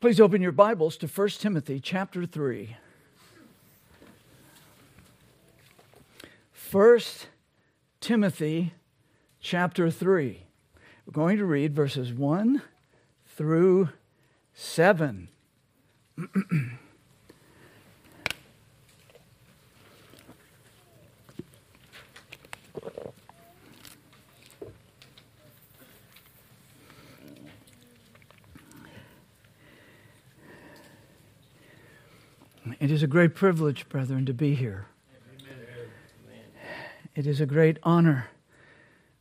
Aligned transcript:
Please 0.00 0.18
open 0.18 0.40
your 0.40 0.50
Bibles 0.50 0.96
to 0.96 1.06
1 1.06 1.28
Timothy 1.28 1.78
chapter 1.78 2.24
3. 2.24 2.74
1 6.72 7.00
Timothy 8.00 8.72
chapter 9.42 9.90
3. 9.90 10.42
We're 11.04 11.12
going 11.12 11.36
to 11.36 11.44
read 11.44 11.74
verses 11.74 12.14
1 12.14 12.62
through 13.26 13.90
7. 14.54 15.28
It 32.90 32.94
is 32.94 33.04
a 33.04 33.06
great 33.06 33.36
privilege, 33.36 33.88
brethren, 33.88 34.26
to 34.26 34.34
be 34.34 34.56
here. 34.56 34.86
It 37.14 37.24
is 37.24 37.40
a 37.40 37.46
great 37.46 37.78
honor 37.84 38.30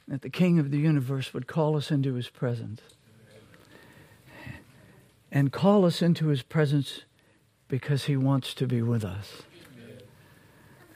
that 0.07 0.23
the 0.23 0.29
King 0.31 0.57
of 0.57 0.71
the 0.71 0.79
universe 0.79 1.35
would 1.35 1.45
call 1.45 1.77
us 1.77 1.91
into 1.91 2.15
his 2.15 2.29
presence. 2.29 2.81
And 5.31 5.51
call 5.51 5.85
us 5.85 6.01
into 6.01 6.29
his 6.29 6.41
presence 6.41 7.01
because 7.67 8.05
he 8.05 8.17
wants 8.17 8.55
to 8.55 8.65
be 8.65 8.81
with 8.81 9.05
us. 9.05 9.43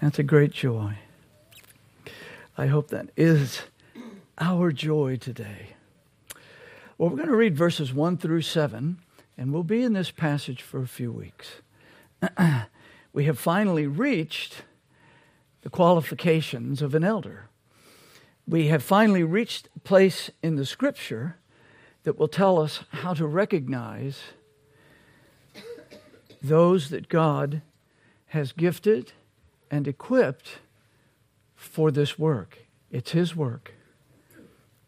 That's 0.01 0.17
a 0.17 0.23
great 0.23 0.51
joy. 0.51 0.97
I 2.57 2.65
hope 2.65 2.87
that 2.87 3.11
is 3.15 3.61
our 4.39 4.71
joy 4.71 5.17
today. 5.17 5.75
Well, 6.97 7.11
we're 7.11 7.17
going 7.17 7.29
to 7.29 7.35
read 7.35 7.55
verses 7.55 7.93
1 7.93 8.17
through 8.17 8.41
7, 8.41 8.97
and 9.37 9.53
we'll 9.53 9.61
be 9.61 9.83
in 9.83 9.93
this 9.93 10.09
passage 10.09 10.63
for 10.63 10.81
a 10.81 10.87
few 10.87 11.11
weeks. 11.11 11.61
we 13.13 13.25
have 13.25 13.39
finally 13.39 13.87
reached 13.87 14.63
the 15.61 15.69
qualifications 15.69 16.81
of 16.81 16.93
an 16.95 17.03
elder. 17.03 17.49
We 18.47 18.67
have 18.67 18.83
finally 18.83 19.23
reached 19.23 19.69
a 19.75 19.79
place 19.79 20.29
in 20.41 20.55
the 20.55 20.65
scripture 20.65 21.37
that 22.03 22.19
will 22.19 22.27
tell 22.27 22.59
us 22.59 22.81
how 22.89 23.13
to 23.13 23.25
recognize 23.25 24.19
those 26.41 26.89
that 26.89 27.07
God 27.07 27.61
has 28.27 28.51
gifted 28.51 29.13
and 29.71 29.87
equipped 29.87 30.59
for 31.55 31.89
this 31.89 32.19
work. 32.19 32.59
It's 32.91 33.11
His 33.11 33.35
work. 33.35 33.73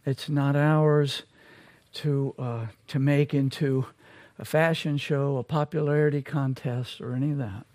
It's 0.06 0.28
not 0.28 0.56
ours 0.56 1.24
to, 1.94 2.36
uh, 2.38 2.66
to 2.88 3.00
make 3.00 3.34
into 3.34 3.86
a 4.38 4.46
fashion 4.46 4.98
show, 4.98 5.38
a 5.38 5.44
popularity 5.44 6.22
contest, 6.22 7.00
or 7.02 7.14
any 7.14 7.32
of 7.32 7.38
that. 7.38 7.66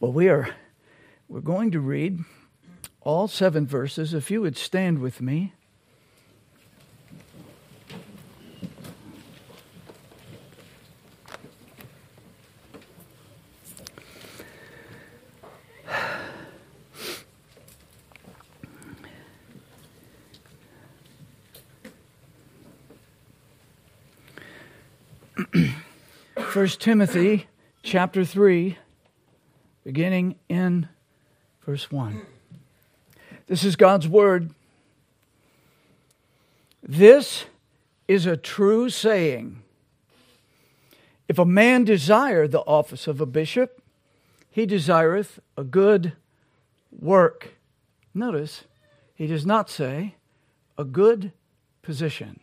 Well, 0.00 0.12
we 0.12 0.28
are 0.28 0.54
we're 1.28 1.40
going 1.40 1.70
to 1.70 1.80
read 1.80 2.20
all 3.00 3.26
seven 3.28 3.66
verses. 3.66 4.14
If 4.14 4.30
you 4.30 4.40
would 4.40 4.56
stand 4.56 4.98
with 4.98 5.20
me. 5.20 5.52
First 26.64 26.80
Timothy 26.80 27.46
chapter 27.82 28.24
3 28.24 28.78
beginning 29.84 30.36
in 30.48 30.88
verse 31.60 31.90
1. 31.90 32.22
This 33.48 33.64
is 33.64 33.76
God's 33.76 34.08
word. 34.08 34.48
This 36.82 37.44
is 38.08 38.24
a 38.24 38.38
true 38.38 38.88
saying. 38.88 39.60
If 41.28 41.38
a 41.38 41.44
man 41.44 41.84
desire 41.84 42.48
the 42.48 42.60
office 42.60 43.06
of 43.06 43.20
a 43.20 43.26
bishop, 43.26 43.82
he 44.50 44.64
desireth 44.64 45.40
a 45.58 45.64
good 45.64 46.14
work. 46.90 47.58
Notice, 48.14 48.64
he 49.14 49.26
does 49.26 49.44
not 49.44 49.68
say 49.68 50.14
a 50.78 50.84
good 50.84 51.32
position, 51.82 52.40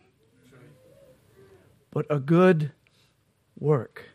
but 1.90 2.06
a 2.08 2.20
good 2.20 2.70
work. 3.62 4.06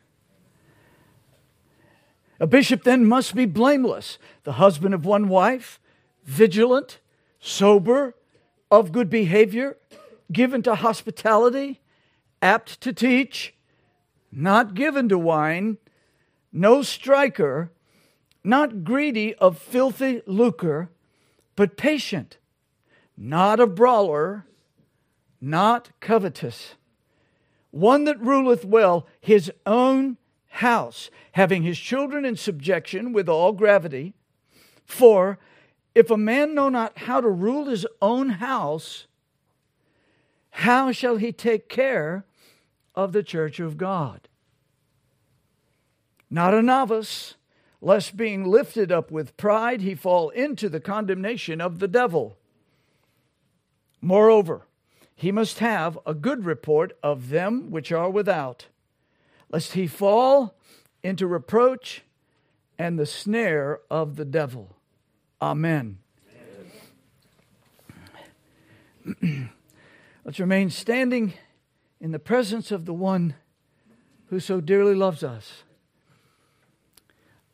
A 2.39 2.45
bishop 2.45 2.83
then 2.83 3.05
must 3.05 3.33
be 3.33 3.45
blameless, 3.45 4.19
the 4.43 4.53
husband 4.53 4.93
of 4.93 5.05
one 5.05 5.27
wife, 5.27 5.79
vigilant, 6.23 6.99
sober, 7.39 8.13
of 8.69 8.91
good 8.91 9.09
behavior, 9.09 9.77
given 10.31 10.61
to 10.61 10.75
hospitality, 10.75 11.79
apt 12.41 12.79
to 12.81 12.93
teach, 12.93 13.55
not 14.31 14.75
given 14.75 15.09
to 15.09 15.17
wine, 15.17 15.77
no 16.51 16.81
striker, 16.81 17.71
not 18.43 18.83
greedy 18.83 19.33
of 19.35 19.57
filthy 19.57 20.21
lucre, 20.27 20.89
but 21.55 21.77
patient, 21.77 22.37
not 23.17 23.59
a 23.59 23.65
brawler, 23.65 24.45
not 25.41 25.89
covetous, 25.99 26.75
one 27.71 28.05
that 28.05 28.19
ruleth 28.19 28.65
well 28.65 29.07
his 29.19 29.51
own 29.65 30.17
house, 30.47 31.09
having 31.33 31.63
his 31.63 31.77
children 31.77 32.25
in 32.25 32.35
subjection 32.35 33.13
with 33.13 33.29
all 33.29 33.51
gravity. 33.51 34.13
For 34.85 35.37
if 35.93 36.09
a 36.09 36.17
man 36.17 36.53
know 36.53 36.69
not 36.69 36.97
how 36.99 37.21
to 37.21 37.29
rule 37.29 37.65
his 37.65 37.85
own 38.01 38.29
house, 38.29 39.07
how 40.51 40.91
shall 40.91 41.17
he 41.17 41.31
take 41.31 41.69
care 41.69 42.25
of 42.95 43.13
the 43.13 43.23
church 43.23 43.59
of 43.59 43.77
God? 43.77 44.27
Not 46.29 46.53
a 46.53 46.61
novice, 46.61 47.35
lest 47.81 48.17
being 48.17 48.43
lifted 48.43 48.91
up 48.91 49.11
with 49.11 49.37
pride 49.37 49.81
he 49.81 49.95
fall 49.95 50.29
into 50.29 50.67
the 50.69 50.79
condemnation 50.79 51.61
of 51.61 51.79
the 51.79 51.87
devil. 51.87 52.37
Moreover, 54.01 54.66
he 55.17 55.33
must 55.33 55.59
have 55.59 55.99
a 56.05 56.13
good 56.13 56.45
report 56.45 56.97
of 57.03 57.29
them 57.29 57.69
which 57.71 57.91
are 57.91 58.09
without 58.09 58.67
lest 59.49 59.73
he 59.73 59.87
fall 59.87 60.55
into 61.03 61.27
reproach 61.27 62.03
and 62.77 62.99
the 62.99 63.05
snare 63.05 63.79
of 63.89 64.15
the 64.15 64.25
devil. 64.25 64.75
Amen. 65.41 65.99
Let's 70.25 70.39
remain 70.39 70.69
standing 70.69 71.33
in 72.01 72.11
the 72.11 72.19
presence 72.19 72.71
of 72.71 72.85
the 72.85 72.93
one 72.93 73.35
who 74.29 74.39
so 74.39 74.59
dearly 74.59 74.93
loves 74.93 75.23
us. 75.23 75.63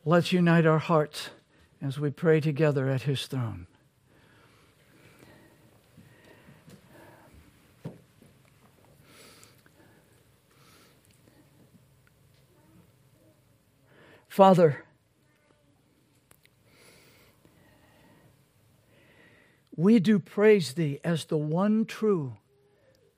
Let's 0.04 0.32
unite 0.32 0.66
our 0.66 0.80
hearts 0.80 1.30
as 1.80 1.98
we 1.98 2.10
pray 2.10 2.40
together 2.40 2.88
at 2.88 3.02
his 3.02 3.26
throne. 3.26 3.66
Father, 14.34 14.84
we 19.76 20.00
do 20.00 20.18
praise 20.18 20.72
Thee 20.72 20.98
as 21.04 21.26
the 21.26 21.36
one 21.36 21.84
true 21.84 22.36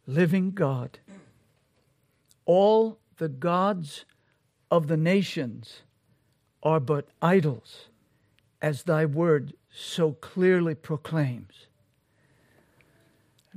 living 0.06 0.50
God. 0.50 0.98
All 2.44 2.98
the 3.16 3.30
gods 3.30 4.04
of 4.70 4.88
the 4.88 4.98
nations 4.98 5.80
are 6.62 6.80
but 6.80 7.08
idols, 7.22 7.88
as 8.60 8.82
Thy 8.82 9.06
word 9.06 9.54
so 9.74 10.12
clearly 10.12 10.74
proclaims. 10.74 11.66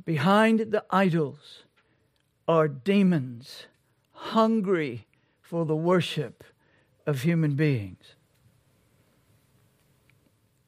Behind 0.05 0.71
the 0.71 0.85
idols 0.89 1.63
are 2.47 2.69
demons 2.69 3.65
hungry 4.13 5.07
for 5.41 5.65
the 5.65 5.75
worship 5.75 6.45
of 7.09 7.23
human 7.23 7.55
beings. 7.55 8.13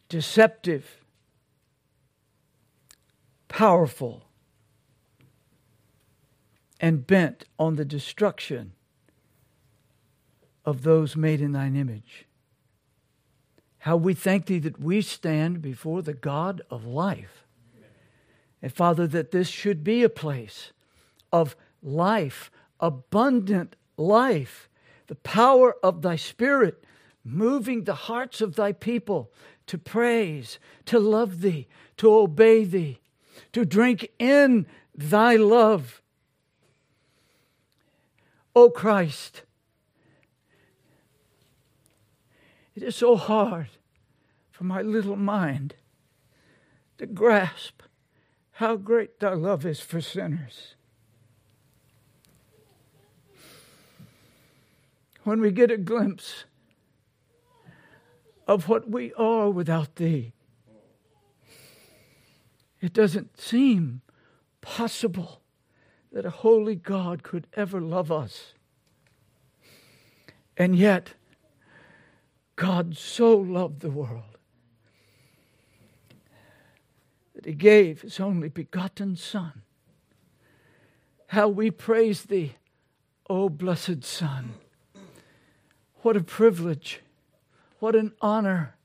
Deceptive, 0.09 0.97
powerful, 3.47 4.23
and 6.79 7.05
bent 7.05 7.45
on 7.59 7.75
the 7.75 7.85
destruction 7.85 8.73
of 10.65 10.81
those 10.81 11.15
made 11.15 11.41
in 11.41 11.51
thine 11.51 11.75
image. 11.75 12.25
How 13.77 13.95
we 13.95 14.15
thank 14.15 14.47
thee 14.47 14.57
that 14.59 14.81
we 14.81 15.01
stand 15.03 15.61
before 15.61 16.01
the 16.01 16.15
God 16.15 16.63
of 16.71 16.85
life. 16.85 17.45
And 18.63 18.73
Father, 18.73 19.05
that 19.05 19.29
this 19.29 19.47
should 19.47 19.83
be 19.83 20.01
a 20.01 20.09
place 20.09 20.71
of 21.31 21.55
life, 21.83 22.49
abundant 22.79 23.75
life, 23.95 24.67
the 25.07 25.15
power 25.15 25.75
of 25.83 26.01
thy 26.01 26.15
Spirit 26.15 26.83
moving 27.23 27.83
the 27.83 27.93
hearts 27.93 28.41
of 28.41 28.55
thy 28.55 28.71
people 28.71 29.31
to 29.67 29.77
praise, 29.77 30.59
to 30.85 30.99
love 30.99 31.41
thee, 31.41 31.67
to 31.97 32.13
obey 32.13 32.63
thee, 32.63 32.99
to 33.53 33.65
drink 33.65 34.09
in 34.19 34.65
thy 34.95 35.35
love. 35.35 36.01
O 38.55 38.69
Christ, 38.69 39.43
it 42.75 42.83
is 42.83 42.95
so 42.95 43.15
hard 43.15 43.69
for 44.51 44.63
my 44.63 44.81
little 44.81 45.15
mind 45.15 45.75
to 46.97 47.05
grasp 47.05 47.81
how 48.53 48.75
great 48.75 49.19
thy 49.19 49.33
love 49.33 49.65
is 49.65 49.79
for 49.79 50.01
sinners. 50.01 50.75
When 55.23 55.39
we 55.41 55.51
get 55.51 55.69
a 55.69 55.77
glimpse 55.77 56.45
of 58.47 58.67
what 58.67 58.89
we 58.89 59.13
are 59.13 59.49
without 59.49 59.95
thee, 59.97 60.33
it 62.79 62.93
doesn't 62.93 63.39
seem 63.39 64.01
possible 64.61 65.41
that 66.11 66.25
a 66.25 66.31
holy 66.31 66.75
God 66.75 67.23
could 67.23 67.47
ever 67.53 67.79
love 67.79 68.11
us. 68.11 68.53
And 70.57 70.75
yet, 70.75 71.13
God 72.55 72.97
so 72.97 73.37
loved 73.37 73.81
the 73.81 73.91
world 73.91 74.37
that 77.35 77.45
he 77.45 77.53
gave 77.53 78.01
his 78.01 78.19
only 78.19 78.49
begotten 78.49 79.15
Son. 79.15 79.61
How 81.27 81.47
we 81.47 81.71
praise 81.71 82.23
thee, 82.23 82.55
O 83.29 83.47
blessed 83.49 84.03
Son. 84.03 84.55
What 86.01 86.17
a 86.17 86.23
privilege, 86.23 87.01
what 87.79 87.95
an 87.95 88.13
honor 88.21 88.75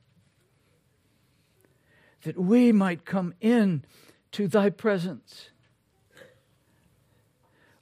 that 2.23 2.39
we 2.39 2.73
might 2.73 3.05
come 3.05 3.35
in 3.41 3.85
to 4.33 4.49
thy 4.49 4.69
presence. 4.69 5.51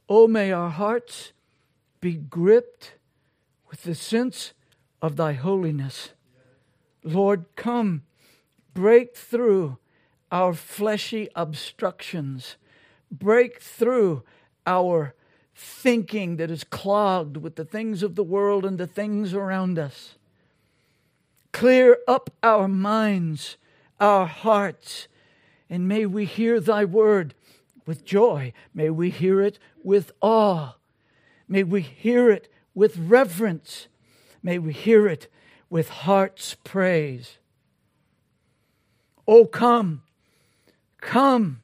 Oh, 0.09 0.29
may 0.29 0.53
our 0.53 0.71
hearts 0.71 1.33
be 2.01 2.13
gripped 2.13 2.95
with 3.71 3.83
the 3.83 3.95
sense 3.95 4.53
of 5.03 5.17
thy 5.17 5.33
holiness. 5.33 6.11
Lord, 7.03 7.47
come, 7.57 8.03
break 8.73 9.17
through 9.17 9.79
our 10.31 10.55
fleshy 10.55 11.29
obstructions, 11.35 12.57
break 13.11 13.61
through 13.61 14.23
our 14.67 15.15
thinking 15.55 16.37
that 16.37 16.51
is 16.51 16.65
clogged 16.65 17.37
with 17.37 17.57
the 17.57 17.65
things 17.65 18.03
of 18.03 18.17
the 18.17 18.25
world 18.25 18.65
and 18.65 18.79
the 18.79 18.87
things 18.87 19.33
around 19.35 19.79
us. 19.79 20.17
Clear 21.53 21.99
up 22.09 22.31
our 22.43 22.67
minds, 22.67 23.57
our 24.01 24.27
hearts, 24.27 25.07
and 25.71 25.87
may 25.87 26.07
we 26.07 26.25
hear 26.25 26.59
thy 26.59 26.85
word 26.85 27.35
with 27.87 28.05
joy. 28.05 28.53
May 28.75 28.91
we 28.91 29.11
hear 29.11 29.41
it 29.41 29.59
with 29.83 30.13
awe. 30.21 30.75
May 31.49 31.63
we 31.63 31.83
hear 31.83 32.31
it 32.31 32.49
with 32.75 32.97
reverence. 32.97 33.87
May 34.43 34.59
we 34.59 34.73
hear 34.73 35.07
it 35.07 35.29
with 35.71 35.89
heart's 35.89 36.57
praise. 36.65 37.39
Oh, 39.27 39.47
come, 39.47 40.03
come. 41.01 41.63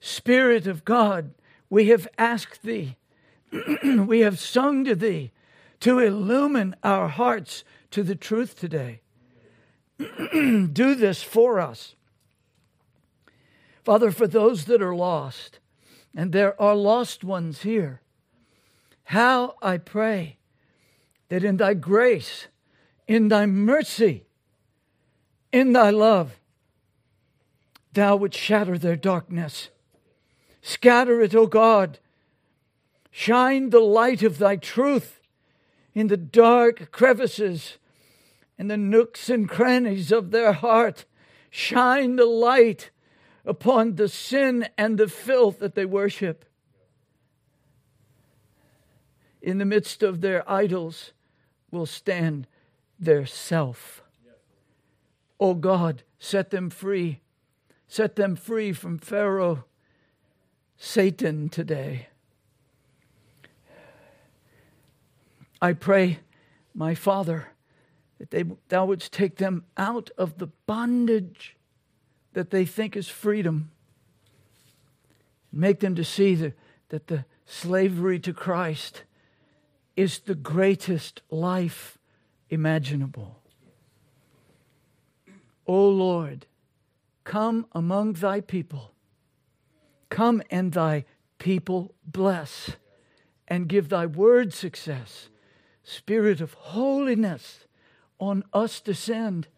Spirit 0.00 0.66
of 0.66 0.84
God, 0.84 1.32
we 1.76 1.88
have 1.88 2.08
asked 2.16 2.62
thee, 2.62 2.96
we 3.84 4.20
have 4.20 4.38
sung 4.38 4.82
to 4.82 4.94
thee 4.94 5.30
to 5.78 5.98
illumine 5.98 6.74
our 6.82 7.06
hearts 7.06 7.64
to 7.90 8.02
the 8.02 8.14
truth 8.14 8.58
today. 8.58 9.02
Do 9.98 10.94
this 10.94 11.22
for 11.22 11.60
us. 11.60 11.94
Father, 13.84 14.10
for 14.10 14.26
those 14.26 14.64
that 14.64 14.80
are 14.80 14.94
lost, 14.94 15.58
and 16.14 16.32
there 16.32 16.58
are 16.58 16.74
lost 16.74 17.22
ones 17.22 17.60
here, 17.60 18.00
how 19.04 19.56
I 19.60 19.76
pray 19.76 20.38
that 21.28 21.44
in 21.44 21.58
thy 21.58 21.74
grace, 21.74 22.46
in 23.06 23.28
thy 23.28 23.44
mercy, 23.44 24.24
in 25.52 25.74
thy 25.74 25.90
love, 25.90 26.40
thou 27.92 28.16
would 28.16 28.32
shatter 28.32 28.78
their 28.78 28.96
darkness. 28.96 29.68
Scatter 30.66 31.20
it, 31.20 31.32
O 31.32 31.46
God. 31.46 32.00
Shine 33.12 33.70
the 33.70 33.78
light 33.78 34.24
of 34.24 34.38
thy 34.38 34.56
truth 34.56 35.20
in 35.94 36.08
the 36.08 36.16
dark 36.16 36.90
crevices, 36.90 37.78
in 38.58 38.66
the 38.66 38.76
nooks 38.76 39.30
and 39.30 39.48
crannies 39.48 40.10
of 40.10 40.32
their 40.32 40.52
heart. 40.52 41.04
Shine 41.50 42.16
the 42.16 42.26
light 42.26 42.90
upon 43.44 43.94
the 43.94 44.08
sin 44.08 44.68
and 44.76 44.98
the 44.98 45.06
filth 45.06 45.60
that 45.60 45.76
they 45.76 45.84
worship. 45.84 46.44
In 49.40 49.58
the 49.58 49.64
midst 49.64 50.02
of 50.02 50.20
their 50.20 50.42
idols 50.50 51.12
will 51.70 51.86
stand 51.86 52.48
their 52.98 53.24
self. 53.24 54.02
O 55.38 55.50
oh 55.50 55.54
God, 55.54 56.02
set 56.18 56.50
them 56.50 56.70
free. 56.70 57.20
Set 57.86 58.16
them 58.16 58.34
free 58.34 58.72
from 58.72 58.98
Pharaoh, 58.98 59.64
Satan 60.78 61.48
today. 61.48 62.08
I 65.60 65.72
pray, 65.72 66.18
my 66.74 66.94
Father, 66.94 67.48
that 68.18 68.30
they, 68.30 68.44
thou 68.68 68.86
wouldst 68.86 69.12
take 69.12 69.36
them 69.36 69.64
out 69.76 70.10
of 70.18 70.38
the 70.38 70.48
bondage 70.66 71.56
that 72.34 72.50
they 72.50 72.64
think 72.64 72.96
is 72.96 73.08
freedom. 73.08 73.70
Make 75.50 75.80
them 75.80 75.94
to 75.94 76.04
see 76.04 76.34
the, 76.34 76.52
that 76.90 77.06
the 77.06 77.24
slavery 77.46 78.18
to 78.20 78.32
Christ 78.32 79.04
is 79.96 80.18
the 80.18 80.34
greatest 80.34 81.22
life 81.30 81.96
imaginable. 82.50 83.40
O 85.66 85.88
Lord, 85.88 86.46
come 87.24 87.66
among 87.72 88.14
thy 88.14 88.40
people. 88.40 88.92
Come 90.08 90.42
and 90.50 90.72
thy 90.72 91.04
people 91.38 91.94
bless 92.04 92.76
and 93.48 93.68
give 93.68 93.88
thy 93.88 94.06
word 94.06 94.52
success. 94.52 95.28
Spirit 95.82 96.40
of 96.40 96.54
holiness 96.54 97.66
on 98.18 98.44
us 98.52 98.80
descend. 98.80 99.48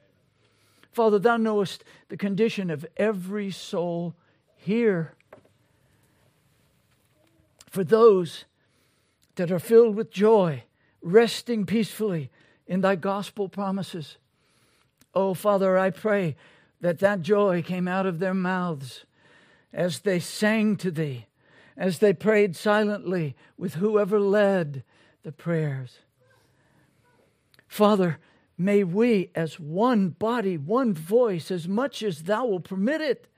Father, 0.92 1.18
thou 1.18 1.36
knowest 1.36 1.84
the 2.08 2.16
condition 2.16 2.70
of 2.70 2.86
every 2.96 3.50
soul 3.50 4.14
here. 4.56 5.14
For 7.70 7.84
those 7.84 8.44
that 9.36 9.52
are 9.52 9.58
filled 9.58 9.94
with 9.94 10.10
joy, 10.10 10.64
resting 11.00 11.64
peacefully 11.64 12.30
in 12.66 12.80
thy 12.80 12.96
gospel 12.96 13.48
promises. 13.48 14.16
Oh, 15.14 15.34
Father, 15.34 15.78
I 15.78 15.90
pray 15.90 16.36
that 16.80 16.98
that 16.98 17.22
joy 17.22 17.62
came 17.62 17.88
out 17.88 18.06
of 18.06 18.18
their 18.18 18.34
mouths 18.34 19.04
as 19.72 20.00
they 20.00 20.18
sang 20.18 20.76
to 20.76 20.90
thee, 20.90 21.26
as 21.76 21.98
they 21.98 22.12
prayed 22.12 22.56
silently 22.56 23.36
with 23.56 23.74
whoever 23.74 24.18
led 24.18 24.82
the 25.22 25.32
prayers. 25.32 25.98
Father, 27.66 28.18
may 28.56 28.82
we, 28.82 29.30
as 29.34 29.60
one 29.60 30.08
body, 30.08 30.56
one 30.56 30.94
voice, 30.94 31.50
as 31.50 31.68
much 31.68 32.02
as 32.02 32.22
thou 32.22 32.46
will 32.46 32.60
permit 32.60 33.00
it, 33.00 33.28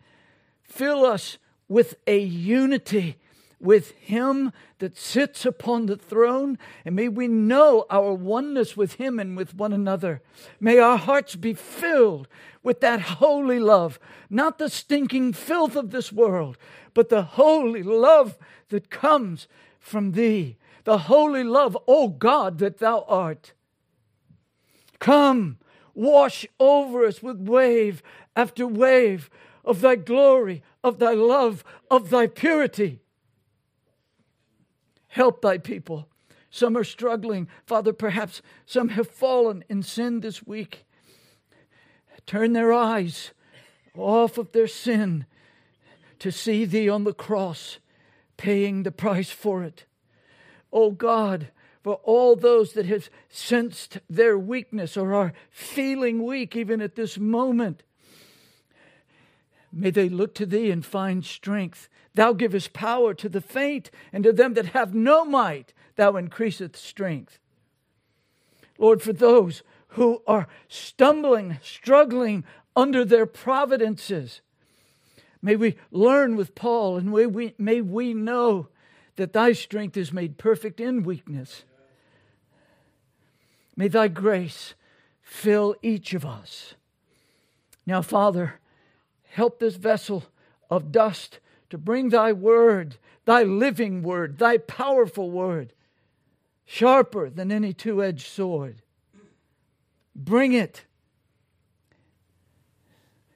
fill 0.63 1.05
us 1.05 1.37
with 1.69 1.97
a 2.07 2.19
unity 2.19 3.17
with 3.61 3.91
him 3.93 4.53
that 4.79 4.97
sits 4.97 5.45
upon 5.45 5.87
the 5.87 5.97
throne, 5.97 6.59
and 6.85 6.97
may 6.97 7.09
we 7.09 7.29
know 7.29 7.85
our 7.91 8.15
oneness 8.15 8.77
with 8.77 8.95
him 8.95 9.19
and 9.19 9.37
with 9.37 9.55
one 9.55 9.73
another. 9.73 10.23
May 10.59 10.79
our 10.79 10.97
hearts 10.97 11.37
be 11.37 11.53
filled 11.53 12.27
with 12.63 12.81
that 12.81 13.01
holy 13.01 13.59
love, 13.61 14.01
not 14.31 14.59
the 14.59 14.71
stinking 14.71 15.35
filth 15.35 15.77
of 15.77 15.91
this 15.91 16.11
world, 16.13 16.57
but 16.95 17.11
the 17.11 17.23
holy 17.23 17.83
love 17.83 18.39
that 18.71 18.91
comes 18.91 19.47
from 19.79 20.13
thee, 20.13 20.57
the 20.85 20.99
holy 20.99 21.45
love, 21.45 21.77
O 21.87 22.09
God, 22.09 22.59
that 22.59 22.79
thou 22.79 23.05
art. 23.07 23.53
Come, 24.99 25.59
wash 25.95 26.47
over 26.59 27.05
us 27.05 27.23
with 27.23 27.39
wave 27.39 28.03
after 28.35 28.67
wave 28.67 29.29
of 29.65 29.81
thy 29.81 29.97
glory, 29.97 30.63
of 30.83 30.99
thy 30.99 31.13
love, 31.13 31.63
of 31.91 32.11
thy 32.11 32.27
purity. 32.27 33.01
Help 35.11 35.43
thy 35.43 35.59
people. 35.59 36.09
Some 36.51 36.77
are 36.77 36.85
struggling. 36.85 37.49
Father, 37.67 37.93
perhaps 37.93 38.43
some 38.65 38.91
have 38.91 39.09
fallen 39.09 39.65
in 39.69 39.83
sin 39.83 40.21
this 40.21 40.47
week. 40.47 40.85
Turn 42.27 42.53
their 42.53 42.73
eyes 42.73 43.33
off 43.97 44.39
of 44.39 44.53
their 44.53 44.69
sin 44.69 45.27
to 46.21 46.31
see 46.31 46.65
thee 46.65 46.89
on 46.89 47.05
the 47.05 47.13
cross 47.13 47.79
paying 48.37 48.85
the 48.85 48.93
price 48.93 49.31
for 49.31 49.65
it. 49.65 49.85
Oh 50.73 50.93
God, 50.93 51.49
for 51.83 51.95
all 52.05 52.37
those 52.37 52.75
that 52.75 52.87
have 52.87 53.11
sensed 53.29 53.99
their 54.09 54.39
weakness 54.39 54.97
or 54.97 55.13
are 55.13 55.33
feeling 55.51 56.25
weak 56.25 56.55
even 56.55 56.81
at 56.81 56.95
this 56.95 57.19
moment. 57.19 57.83
May 59.73 59.91
they 59.91 60.09
look 60.09 60.35
to 60.35 60.47
thee 60.47 60.71
and 60.71 60.85
find 60.85 61.25
strength. 61.25 61.89
Thou 62.15 62.33
givest 62.33 62.73
power 62.73 63.15
to 63.15 63.29
the 63.29 63.41
faint, 63.41 63.91
and 64.13 64.25
to 64.25 64.33
them 64.33 64.55
that 64.55 64.67
have 64.67 64.95
no 64.95 65.25
might, 65.25 65.73
thou 65.97 66.17
increaseth 66.17 66.77
strength. 66.77 67.39
Lord, 68.79 69.03
for 69.03 69.13
those 69.13 69.63
who 69.89 70.23
are 70.27 70.49
stumbling, 70.69 71.59
struggling 71.63 72.45
under 72.75 73.05
their 73.05 73.27
providences, 73.27 74.41
may 75.43 75.55
we 75.55 75.77
learn 75.91 76.37
with 76.37 76.55
Paul 76.55 76.97
and 76.97 77.13
may 77.13 77.27
we, 77.27 77.55
may 77.59 77.81
we 77.81 78.15
know 78.15 78.69
that 79.17 79.33
thy 79.33 79.53
strength 79.53 79.97
is 79.97 80.13
made 80.13 80.39
perfect 80.39 80.81
in 80.81 81.03
weakness. 81.03 81.65
May 83.77 83.89
thy 83.89 84.09
grace 84.09 84.75
fill 85.23 85.75
each 85.83 86.15
of 86.15 86.25
us. 86.25 86.75
Now, 87.87 88.03
Father, 88.03 88.61
help 89.31 89.59
this 89.59 89.77
vessel 89.77 90.25
of 90.69 90.93
dust 90.93 91.39
to 91.71 91.79
bring 91.79 92.09
thy 92.09 92.33
word, 92.33 92.97
thy 93.25 93.43
living 93.43 94.03
word, 94.03 94.39
thy 94.39 94.59
powerful 94.59 95.31
word, 95.31 95.73
sharper 96.65 97.31
than 97.31 97.51
any 97.51 97.73
two 97.73 98.03
edged 98.03 98.27
sword. 98.27 98.83
Bring 100.15 100.53
it. 100.53 100.85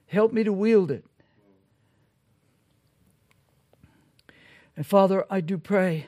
Help 0.07 0.33
me 0.33 0.45
to 0.45 0.53
wield 0.53 0.91
it. 0.91 1.05
And 4.77 4.87
Father, 4.87 5.25
I 5.31 5.41
do 5.41 5.57
pray 5.59 6.07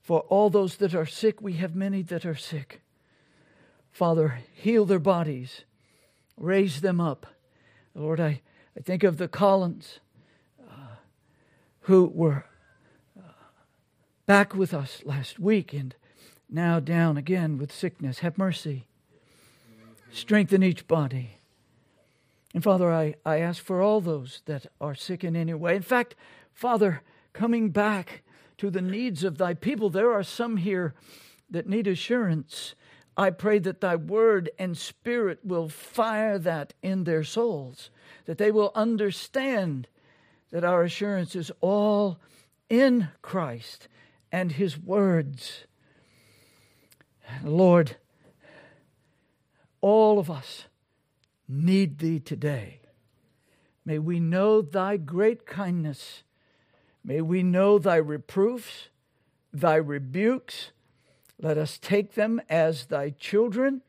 for 0.00 0.20
all 0.20 0.50
those 0.50 0.76
that 0.76 0.94
are 0.94 1.06
sick, 1.06 1.42
we 1.42 1.54
have 1.54 1.74
many 1.74 2.00
that 2.02 2.24
are 2.24 2.36
sick. 2.36 2.80
Father, 3.90 4.40
heal 4.54 4.84
their 4.84 5.00
bodies, 5.00 5.62
raise 6.36 6.80
them 6.80 7.00
up. 7.00 7.26
Lord, 7.96 8.20
I, 8.20 8.42
I 8.76 8.80
think 8.82 9.02
of 9.04 9.16
the 9.16 9.26
Collins 9.26 10.00
uh, 10.62 10.96
who 11.80 12.04
were 12.14 12.44
uh, 13.18 13.22
back 14.26 14.54
with 14.54 14.74
us 14.74 15.00
last 15.06 15.38
week 15.38 15.72
and 15.72 15.94
now 16.50 16.78
down 16.78 17.16
again 17.16 17.56
with 17.56 17.72
sickness. 17.72 18.18
Have 18.18 18.36
mercy. 18.36 18.84
Strengthen 20.12 20.62
each 20.62 20.86
body. 20.86 21.38
And 22.52 22.62
Father, 22.62 22.92
I, 22.92 23.14
I 23.24 23.38
ask 23.38 23.62
for 23.62 23.80
all 23.80 24.02
those 24.02 24.42
that 24.44 24.66
are 24.78 24.94
sick 24.94 25.24
in 25.24 25.34
any 25.34 25.54
way. 25.54 25.74
In 25.74 25.82
fact, 25.82 26.14
Father, 26.52 27.02
coming 27.32 27.70
back 27.70 28.22
to 28.58 28.70
the 28.70 28.82
needs 28.82 29.24
of 29.24 29.38
thy 29.38 29.54
people. 29.54 29.88
There 29.88 30.12
are 30.12 30.22
some 30.22 30.58
here 30.58 30.94
that 31.50 31.66
need 31.66 31.86
assurance. 31.86 32.74
I 33.16 33.30
pray 33.30 33.58
that 33.60 33.80
thy 33.80 33.96
word 33.96 34.50
and 34.58 34.76
spirit 34.76 35.40
will 35.42 35.68
fire 35.68 36.38
that 36.38 36.74
in 36.82 37.04
their 37.04 37.24
souls, 37.24 37.90
that 38.26 38.38
they 38.38 38.50
will 38.50 38.72
understand 38.74 39.88
that 40.50 40.64
our 40.64 40.82
assurance 40.82 41.34
is 41.34 41.50
all 41.60 42.20
in 42.68 43.08
Christ 43.22 43.88
and 44.30 44.52
his 44.52 44.78
words. 44.78 45.64
Lord, 47.42 47.96
all 49.80 50.18
of 50.18 50.30
us 50.30 50.66
need 51.48 51.98
thee 51.98 52.20
today. 52.20 52.80
May 53.84 53.98
we 53.98 54.20
know 54.20 54.60
thy 54.60 54.96
great 54.96 55.46
kindness 55.46 56.22
May 57.06 57.20
we 57.20 57.44
know 57.44 57.78
thy 57.78 57.96
reproofs, 57.96 58.88
thy 59.52 59.76
rebukes. 59.76 60.72
Let 61.40 61.58
us 61.58 61.78
take 61.78 62.14
them 62.14 62.40
as 62.48 62.86
thy 62.86 63.10
children. 63.10 63.82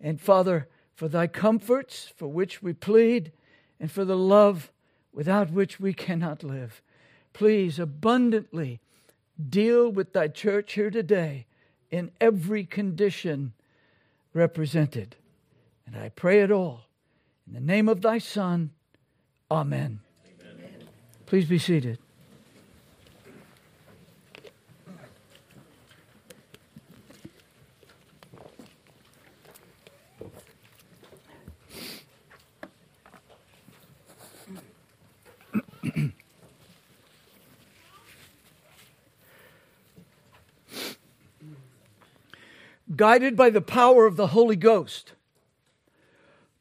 And 0.00 0.20
Father, 0.20 0.68
for 0.94 1.08
thy 1.08 1.26
comforts, 1.26 2.12
for 2.16 2.28
which 2.28 2.62
we 2.62 2.72
plead, 2.72 3.32
and 3.78 3.90
for 3.90 4.04
the 4.04 4.16
love 4.16 4.70
without 5.12 5.50
which 5.50 5.80
we 5.80 5.92
cannot 5.92 6.42
live. 6.42 6.82
Please 7.32 7.78
abundantly 7.78 8.80
deal 9.48 9.90
with 9.90 10.12
thy 10.12 10.28
church 10.28 10.74
here 10.74 10.90
today 10.90 11.46
in 11.90 12.10
every 12.20 12.64
condition 12.64 13.52
represented. 14.34 15.16
And 15.86 15.96
I 15.96 16.10
pray 16.10 16.40
it 16.40 16.50
all 16.50 16.82
in 17.46 17.54
the 17.54 17.60
name 17.60 17.88
of 17.88 18.02
thy 18.02 18.18
Son. 18.18 18.70
Amen. 19.50 20.00
Amen. 20.42 20.88
Please 21.26 21.46
be 21.46 21.58
seated. 21.58 21.98
Guided 43.00 43.34
by 43.34 43.48
the 43.48 43.62
power 43.62 44.04
of 44.04 44.16
the 44.16 44.26
Holy 44.26 44.56
Ghost, 44.56 45.14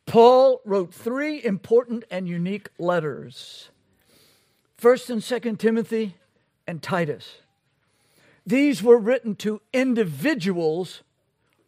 Paul 0.06 0.62
wrote 0.64 0.94
three 0.94 1.44
important 1.44 2.06
and 2.10 2.30
unique 2.30 2.70
letters 2.80 3.72
1st 4.82 5.10
and 5.10 5.22
2nd 5.22 5.60
Timothy 5.60 6.16
and 6.66 6.82
Titus. 6.82 7.40
These 8.46 8.82
were 8.82 8.98
written 8.98 9.36
to 9.36 9.62
individuals 9.74 11.04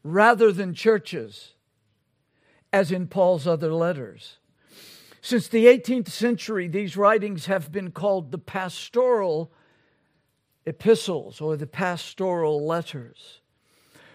rather 0.06 0.54
than 0.54 0.74
churches, 0.74 1.52
as 2.72 2.94
in 2.94 3.08
Paul's 3.08 3.46
other 3.46 3.74
letters. 3.74 4.38
Since 5.20 5.50
the 5.50 5.66
18th 5.66 6.08
century, 6.08 6.70
these 6.70 6.96
writings 6.96 7.48
have 7.48 7.74
been 7.74 7.92
called 7.92 8.32
the 8.32 8.38
pastoral 8.38 9.52
epistles 10.66 11.42
or 11.42 11.58
the 11.58 11.68
pastoral 11.68 12.66
letters. 12.66 13.41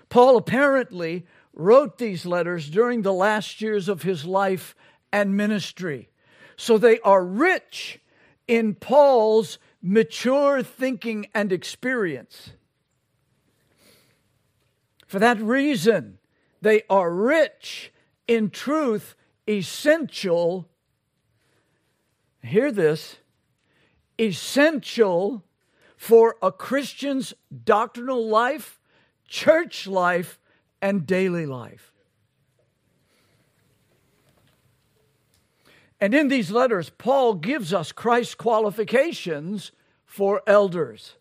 Paul 0.09 0.37
apparently 0.37 1.27
wrote 1.53 1.99
these 1.99 2.27
letters 2.27 2.69
during 2.69 3.03
the 3.03 3.13
last 3.13 3.61
years 3.61 3.89
of 3.89 4.03
his 4.03 4.25
life 4.25 4.75
and 5.13 5.37
ministry. 5.37 6.11
So 6.57 6.79
they 6.79 7.01
are 7.01 7.25
rich 7.25 8.01
in 8.47 8.75
Paul's 8.75 9.59
mature 9.83 10.63
thinking 10.63 11.27
and 11.35 11.53
experience. 11.53 12.51
For 15.07 15.19
that 15.19 15.41
reason, 15.41 16.19
they 16.61 16.83
are 16.91 17.13
rich 17.13 17.93
in 18.27 18.51
truth, 18.51 19.15
essential. 19.49 20.69
Hear 22.43 22.73
this 22.73 23.17
essential 24.19 25.45
for 25.97 26.37
a 26.43 26.51
Christian's 26.51 27.35
doctrinal 27.65 28.27
life 28.27 28.76
church 29.27 29.87
life, 29.87 30.39
and 30.81 31.07
daily 31.07 31.47
life. 31.47 31.93
And 36.01 36.15
in 36.15 36.29
these 36.29 36.51
letters, 36.51 36.91
Paul 36.91 37.35
gives 37.35 37.73
us 37.73 37.93
Christ's 37.93 38.35
qualifications 38.35 39.73
for 40.05 40.43
elders. 40.47 41.17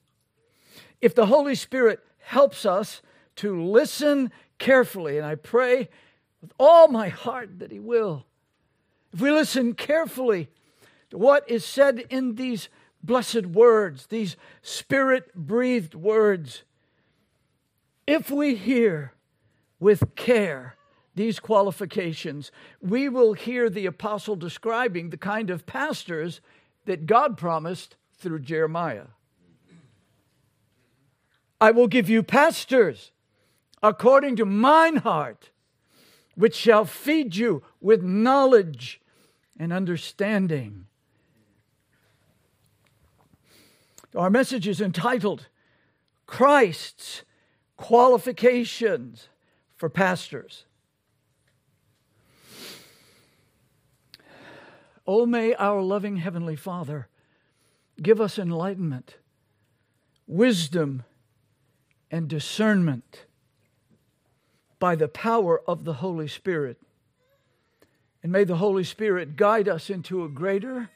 If 1.02 1.16
the 1.16 1.28
Holy 1.28 1.56
Spirit 1.56 2.04
helps 2.20 2.66
us 2.66 3.02
to 3.38 3.64
listen 3.64 4.32
carefully, 4.60 5.18
and 5.18 5.26
I 5.26 5.36
pray 5.36 5.90
with 6.42 6.52
all 6.60 6.88
my 6.90 7.10
heart 7.10 7.60
that 7.60 7.72
He 7.72 7.80
will, 7.80 8.26
if 9.14 9.22
we 9.22 9.32
listen 9.32 9.74
carefully 9.74 10.50
to 11.10 11.18
what 11.18 11.50
is 11.50 11.64
said 11.64 12.00
in 12.10 12.36
these 12.36 12.68
blessed 13.02 13.46
words, 13.46 14.08
these 14.08 14.36
spirit 14.62 15.34
breathed 15.36 15.96
words, 15.96 16.64
if 18.08 18.30
we 18.30 18.56
hear 18.56 19.14
with 19.80 20.16
care 20.16 20.76
these 21.16 21.40
qualifications, 21.40 22.52
we 22.82 23.08
will 23.10 23.34
hear 23.34 23.70
the 23.70 23.86
apostle 23.86 24.36
describing 24.36 25.10
the 25.10 25.18
kind 25.18 25.50
of 25.50 25.66
pastors 25.66 26.42
that 26.86 27.06
God 27.06 27.38
promised 27.38 27.96
through 28.18 28.40
Jeremiah. 28.40 29.08
I 31.60 31.72
will 31.72 31.88
give 31.88 32.10
you 32.10 32.22
pastors 32.22 33.12
according 33.82 34.36
to 34.36 34.46
mine 34.46 34.98
heart, 34.98 35.50
which 36.36 36.56
shall 36.56 36.86
feed 36.86 37.36
you 37.36 37.64
with 37.80 38.04
knowledge 38.04 39.00
and 39.58 39.72
understanding. 39.72 40.88
Our 44.16 44.30
message 44.30 44.68
is 44.68 44.82
entitled 44.82 45.48
Christ's 46.26 47.24
qualifications 47.78 49.30
for 49.76 49.90
pastors. 49.90 50.66
Oh, 55.08 55.26
may 55.26 55.54
our 55.54 55.82
loving 55.82 56.18
Heavenly 56.18 56.56
Father 56.56 57.08
give 58.02 58.20
us 58.20 58.40
enlightenment, 58.40 59.18
wisdom, 60.28 61.04
and 62.10 62.28
discernment 62.28 63.26
by 64.80 64.96
the 64.96 65.08
power 65.08 65.62
of 65.68 65.84
the 65.84 65.94
Holy 65.94 66.28
Spirit. 66.28 66.78
And 68.24 68.32
may 68.32 68.44
the 68.44 68.58
Holy 68.58 68.84
Spirit 68.84 69.36
guide 69.36 69.70
us 69.70 69.90
into 69.90 70.24
a 70.24 70.30
greater 70.30 70.90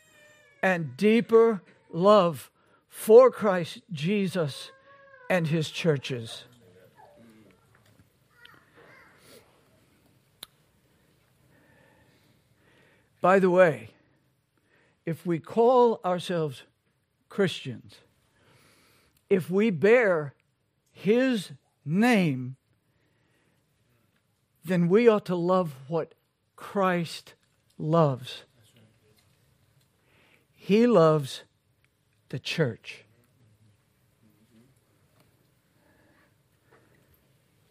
and 0.63 0.98
deeper 0.98 1.62
love 1.91 2.50
for 2.88 3.29
Christ 3.29 3.81
Jesus 3.91 4.71
and 5.29 5.48
his 5.48 5.69
churches. 5.69 6.45
By 13.21 13.39
the 13.39 13.49
way, 13.49 13.89
if 15.05 15.25
we 15.25 15.39
call 15.39 15.99
ourselves 16.05 16.63
Christians, 17.27 17.95
if 19.29 19.49
we 19.49 19.69
bear 19.69 20.33
his 20.91 21.51
name, 21.85 22.55
then 24.63 24.88
we 24.88 25.07
ought 25.07 25.25
to 25.25 25.35
love 25.35 25.73
what 25.88 26.13
Christ 26.55 27.33
loves. 27.77 28.43
He 30.53 30.88
loves 30.88 31.43
the 32.29 32.39
church. 32.39 33.05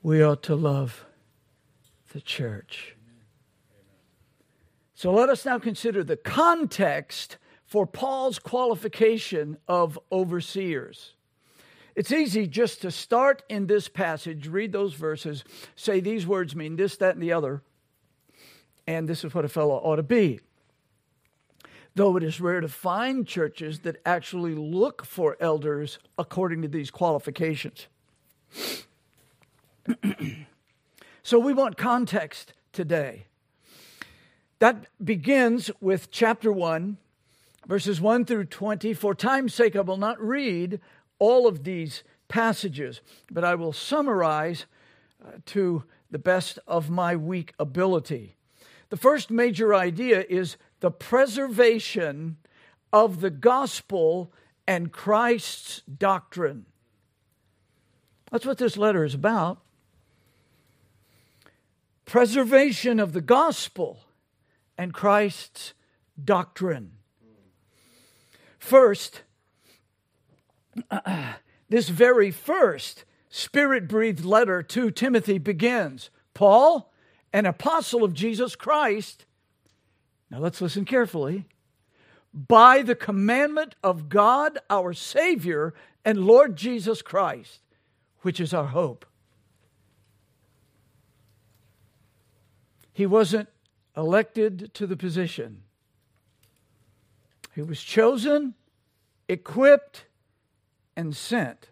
We 0.02 0.22
ought 0.22 0.42
to 0.44 0.56
love 0.56 1.04
the 2.12 2.20
church. 2.20 2.96
So 4.98 5.12
let 5.12 5.28
us 5.28 5.44
now 5.44 5.60
consider 5.60 6.02
the 6.02 6.16
context 6.16 7.36
for 7.64 7.86
Paul's 7.86 8.40
qualification 8.40 9.56
of 9.68 9.96
overseers. 10.10 11.14
It's 11.94 12.10
easy 12.10 12.48
just 12.48 12.82
to 12.82 12.90
start 12.90 13.44
in 13.48 13.68
this 13.68 13.86
passage, 13.86 14.48
read 14.48 14.72
those 14.72 14.94
verses, 14.94 15.44
say 15.76 16.00
these 16.00 16.26
words 16.26 16.56
mean 16.56 16.74
this, 16.74 16.96
that, 16.96 17.14
and 17.14 17.22
the 17.22 17.32
other, 17.32 17.62
and 18.88 19.08
this 19.08 19.22
is 19.22 19.32
what 19.32 19.44
a 19.44 19.48
fellow 19.48 19.76
ought 19.76 19.96
to 19.96 20.02
be. 20.02 20.40
Though 21.94 22.16
it 22.16 22.24
is 22.24 22.40
rare 22.40 22.60
to 22.60 22.66
find 22.66 23.24
churches 23.24 23.78
that 23.80 24.02
actually 24.04 24.56
look 24.56 25.04
for 25.04 25.36
elders 25.38 26.00
according 26.18 26.62
to 26.62 26.68
these 26.68 26.90
qualifications. 26.90 27.86
so 31.22 31.38
we 31.38 31.52
want 31.52 31.76
context 31.76 32.52
today. 32.72 33.27
That 34.58 34.86
begins 35.04 35.70
with 35.80 36.10
chapter 36.10 36.50
1, 36.50 36.96
verses 37.66 38.00
1 38.00 38.24
through 38.24 38.46
20. 38.46 38.92
For 38.94 39.14
time's 39.14 39.54
sake, 39.54 39.76
I 39.76 39.80
will 39.82 39.96
not 39.96 40.20
read 40.20 40.80
all 41.20 41.46
of 41.46 41.62
these 41.62 42.02
passages, 42.26 43.00
but 43.30 43.44
I 43.44 43.54
will 43.54 43.72
summarize 43.72 44.66
uh, 45.24 45.32
to 45.46 45.84
the 46.10 46.18
best 46.18 46.58
of 46.66 46.90
my 46.90 47.14
weak 47.14 47.54
ability. 47.58 48.36
The 48.90 48.96
first 48.96 49.30
major 49.30 49.74
idea 49.74 50.24
is 50.28 50.56
the 50.80 50.90
preservation 50.90 52.38
of 52.92 53.20
the 53.20 53.30
gospel 53.30 54.32
and 54.66 54.90
Christ's 54.90 55.82
doctrine. 55.82 56.66
That's 58.32 58.46
what 58.46 58.58
this 58.58 58.76
letter 58.76 59.04
is 59.04 59.14
about. 59.14 59.60
Preservation 62.04 62.98
of 62.98 63.12
the 63.12 63.20
gospel 63.20 64.00
and 64.78 64.94
Christ's 64.94 65.74
doctrine. 66.22 66.92
First, 68.58 69.22
this 71.68 71.88
very 71.88 72.30
first 72.30 73.04
spirit 73.28 73.88
breathed 73.88 74.24
letter 74.24 74.62
to 74.62 74.90
Timothy 74.90 75.38
begins 75.38 76.10
Paul, 76.32 76.92
an 77.32 77.44
apostle 77.44 78.04
of 78.04 78.14
Jesus 78.14 78.54
Christ. 78.54 79.26
Now 80.30 80.38
let's 80.38 80.60
listen 80.60 80.84
carefully. 80.84 81.46
By 82.32 82.82
the 82.82 82.94
commandment 82.94 83.74
of 83.82 84.08
God 84.08 84.58
our 84.70 84.92
Savior 84.92 85.74
and 86.04 86.24
Lord 86.26 86.56
Jesus 86.56 87.02
Christ, 87.02 87.60
which 88.20 88.38
is 88.38 88.54
our 88.54 88.66
hope. 88.66 89.04
He 92.92 93.06
wasn't 93.06 93.48
elected 93.98 94.72
to 94.74 94.86
the 94.86 94.96
position, 94.96 95.62
he 97.52 97.62
was 97.62 97.82
chosen, 97.82 98.54
equipped, 99.28 100.04
and 100.96 101.16
sent. 101.16 101.70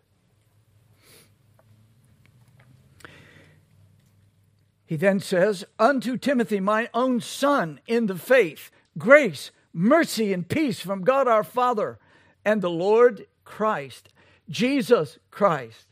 He 4.84 4.96
then 4.96 5.20
says, 5.20 5.64
Unto 5.78 6.16
Timothy, 6.16 6.58
my 6.58 6.88
own 6.92 7.20
son 7.20 7.80
in 7.86 8.06
the 8.06 8.16
faith, 8.16 8.72
grace, 8.98 9.52
mercy, 9.72 10.32
and 10.32 10.48
peace 10.48 10.80
from 10.80 11.02
God 11.02 11.28
our 11.28 11.44
Father 11.44 12.00
and 12.44 12.60
the 12.60 12.70
Lord 12.70 13.26
Christ, 13.44 14.08
Jesus 14.50 15.18
Christ, 15.30 15.86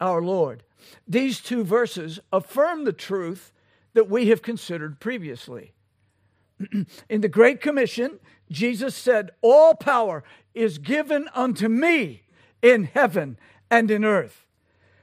our 0.00 0.22
Lord. 0.22 0.62
These 1.08 1.40
two 1.40 1.64
verses 1.64 2.20
affirm 2.32 2.84
the 2.84 2.92
truth 2.92 3.52
that 3.94 4.08
we 4.08 4.28
have 4.28 4.42
considered 4.42 5.00
previously. 5.00 5.72
in 7.08 7.20
the 7.20 7.28
Great 7.28 7.60
Commission, 7.60 8.18
Jesus 8.50 8.94
said, 8.94 9.30
All 9.40 9.74
power 9.74 10.24
is 10.54 10.78
given 10.78 11.28
unto 11.34 11.68
me 11.68 12.22
in 12.62 12.84
heaven 12.84 13.38
and 13.70 13.90
in 13.90 14.04
earth. 14.04 14.46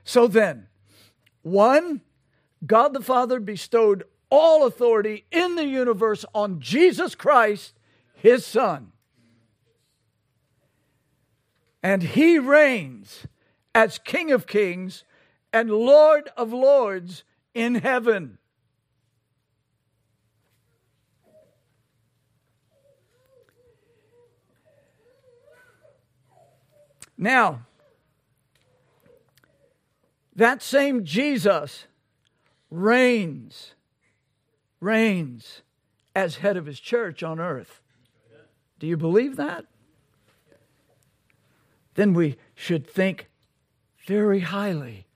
So 0.04 0.28
then, 0.28 0.68
one, 1.42 2.02
God 2.66 2.94
the 2.94 3.02
Father 3.02 3.40
bestowed 3.40 4.04
all 4.30 4.66
authority 4.66 5.26
in 5.32 5.56
the 5.56 5.66
universe 5.66 6.26
on 6.34 6.60
Jesus 6.60 7.16
Christ, 7.16 7.74
his 8.14 8.46
Son. 8.46 8.92
And 11.82 12.04
he 12.04 12.38
reigns 12.38 13.28
as 13.74 13.98
King 14.00 14.32
of 14.32 14.48
kings 14.48 15.04
and 15.54 15.70
Lord 15.70 16.30
of 16.36 16.52
lords 16.52 17.24
in 17.54 17.76
heaven. 17.76 18.40
Now, 27.18 27.66
that 30.36 30.62
same 30.62 31.04
Jesus 31.04 31.88
reigns, 32.70 33.74
reigns 34.80 35.62
as 36.16 36.38
head 36.38 36.58
of 36.58 36.68
his 36.68 36.80
church 36.80 37.24
on 37.24 37.40
earth. 37.40 37.82
Do 38.80 38.86
you 38.86 38.98
believe 38.98 39.36
that? 39.38 39.66
Then 41.96 42.14
we 42.14 42.38
should 42.54 42.86
think 42.86 43.28
very 44.06 44.42
highly 44.42 45.08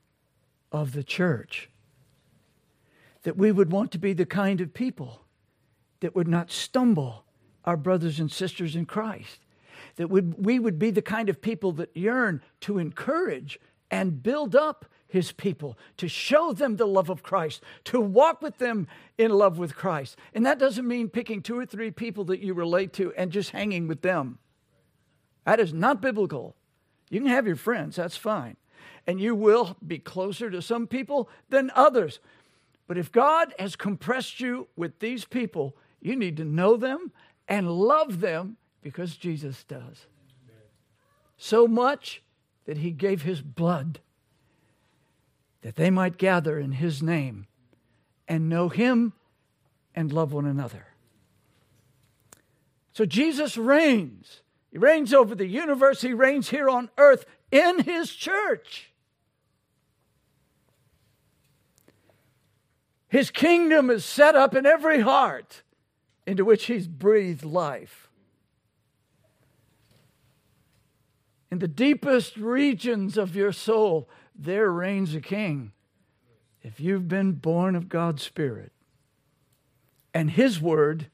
of 0.72 0.92
the 0.92 1.04
church. 1.04 1.70
That 3.22 3.36
we 3.36 3.52
would 3.52 3.70
want 3.70 3.92
to 3.92 3.98
be 3.98 4.12
the 4.12 4.26
kind 4.26 4.60
of 4.60 4.74
people 4.74 5.20
that 6.00 6.16
would 6.16 6.26
not 6.26 6.50
stumble 6.50 7.24
our 7.64 7.76
brothers 7.76 8.18
and 8.18 8.32
sisters 8.32 8.74
in 8.74 8.86
Christ 8.86 9.38
that 9.96 10.08
we 10.08 10.58
would 10.58 10.78
be 10.78 10.90
the 10.90 11.02
kind 11.02 11.28
of 11.28 11.40
people 11.40 11.72
that 11.72 11.96
yearn 11.96 12.42
to 12.60 12.78
encourage 12.78 13.58
and 13.90 14.22
build 14.22 14.56
up 14.56 14.86
his 15.06 15.32
people, 15.32 15.76
to 15.98 16.08
show 16.08 16.54
them 16.54 16.76
the 16.76 16.86
love 16.86 17.10
of 17.10 17.22
Christ, 17.22 17.62
to 17.84 18.00
walk 18.00 18.40
with 18.40 18.56
them 18.56 18.86
in 19.18 19.30
love 19.30 19.58
with 19.58 19.76
Christ. 19.76 20.16
And 20.32 20.46
that 20.46 20.58
doesn't 20.58 20.88
mean 20.88 21.10
picking 21.10 21.42
two 21.42 21.58
or 21.58 21.66
three 21.66 21.90
people 21.90 22.24
that 22.24 22.40
you 22.40 22.54
relate 22.54 22.94
to 22.94 23.12
and 23.14 23.30
just 23.30 23.50
hanging 23.50 23.86
with 23.86 24.00
them. 24.00 24.38
That 25.44 25.60
is 25.60 25.74
not 25.74 26.00
biblical. 26.00 26.56
You 27.10 27.20
can 27.20 27.28
have 27.28 27.46
your 27.46 27.56
friends, 27.56 27.96
that's 27.96 28.16
fine. 28.16 28.56
And 29.06 29.20
you 29.20 29.34
will 29.34 29.76
be 29.86 29.98
closer 29.98 30.50
to 30.50 30.62
some 30.62 30.86
people 30.86 31.28
than 31.50 31.70
others. 31.74 32.20
But 32.86 32.96
if 32.96 33.12
God 33.12 33.54
has 33.58 33.76
compressed 33.76 34.40
you 34.40 34.68
with 34.76 34.98
these 35.00 35.26
people, 35.26 35.76
you 36.00 36.16
need 36.16 36.38
to 36.38 36.44
know 36.44 36.78
them 36.78 37.12
and 37.46 37.70
love 37.70 38.20
them 38.20 38.56
because 38.82 39.16
Jesus 39.16 39.64
does. 39.64 40.06
So 41.36 41.66
much 41.66 42.22
that 42.66 42.78
he 42.78 42.90
gave 42.90 43.22
his 43.22 43.40
blood 43.40 44.00
that 45.62 45.76
they 45.76 45.90
might 45.90 46.18
gather 46.18 46.58
in 46.58 46.72
his 46.72 47.02
name 47.02 47.46
and 48.28 48.48
know 48.48 48.68
him 48.68 49.12
and 49.94 50.12
love 50.12 50.32
one 50.32 50.46
another. 50.46 50.86
So 52.92 53.04
Jesus 53.04 53.56
reigns. 53.56 54.42
He 54.70 54.78
reigns 54.78 55.14
over 55.14 55.34
the 55.34 55.46
universe, 55.46 56.00
he 56.00 56.12
reigns 56.12 56.50
here 56.50 56.68
on 56.68 56.90
earth 56.98 57.24
in 57.50 57.80
his 57.80 58.10
church. 58.12 58.90
His 63.08 63.30
kingdom 63.30 63.90
is 63.90 64.04
set 64.04 64.34
up 64.34 64.54
in 64.54 64.64
every 64.64 65.00
heart 65.00 65.62
into 66.26 66.44
which 66.44 66.64
he's 66.64 66.88
breathed 66.88 67.44
life. 67.44 68.08
In 71.52 71.58
the 71.58 71.68
deepest 71.68 72.38
regions 72.38 73.18
of 73.18 73.36
your 73.36 73.52
soul, 73.52 74.08
there 74.34 74.70
reigns 74.70 75.14
a 75.14 75.20
king. 75.20 75.72
If 76.62 76.80
you've 76.80 77.08
been 77.08 77.32
born 77.32 77.76
of 77.76 77.90
God's 77.90 78.22
Spirit, 78.22 78.72
and 80.14 80.30
His 80.30 80.62
Word 80.62 81.08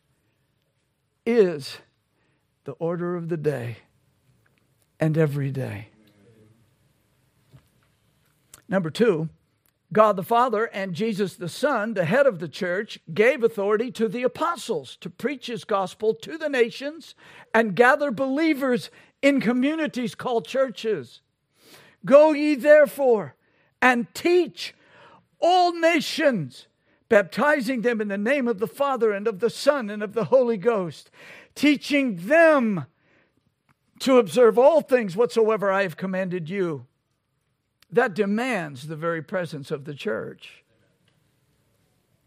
is 1.26 1.78
the 2.62 2.74
order 2.74 3.16
of 3.16 3.28
the 3.28 3.36
day 3.36 3.78
and 5.00 5.18
every 5.18 5.50
day. 5.50 5.88
Number 8.68 8.90
two, 8.90 9.30
God 9.92 10.16
the 10.16 10.22
Father 10.22 10.66
and 10.66 10.94
Jesus 10.94 11.34
the 11.34 11.48
Son, 11.48 11.94
the 11.94 12.04
head 12.04 12.26
of 12.26 12.38
the 12.38 12.48
church, 12.48 13.00
gave 13.12 13.42
authority 13.42 13.90
to 13.92 14.06
the 14.06 14.22
apostles 14.22 14.96
to 15.00 15.10
preach 15.10 15.46
his 15.46 15.64
gospel 15.64 16.14
to 16.14 16.38
the 16.38 16.48
nations 16.48 17.14
and 17.52 17.74
gather 17.74 18.10
believers 18.10 18.90
in 19.22 19.40
communities 19.40 20.14
called 20.14 20.46
churches. 20.46 21.20
Go 22.04 22.32
ye 22.32 22.54
therefore 22.54 23.34
and 23.82 24.12
teach 24.14 24.74
all 25.40 25.72
nations, 25.72 26.66
baptizing 27.08 27.82
them 27.82 28.00
in 28.00 28.08
the 28.08 28.18
name 28.18 28.48
of 28.48 28.58
the 28.58 28.66
Father 28.66 29.12
and 29.12 29.26
of 29.26 29.40
the 29.40 29.50
Son 29.50 29.90
and 29.90 30.02
of 30.02 30.14
the 30.14 30.24
Holy 30.26 30.56
Ghost, 30.56 31.10
teaching 31.54 32.26
them 32.26 32.86
to 34.00 34.18
observe 34.18 34.58
all 34.58 34.80
things 34.80 35.16
whatsoever 35.16 35.70
I 35.70 35.82
have 35.82 35.96
commanded 35.96 36.48
you. 36.48 36.86
That 37.90 38.14
demands 38.14 38.86
the 38.86 38.96
very 38.96 39.22
presence 39.22 39.70
of 39.70 39.84
the 39.84 39.94
church 39.94 40.64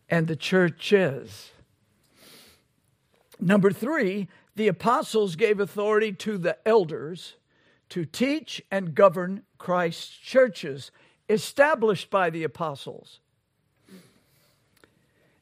and 0.09 0.27
the 0.27 0.35
church 0.35 0.77
churches. 0.77 1.51
Number 3.39 3.71
three, 3.71 4.27
the 4.55 4.67
apostles 4.67 5.35
gave 5.35 5.59
authority 5.59 6.11
to 6.13 6.37
the 6.37 6.57
elders 6.67 7.35
to 7.89 8.05
teach 8.05 8.61
and 8.71 8.95
govern 8.95 9.43
Christ's 9.57 10.09
churches 10.09 10.91
established 11.29 12.09
by 12.09 12.29
the 12.29 12.43
apostles. 12.43 13.19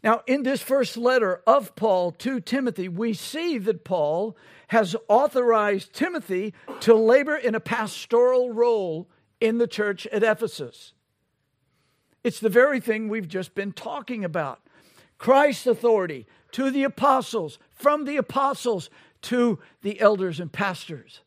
Now, 0.03 0.21
in 0.27 0.43
this 0.43 0.61
first 0.61 0.95
letter 0.95 1.41
of 1.45 1.75
Paul 1.75 2.11
to 2.13 2.39
Timothy, 2.39 2.87
we 2.87 3.13
see 3.13 3.57
that 3.57 3.83
Paul 3.83 4.37
has 4.69 4.95
authorized 5.07 5.93
Timothy 5.93 6.53
to 6.81 6.93
labor 6.93 7.35
in 7.35 7.53
a 7.53 7.59
pastoral 7.59 8.53
role 8.53 9.09
in 9.41 9.57
the 9.57 9.67
church 9.67 10.07
at 10.07 10.23
Ephesus. 10.23 10.93
It's 12.23 12.39
the 12.39 12.49
very 12.49 12.79
thing 12.79 13.09
we've 13.09 13.27
just 13.27 13.55
been 13.55 13.73
talking 13.73 14.23
about. 14.23 14.61
Christ's 15.17 15.67
authority 15.67 16.27
to 16.51 16.71
the 16.71 16.83
apostles, 16.83 17.59
from 17.71 18.05
the 18.05 18.17
apostles 18.17 18.89
to 19.23 19.59
the 19.81 19.99
elders 19.99 20.39
and 20.39 20.51
pastors. 20.51 21.21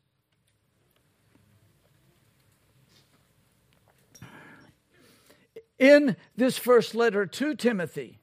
In 5.79 6.17
this 6.37 6.59
first 6.59 6.95
letter 6.95 7.27
to 7.27 7.55
Timothy, 7.55 8.19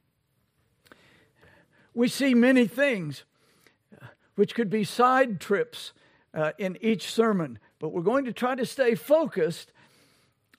we 1.93 2.07
see 2.07 2.33
many 2.33 2.65
things 2.67 3.25
which 4.35 4.55
could 4.55 4.69
be 4.69 4.85
side 4.85 5.41
trips 5.41 5.91
uh, 6.33 6.53
in 6.57 6.77
each 6.79 7.11
sermon, 7.11 7.59
but 7.79 7.89
we're 7.89 8.01
going 8.01 8.23
to 8.23 8.31
try 8.31 8.55
to 8.55 8.65
stay 8.65 8.95
focused 8.95 9.73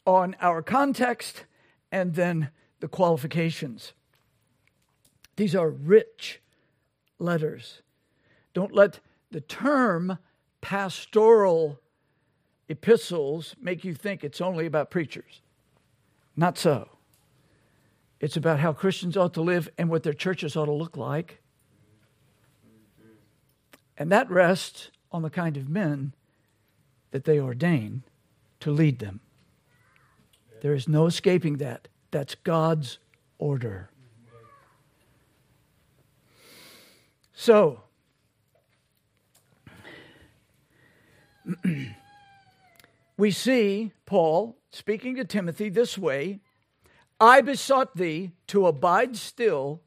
on 0.04 0.36
our 0.40 0.60
context 0.60 1.44
and 1.90 2.14
then 2.14 2.50
the 2.80 2.88
qualifications. 2.88 3.94
These 5.40 5.54
are 5.54 5.70
rich 5.70 6.42
letters. 7.18 7.80
Don't 8.52 8.74
let 8.74 9.00
the 9.30 9.40
term 9.40 10.18
pastoral 10.60 11.80
epistles 12.68 13.56
make 13.58 13.82
you 13.82 13.94
think 13.94 14.22
it's 14.22 14.42
only 14.42 14.66
about 14.66 14.90
preachers. 14.90 15.40
Not 16.36 16.58
so. 16.58 16.90
It's 18.20 18.36
about 18.36 18.60
how 18.60 18.74
Christians 18.74 19.16
ought 19.16 19.32
to 19.32 19.40
live 19.40 19.70
and 19.78 19.88
what 19.88 20.02
their 20.02 20.12
churches 20.12 20.56
ought 20.56 20.66
to 20.66 20.72
look 20.72 20.98
like. 20.98 21.40
And 23.96 24.12
that 24.12 24.30
rests 24.30 24.90
on 25.10 25.22
the 25.22 25.30
kind 25.30 25.56
of 25.56 25.70
men 25.70 26.12
that 27.12 27.24
they 27.24 27.40
ordain 27.40 28.02
to 28.60 28.70
lead 28.70 28.98
them. 28.98 29.20
There 30.60 30.74
is 30.74 30.86
no 30.86 31.06
escaping 31.06 31.56
that. 31.56 31.88
That's 32.10 32.34
God's 32.34 32.98
order. 33.38 33.88
So, 37.40 37.80
we 43.16 43.30
see 43.30 43.92
Paul 44.04 44.58
speaking 44.68 45.16
to 45.16 45.24
Timothy 45.24 45.70
this 45.70 45.96
way 45.96 46.40
I 47.18 47.40
besought 47.40 47.96
thee 47.96 48.32
to 48.48 48.66
abide 48.66 49.16
still 49.16 49.80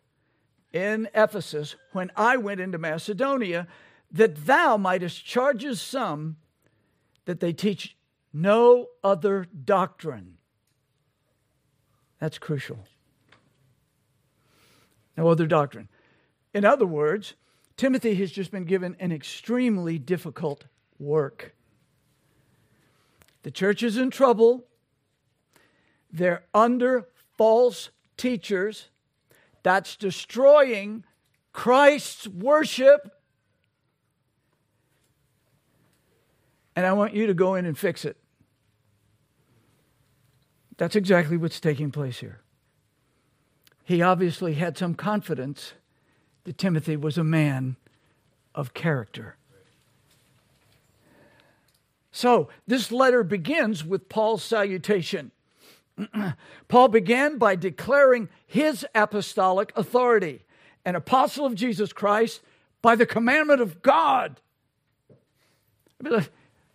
in 0.72 1.08
Ephesus 1.14 1.76
when 1.92 2.12
I 2.16 2.38
went 2.38 2.60
into 2.60 2.80
Macedonia, 2.80 3.68
that 4.12 4.48
thou 4.48 4.76
mightest 4.76 5.24
charge 5.24 5.64
some 5.78 6.38
that 7.26 7.40
they 7.40 7.54
teach 7.54 7.96
no 8.34 8.88
other 9.04 9.46
doctrine. 9.64 10.40
That's 12.18 12.40
crucial. 12.40 12.80
No 15.16 15.28
other 15.28 15.46
doctrine. 15.46 15.88
In 16.52 16.66
other 16.66 16.88
words, 16.88 17.36
Timothy 17.78 18.16
has 18.16 18.32
just 18.32 18.52
been 18.52 18.66
given 18.66 18.96
an 19.00 19.12
extremely 19.12 19.98
difficult 19.98 20.66
work. 21.00 21.56
The 23.44 23.52
church 23.52 23.84
is 23.84 23.98
in 23.98 24.10
trouble. 24.10 24.66
They're 26.12 26.44
under 26.54 27.08
false 27.38 27.90
teachers 28.16 28.90
that's 29.64 29.96
destroying 29.96 31.04
Christ's 31.52 32.28
worship. 32.28 33.12
And 36.76 36.86
I 36.86 36.94
want 36.94 37.14
you 37.14 37.28
to 37.28 37.34
go 37.34 37.56
in 37.56 37.66
and 37.66 37.78
fix 37.78 38.06
it. 38.06 38.18
That's 40.78 40.96
exactly 40.96 41.38
what's 41.38 41.60
taking 41.60 41.92
place 41.92 42.20
here. 42.20 42.42
He 43.84 44.02
obviously 44.02 44.56
had 44.56 44.78
some 44.78 44.96
confidence 44.96 45.74
that 46.44 46.58
Timothy 46.58 46.98
was 46.98 47.18
a 47.18 47.24
man 47.24 47.76
of 48.54 48.74
character. 48.74 49.38
So, 52.12 52.50
this 52.68 52.92
letter 52.92 53.24
begins 53.24 53.84
with 53.84 54.08
Paul's 54.08 54.44
salutation. 54.44 55.32
Paul 56.68 56.88
began 56.90 57.38
by 57.38 57.56
declaring 57.56 58.30
his 58.46 58.86
apostolic 58.94 59.74
authority, 59.76 60.44
an 60.86 60.96
apostle 60.96 61.46
of 61.46 61.56
Jesus 61.56 61.92
Christ 61.92 62.42
by 62.82 62.96
the 62.96 63.06
commandment 63.06 63.62
of 63.62 63.82
God. 63.82 64.40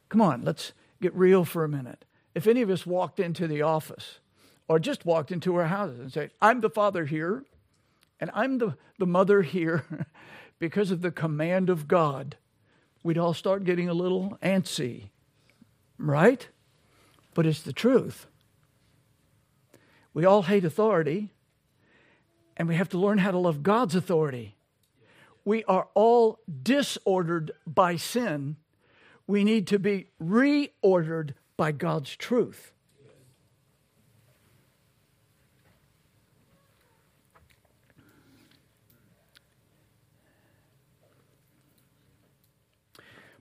Come 0.09 0.20
on, 0.20 0.44
let's 0.44 0.72
get 1.00 1.14
real 1.14 1.44
for 1.44 1.62
a 1.62 1.68
minute. 1.68 2.04
If 2.35 2.46
any 2.46 2.62
of 2.62 2.70
us 2.70 2.87
walked 2.87 3.20
into 3.20 3.46
the 3.46 3.62
office 3.62 4.18
or 4.66 4.78
just 4.78 5.07
walked 5.07 5.31
into 5.31 5.54
our 5.54 5.66
houses 5.66 6.00
and 6.00 6.12
said, 6.12 6.31
I'm 6.40 6.61
the 6.61 6.70
father 6.70 7.04
here 7.04 7.44
and 8.20 8.31
I'm 8.35 8.59
the, 8.59 8.76
the 8.98 9.07
mother 9.07 9.42
here 9.42 9.85
because 10.59 10.90
of 10.90 11.02
the 11.02 11.11
command 11.11 11.70
of 11.70 11.88
God, 11.88 12.37
we'd 13.02 13.18
all 13.18 13.35
start 13.35 13.64
getting 13.64 13.88
a 13.88 13.94
little 13.94 14.38
antsy, 14.42 15.11
right? 15.98 16.48
But 17.35 17.46
it's 17.46 17.62
the 17.62 17.72
truth. 17.72 18.26
We 20.12 20.24
all 20.24 20.42
hate 20.42 20.64
authority, 20.64 21.31
and 22.57 22.66
we 22.66 22.74
have 22.74 22.88
to 22.88 22.98
learn 22.98 23.18
how 23.18 23.31
to 23.31 23.38
love 23.38 23.62
God's 23.62 23.94
authority. 23.94 24.57
We 25.44 25.62
are 25.64 25.88
all 25.94 26.40
disordered 26.62 27.52
by 27.66 27.96
sin. 27.96 28.57
We 29.26 29.44
need 29.44 29.66
to 29.68 29.78
be 29.78 30.09
reordered 30.20 31.35
by 31.57 31.72
God's 31.72 32.16
truth. 32.16 32.72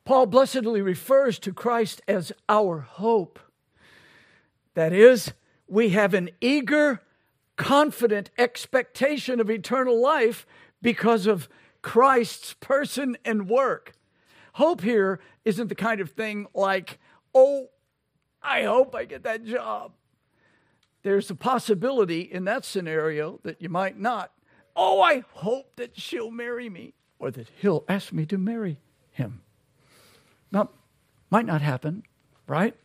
Paul 0.08 0.28
blessedly 0.28 0.82
refers 0.82 1.38
to 1.40 1.52
Christ 1.52 2.02
as 2.08 2.32
our 2.48 2.80
hope. 2.80 3.42
That 4.74 4.94
is, 4.94 5.34
we 5.68 5.90
have 5.90 6.14
an 6.14 6.30
eager, 6.40 7.02
confident 7.58 8.30
expectation 8.38 9.42
of 9.42 9.50
eternal 9.50 10.02
life 10.02 10.48
because 10.82 11.28
of 11.28 11.50
Christ's 11.82 12.54
person 12.54 13.18
and 13.26 13.50
work. 13.50 13.96
Hope 14.54 14.80
here 14.80 15.20
isn't 15.44 15.68
the 15.68 15.76
kind 15.76 16.00
of 16.00 16.12
thing 16.12 16.48
like, 16.54 17.00
oh, 17.36 17.68
I 18.42 18.64
hope 18.64 18.96
I 18.96 19.04
get 19.04 19.24
that 19.24 19.44
job. 19.44 19.92
There's 21.04 21.30
a 21.30 21.36
possibility 21.36 22.22
in 22.22 22.46
that 22.46 22.64
scenario 22.64 23.42
that 23.44 23.62
you 23.62 23.68
might 23.68 24.00
not. 24.00 24.32
Oh, 24.74 25.02
I 25.02 25.26
hope 25.34 25.76
that 25.76 26.00
she'll 26.00 26.32
marry 26.32 26.70
me 26.70 26.94
or 27.20 27.30
that 27.30 27.50
he'll 27.60 27.84
ask 27.90 28.14
me 28.14 28.26
to 28.28 28.38
marry 28.38 28.80
him. 29.12 29.42
Might 31.30 31.46
not 31.46 31.62
happen, 31.62 32.04
right? 32.48 32.76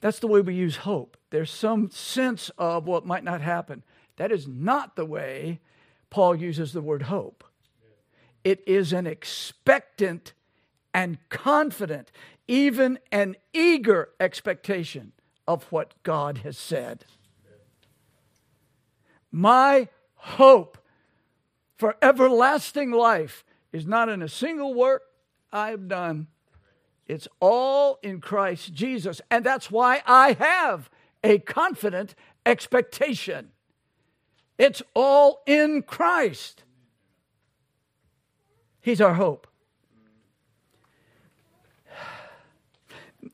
That's 0.00 0.18
the 0.18 0.26
way 0.26 0.40
we 0.40 0.54
use 0.54 0.76
hope. 0.76 1.16
There's 1.30 1.50
some 1.50 1.90
sense 1.90 2.50
of 2.58 2.86
what 2.86 3.06
might 3.06 3.24
not 3.24 3.40
happen. 3.40 3.82
That 4.16 4.32
is 4.32 4.46
not 4.46 4.96
the 4.96 5.04
way 5.04 5.60
Paul 6.10 6.36
uses 6.36 6.72
the 6.72 6.82
word 6.82 7.02
hope. 7.02 7.44
It 8.44 8.62
is 8.66 8.92
an 8.92 9.06
expectant 9.06 10.32
and 10.94 11.18
confident, 11.28 12.10
even 12.46 12.98
an 13.12 13.36
eager 13.52 14.10
expectation 14.18 15.12
of 15.46 15.64
what 15.64 15.94
God 16.02 16.38
has 16.38 16.56
said. 16.56 17.04
My 19.30 19.88
hope 20.14 20.78
for 21.76 21.96
everlasting 22.00 22.90
life 22.90 23.44
is 23.72 23.86
not 23.86 24.08
in 24.08 24.22
a 24.22 24.28
single 24.28 24.74
work 24.74 25.02
I 25.52 25.70
have 25.70 25.88
done. 25.88 26.28
It's 27.08 27.26
all 27.40 27.98
in 28.02 28.20
Christ 28.20 28.74
Jesus. 28.74 29.20
And 29.30 29.44
that's 29.44 29.70
why 29.70 30.02
I 30.06 30.32
have 30.34 30.90
a 31.24 31.38
confident 31.38 32.14
expectation. 32.44 33.50
It's 34.58 34.82
all 34.94 35.42
in 35.46 35.82
Christ. 35.82 36.64
He's 38.80 39.00
our 39.00 39.14
hope. 39.14 39.46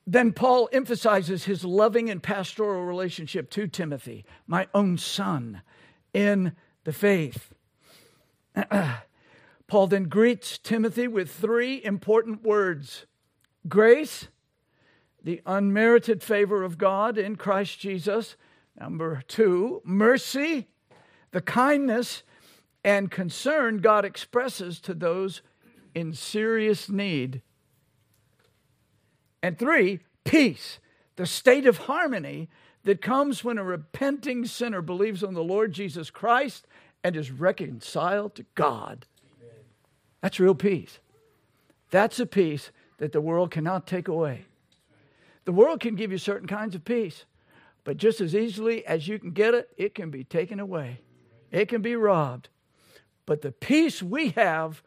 Then 0.06 0.32
Paul 0.32 0.68
emphasizes 0.72 1.44
his 1.44 1.64
loving 1.64 2.10
and 2.10 2.22
pastoral 2.22 2.84
relationship 2.84 3.50
to 3.50 3.66
Timothy, 3.66 4.24
my 4.46 4.68
own 4.74 4.98
son, 4.98 5.62
in 6.12 6.52
the 6.84 6.92
faith. 6.92 7.54
Paul 9.66 9.86
then 9.86 10.04
greets 10.04 10.58
Timothy 10.58 11.08
with 11.08 11.30
three 11.30 11.82
important 11.82 12.42
words 12.42 13.06
grace, 13.68 14.28
the 15.22 15.40
unmerited 15.46 16.22
favor 16.22 16.62
of 16.62 16.78
God 16.78 17.18
in 17.18 17.36
Christ 17.36 17.78
Jesus. 17.78 18.36
Number 18.78 19.22
two, 19.26 19.80
mercy, 19.84 20.68
the 21.30 21.40
kindness 21.40 22.22
and 22.84 23.10
concern 23.10 23.78
God 23.78 24.04
expresses 24.04 24.80
to 24.80 24.94
those 24.94 25.42
in 25.94 26.12
serious 26.12 26.90
need. 26.90 27.40
And 29.42 29.58
three, 29.58 30.00
peace, 30.24 30.78
the 31.16 31.26
state 31.26 31.66
of 31.66 31.78
harmony 31.78 32.48
that 32.82 33.00
comes 33.00 33.42
when 33.42 33.58
a 33.58 33.64
repenting 33.64 34.44
sinner 34.44 34.82
believes 34.82 35.24
on 35.24 35.34
the 35.34 35.44
Lord 35.44 35.72
Jesus 35.72 36.10
Christ 36.10 36.66
and 37.02 37.16
is 37.16 37.30
reconciled 37.30 38.34
to 38.34 38.44
God. 38.54 39.06
That's 40.20 40.40
real 40.40 40.54
peace. 40.54 40.98
That's 41.90 42.18
a 42.18 42.26
peace 42.26 42.70
that 42.98 43.12
the 43.12 43.20
world 43.20 43.50
cannot 43.50 43.86
take 43.86 44.08
away. 44.08 44.46
The 45.44 45.52
world 45.52 45.80
can 45.80 45.94
give 45.94 46.10
you 46.10 46.18
certain 46.18 46.48
kinds 46.48 46.74
of 46.74 46.84
peace, 46.84 47.24
but 47.84 47.96
just 47.96 48.20
as 48.20 48.34
easily 48.34 48.86
as 48.86 49.08
you 49.08 49.18
can 49.18 49.32
get 49.32 49.54
it, 49.54 49.68
it 49.76 49.94
can 49.94 50.10
be 50.10 50.24
taken 50.24 50.58
away. 50.58 51.00
It 51.50 51.68
can 51.68 51.82
be 51.82 51.96
robbed. 51.96 52.48
But 53.26 53.42
the 53.42 53.52
peace 53.52 54.02
we 54.02 54.30
have 54.30 54.82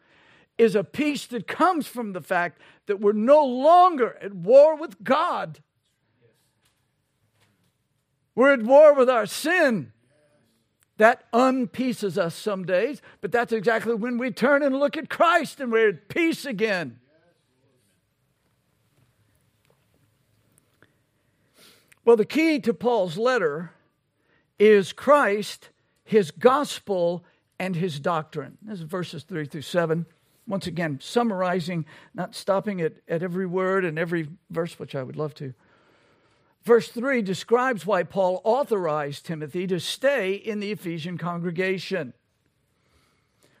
is 0.56 0.74
a 0.74 0.84
peace 0.84 1.26
that 1.26 1.46
comes 1.46 1.86
from 1.86 2.12
the 2.12 2.20
fact 2.20 2.60
that 2.86 3.00
we're 3.00 3.12
no 3.12 3.44
longer 3.44 4.18
at 4.20 4.34
war 4.34 4.76
with 4.76 5.02
God. 5.02 5.60
We're 8.34 8.52
at 8.52 8.62
war 8.62 8.94
with 8.94 9.08
our 9.08 9.26
sin. 9.26 9.92
That 10.96 11.24
unpieces 11.32 12.18
us 12.18 12.34
some 12.34 12.64
days, 12.64 13.00
but 13.20 13.30
that's 13.30 13.52
exactly 13.52 13.94
when 13.94 14.18
we 14.18 14.32
turn 14.32 14.64
and 14.64 14.78
look 14.78 14.96
at 14.96 15.08
Christ 15.08 15.60
and 15.60 15.70
we're 15.70 15.90
at 15.90 16.08
peace 16.08 16.44
again. 16.44 16.98
Well, 22.08 22.16
the 22.16 22.24
key 22.24 22.58
to 22.60 22.72
Paul's 22.72 23.18
letter 23.18 23.72
is 24.58 24.94
Christ, 24.94 25.68
his 26.04 26.30
gospel, 26.30 27.22
and 27.58 27.76
his 27.76 28.00
doctrine. 28.00 28.56
This 28.62 28.78
is 28.78 28.86
verses 28.86 29.24
3 29.24 29.44
through 29.44 29.60
7. 29.60 30.06
Once 30.46 30.66
again, 30.66 31.00
summarizing, 31.02 31.84
not 32.14 32.34
stopping 32.34 32.80
at, 32.80 32.94
at 33.08 33.22
every 33.22 33.44
word 33.44 33.84
and 33.84 33.98
every 33.98 34.26
verse, 34.48 34.78
which 34.78 34.94
I 34.94 35.02
would 35.02 35.16
love 35.16 35.34
to. 35.34 35.52
Verse 36.64 36.88
3 36.88 37.20
describes 37.20 37.84
why 37.84 38.04
Paul 38.04 38.40
authorized 38.42 39.26
Timothy 39.26 39.66
to 39.66 39.78
stay 39.78 40.32
in 40.32 40.60
the 40.60 40.72
Ephesian 40.72 41.18
congregation 41.18 42.14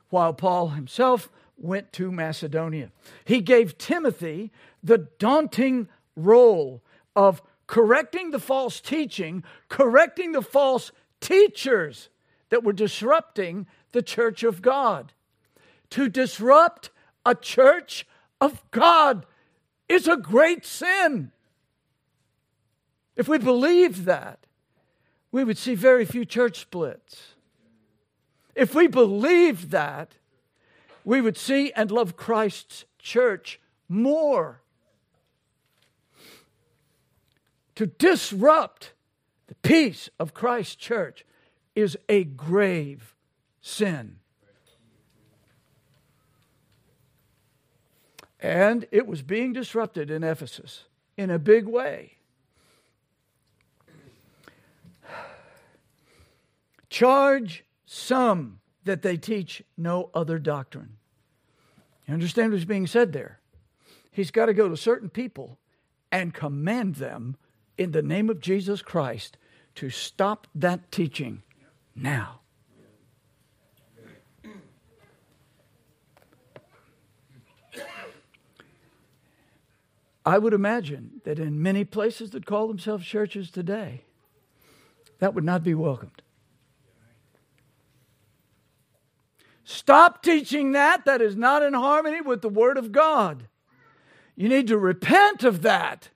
while 0.08 0.32
Paul 0.32 0.68
himself 0.68 1.28
went 1.58 1.92
to 1.92 2.10
Macedonia. 2.10 2.92
He 3.26 3.42
gave 3.42 3.76
Timothy 3.76 4.50
the 4.82 5.06
daunting 5.18 5.88
role 6.16 6.82
of 7.14 7.42
correcting 7.68 8.32
the 8.32 8.40
false 8.40 8.80
teaching, 8.80 9.44
correcting 9.68 10.32
the 10.32 10.42
false 10.42 10.90
teachers 11.20 12.08
that 12.48 12.64
were 12.64 12.72
disrupting 12.72 13.68
the 13.92 14.02
church 14.02 14.42
of 14.42 14.60
God. 14.60 15.12
To 15.90 16.08
disrupt 16.08 16.90
a 17.24 17.36
church 17.36 18.06
of 18.40 18.68
God 18.72 19.24
is 19.88 20.08
a 20.08 20.16
great 20.16 20.66
sin. 20.66 21.30
If 23.14 23.28
we 23.28 23.38
believed 23.38 24.04
that, 24.06 24.40
we 25.30 25.44
would 25.44 25.58
see 25.58 25.74
very 25.74 26.04
few 26.04 26.24
church 26.24 26.60
splits. 26.60 27.34
If 28.54 28.74
we 28.74 28.86
believed 28.86 29.70
that, 29.70 30.14
we 31.04 31.20
would 31.20 31.36
see 31.36 31.70
and 31.72 31.90
love 31.90 32.16
Christ's 32.16 32.86
church 32.98 33.60
more. 33.88 34.62
To 37.78 37.86
disrupt 37.86 38.92
the 39.46 39.54
peace 39.54 40.10
of 40.18 40.34
Christ's 40.34 40.74
church 40.74 41.24
is 41.76 41.96
a 42.08 42.24
grave 42.24 43.14
sin. 43.60 44.16
And 48.40 48.84
it 48.90 49.06
was 49.06 49.22
being 49.22 49.52
disrupted 49.52 50.10
in 50.10 50.24
Ephesus 50.24 50.86
in 51.16 51.30
a 51.30 51.38
big 51.38 51.68
way. 51.68 52.14
Charge 56.90 57.64
some 57.86 58.58
that 58.82 59.02
they 59.02 59.16
teach 59.16 59.62
no 59.76 60.10
other 60.14 60.40
doctrine. 60.40 60.96
You 62.08 62.14
understand 62.14 62.52
what's 62.52 62.64
being 62.64 62.88
said 62.88 63.12
there? 63.12 63.38
He's 64.10 64.32
got 64.32 64.46
to 64.46 64.52
go 64.52 64.68
to 64.68 64.76
certain 64.76 65.10
people 65.10 65.60
and 66.10 66.34
command 66.34 66.96
them 66.96 67.36
in 67.78 67.92
the 67.92 68.02
name 68.02 68.28
of 68.28 68.40
Jesus 68.40 68.82
Christ 68.82 69.38
to 69.76 69.88
stop 69.88 70.48
that 70.54 70.90
teaching 70.90 71.42
now. 71.94 72.40
I 80.26 80.36
would 80.36 80.52
imagine 80.52 81.22
that 81.24 81.38
in 81.38 81.62
many 81.62 81.84
places 81.84 82.30
that 82.30 82.44
call 82.44 82.68
themselves 82.68 83.06
churches 83.06 83.50
today, 83.50 84.02
that 85.20 85.32
would 85.34 85.44
not 85.44 85.62
be 85.62 85.74
welcomed. 85.74 86.20
Stop 89.64 90.22
teaching 90.22 90.72
that. 90.72 91.06
That 91.06 91.22
is 91.22 91.34
not 91.34 91.62
in 91.62 91.72
harmony 91.72 92.20
with 92.20 92.42
the 92.42 92.48
Word 92.48 92.76
of 92.76 92.92
God. 92.92 93.48
You 94.36 94.48
need 94.48 94.66
to 94.66 94.76
repent 94.76 95.44
of 95.44 95.62
that. 95.62 96.10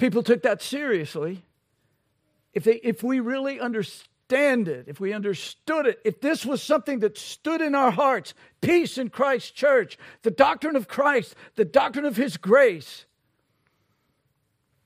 People 0.00 0.22
took 0.22 0.44
that 0.44 0.62
seriously. 0.62 1.42
If, 2.54 2.64
they, 2.64 2.76
if 2.76 3.02
we 3.02 3.20
really 3.20 3.60
understand 3.60 4.66
it, 4.66 4.86
if 4.88 4.98
we 4.98 5.12
understood 5.12 5.84
it, 5.84 6.00
if 6.06 6.22
this 6.22 6.46
was 6.46 6.62
something 6.62 7.00
that 7.00 7.18
stood 7.18 7.60
in 7.60 7.74
our 7.74 7.90
hearts, 7.90 8.32
peace 8.62 8.96
in 8.96 9.10
Christ's 9.10 9.50
church, 9.50 9.98
the 10.22 10.30
doctrine 10.30 10.74
of 10.74 10.88
Christ, 10.88 11.34
the 11.56 11.66
doctrine 11.66 12.06
of 12.06 12.16
His 12.16 12.38
grace, 12.38 13.04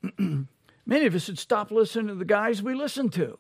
many 0.19 1.07
of 1.07 1.15
us 1.15 1.29
would 1.29 1.39
stop 1.39 1.71
listening 1.71 2.09
to 2.09 2.17
the 2.17 2.25
guys 2.25 2.61
we 2.61 2.75
listen 2.75 3.09
to. 3.11 3.39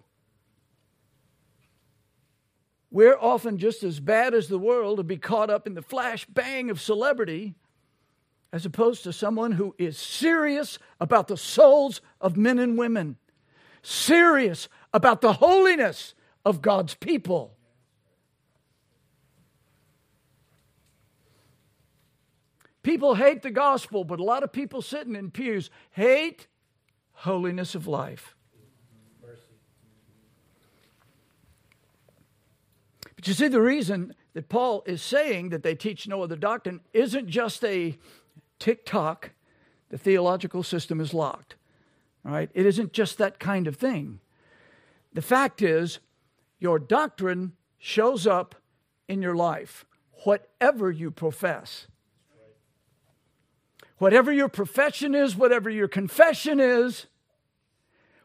We're 2.92 3.18
often 3.18 3.58
just 3.58 3.82
as 3.82 3.98
bad 3.98 4.32
as 4.32 4.46
the 4.46 4.60
world 4.60 4.98
to 4.98 5.02
be 5.02 5.16
caught 5.16 5.50
up 5.50 5.66
in 5.66 5.74
the 5.74 5.82
flash 5.82 6.24
bang 6.26 6.70
of 6.70 6.80
celebrity 6.80 7.56
as 8.54 8.64
opposed 8.64 9.02
to 9.02 9.12
someone 9.12 9.50
who 9.50 9.74
is 9.78 9.98
serious 9.98 10.78
about 11.00 11.26
the 11.26 11.36
souls 11.36 12.00
of 12.20 12.36
men 12.36 12.60
and 12.60 12.78
women, 12.78 13.16
serious 13.82 14.68
about 14.92 15.20
the 15.20 15.32
holiness 15.32 16.14
of 16.44 16.62
God's 16.62 16.94
people. 16.94 17.56
People 22.84 23.16
hate 23.16 23.42
the 23.42 23.50
gospel, 23.50 24.04
but 24.04 24.20
a 24.20 24.22
lot 24.22 24.44
of 24.44 24.52
people 24.52 24.80
sitting 24.82 25.16
in 25.16 25.32
pews 25.32 25.68
hate 25.90 26.46
holiness 27.10 27.74
of 27.74 27.88
life. 27.88 28.36
But 33.16 33.26
you 33.26 33.34
see, 33.34 33.48
the 33.48 33.60
reason 33.60 34.14
that 34.34 34.48
Paul 34.48 34.84
is 34.86 35.02
saying 35.02 35.48
that 35.48 35.64
they 35.64 35.74
teach 35.74 36.06
no 36.06 36.22
other 36.22 36.36
doctrine 36.36 36.82
isn't 36.92 37.26
just 37.26 37.64
a 37.64 37.98
tick 38.58 38.84
tock, 38.84 39.30
the 39.90 39.98
theological 39.98 40.62
system 40.62 41.00
is 41.00 41.14
locked. 41.14 41.56
All 42.24 42.32
right? 42.32 42.50
It 42.54 42.66
isn't 42.66 42.92
just 42.92 43.18
that 43.18 43.38
kind 43.38 43.66
of 43.66 43.76
thing. 43.76 44.20
The 45.12 45.22
fact 45.22 45.62
is, 45.62 46.00
your 46.58 46.78
doctrine 46.78 47.52
shows 47.78 48.26
up 48.26 48.54
in 49.08 49.22
your 49.22 49.36
life, 49.36 49.84
whatever 50.24 50.90
you 50.90 51.10
profess. 51.10 51.86
Whatever 53.98 54.32
your 54.32 54.48
profession 54.48 55.14
is, 55.14 55.36
whatever 55.36 55.70
your 55.70 55.88
confession 55.88 56.58
is, 56.58 57.06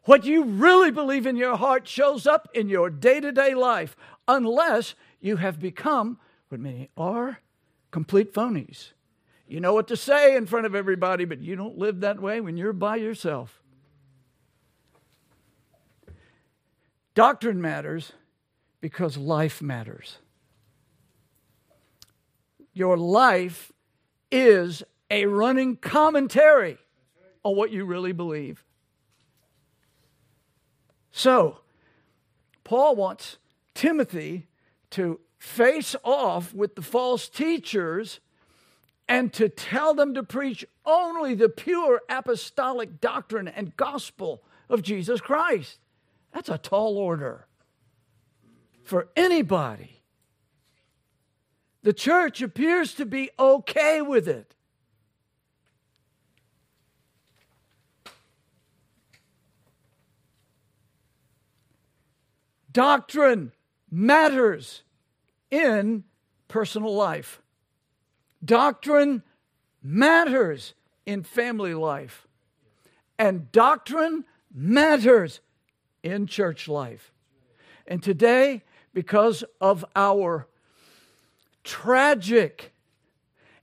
what 0.03 0.25
you 0.25 0.43
really 0.43 0.89
believe 0.89 1.27
in 1.27 1.35
your 1.35 1.57
heart 1.57 1.87
shows 1.87 2.25
up 2.25 2.47
in 2.53 2.69
your 2.69 2.89
day 2.89 3.19
to 3.19 3.31
day 3.31 3.53
life, 3.53 3.95
unless 4.27 4.95
you 5.19 5.35
have 5.35 5.59
become 5.59 6.17
what 6.47 6.59
many 6.59 6.89
are 6.97 7.39
complete 7.91 8.33
phonies. 8.33 8.93
You 9.49 9.59
know 9.59 9.73
what 9.73 9.87
to 9.87 9.97
say 9.97 10.35
in 10.35 10.45
front 10.45 10.67
of 10.67 10.75
everybody, 10.75 11.25
but 11.25 11.39
you 11.41 11.55
don't 11.55 11.75
live 11.75 12.01
that 12.01 12.21
way 12.21 12.39
when 12.39 12.55
you're 12.55 12.71
by 12.71 12.97
yourself. 12.97 13.63
Doctrine 17.15 17.59
matters 17.59 18.11
because 18.79 19.17
life 19.17 19.59
matters. 19.59 20.19
Your 22.73 22.95
life 22.95 23.71
is 24.31 24.83
a 25.09 25.25
running 25.25 25.77
commentary 25.77 26.77
on 27.43 27.55
what 27.55 27.71
you 27.71 27.85
really 27.85 28.11
believe. 28.11 28.63
So, 31.11 31.61
Paul 32.63 32.95
wants 32.95 33.37
Timothy 33.73 34.45
to 34.91 35.19
face 35.39 35.95
off 36.03 36.53
with 36.53 36.75
the 36.75 36.83
false 36.83 37.27
teachers 37.27 38.19
and 39.09 39.33
to 39.33 39.49
tell 39.49 39.95
them 39.95 40.13
to 40.13 40.21
preach 40.21 40.63
only 40.85 41.33
the 41.33 41.49
pure 41.49 41.99
apostolic 42.07 43.01
doctrine 43.01 43.47
and 43.47 43.75
gospel 43.75 44.43
of 44.69 44.83
Jesus 44.83 45.19
Christ. 45.19 45.79
That's 46.31 46.47
a 46.47 46.59
tall 46.59 46.95
order 46.95 47.47
for 48.83 49.09
anybody. 49.15 50.03
The 51.81 51.91
church 51.91 52.43
appears 52.43 52.93
to 52.95 53.05
be 53.05 53.31
okay 53.39 53.99
with 54.01 54.27
it. 54.27 54.53
Doctrine 62.71 63.53
matters 63.89 64.83
in 65.49 66.03
personal 66.47 66.93
life. 66.93 67.41
Doctrine 68.43 69.23
matters 69.81 70.73
in 71.05 71.23
family 71.23 71.73
life. 71.73 72.27
And 73.17 73.51
doctrine 73.51 74.25
matters 74.53 75.41
in 76.03 76.27
church 76.27 76.67
life. 76.67 77.11
And 77.87 78.01
today, 78.01 78.63
because 78.93 79.43
of 79.59 79.83
our 79.95 80.47
tragic 81.63 82.71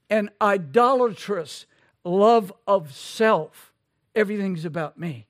and 0.09 0.29
idolatrous 0.41 1.65
love 2.03 2.53
of 2.67 2.93
self, 2.93 3.73
everything's 4.15 4.65
about 4.65 4.99
me. 4.99 5.27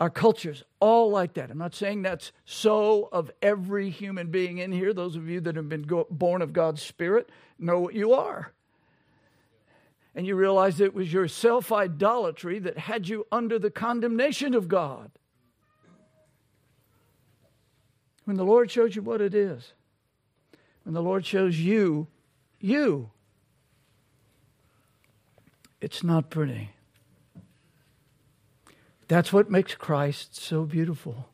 Our 0.00 0.10
culture's 0.10 0.62
all 0.78 1.10
like 1.10 1.34
that. 1.34 1.50
I'm 1.50 1.58
not 1.58 1.74
saying 1.74 2.02
that's 2.02 2.30
so 2.44 3.08
of 3.10 3.32
every 3.42 3.90
human 3.90 4.30
being 4.30 4.58
in 4.58 4.70
here. 4.70 4.92
Those 4.92 5.16
of 5.16 5.28
you 5.28 5.40
that 5.40 5.56
have 5.56 5.68
been 5.68 5.82
go- 5.82 6.06
born 6.08 6.40
of 6.40 6.52
God's 6.52 6.82
Spirit 6.82 7.30
know 7.58 7.80
what 7.80 7.94
you 7.94 8.12
are. 8.12 8.52
And 10.14 10.26
you 10.26 10.36
realize 10.36 10.80
it 10.80 10.94
was 10.94 11.12
your 11.12 11.26
self 11.26 11.72
idolatry 11.72 12.60
that 12.60 12.78
had 12.78 13.08
you 13.08 13.26
under 13.32 13.58
the 13.58 13.70
condemnation 13.70 14.54
of 14.54 14.68
God. 14.68 15.10
When 18.24 18.36
the 18.36 18.44
Lord 18.44 18.70
shows 18.70 18.94
you 18.94 19.02
what 19.02 19.20
it 19.20 19.34
is, 19.34 19.72
when 20.84 20.94
the 20.94 21.02
Lord 21.02 21.24
shows 21.26 21.58
you, 21.58 22.06
you, 22.60 23.10
it's 25.80 26.04
not 26.04 26.30
pretty. 26.30 26.70
That's 29.08 29.32
what 29.32 29.50
makes 29.50 29.74
Christ 29.74 30.36
so 30.36 30.64
beautiful. 30.64 31.30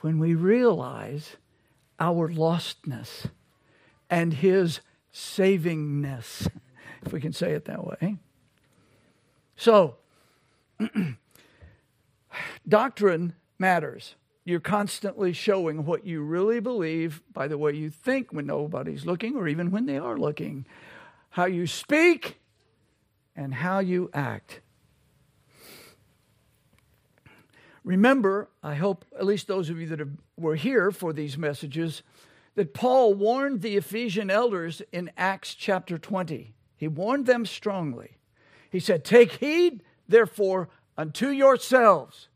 When 0.00 0.18
we 0.18 0.34
realize 0.34 1.36
our 1.98 2.28
lostness 2.28 3.30
and 4.08 4.34
his 4.34 4.80
savingness, 5.12 6.48
if 7.04 7.12
we 7.12 7.20
can 7.20 7.32
say 7.32 7.52
it 7.52 7.64
that 7.64 7.84
way. 7.84 8.16
So, 9.56 9.96
doctrine 12.68 13.34
matters. 13.58 14.14
You're 14.44 14.60
constantly 14.60 15.32
showing 15.32 15.84
what 15.84 16.06
you 16.06 16.22
really 16.22 16.60
believe 16.60 17.22
by 17.32 17.48
the 17.48 17.58
way 17.58 17.72
you 17.72 17.90
think 17.90 18.32
when 18.32 18.46
nobody's 18.46 19.04
looking 19.04 19.36
or 19.36 19.48
even 19.48 19.70
when 19.70 19.86
they 19.86 19.98
are 19.98 20.16
looking, 20.16 20.64
how 21.30 21.46
you 21.46 21.66
speak, 21.66 22.38
and 23.34 23.54
how 23.54 23.80
you 23.80 24.10
act. 24.14 24.60
Remember, 27.88 28.50
I 28.62 28.74
hope 28.74 29.06
at 29.18 29.24
least 29.24 29.46
those 29.46 29.70
of 29.70 29.80
you 29.80 29.86
that 29.86 30.06
were 30.36 30.56
here 30.56 30.90
for 30.90 31.14
these 31.14 31.38
messages, 31.38 32.02
that 32.54 32.74
Paul 32.74 33.14
warned 33.14 33.62
the 33.62 33.78
Ephesian 33.78 34.30
elders 34.30 34.82
in 34.92 35.10
Acts 35.16 35.54
chapter 35.54 35.96
20. 35.96 36.52
He 36.76 36.86
warned 36.86 37.24
them 37.24 37.46
strongly. 37.46 38.18
He 38.68 38.78
said, 38.78 39.06
Take 39.06 39.32
heed, 39.32 39.82
therefore, 40.06 40.68
unto 40.98 41.28
yourselves. 41.30 42.28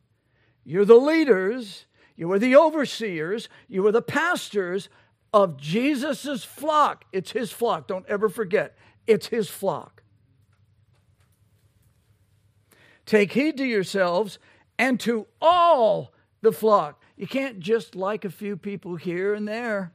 You're 0.65 0.87
the 0.87 0.95
leaders, 0.95 1.85
you 2.17 2.33
are 2.33 2.39
the 2.39 2.57
overseers, 2.57 3.51
you 3.69 3.87
are 3.87 3.93
the 3.93 4.01
pastors 4.01 4.89
of 5.35 5.59
Jesus' 5.59 6.45
flock. 6.45 7.05
It's 7.13 7.33
his 7.33 7.53
flock. 7.53 7.87
Don't 7.87 8.07
ever 8.09 8.31
forget, 8.31 8.75
it's 9.07 9.27
his 9.27 9.51
flock. 9.51 10.03
Take 13.05 13.33
heed 13.33 13.59
to 13.59 13.67
yourselves 13.67 14.39
and 14.79 14.99
to 15.01 15.27
all 15.41 16.13
the 16.41 16.53
flock. 16.53 17.01
You 17.17 17.27
can't 17.27 17.61
just 17.61 17.95
like 17.95 18.25
a 18.25 18.31
few 18.31 18.57
people 18.57 18.97
here 18.97 19.35
and 19.35 19.47
there. 19.47 19.93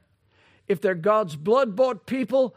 If 0.66 0.80
they're 0.80 0.94
God's 0.94 1.36
blood 1.36 1.76
bought 1.76 2.06
people, 2.06 2.54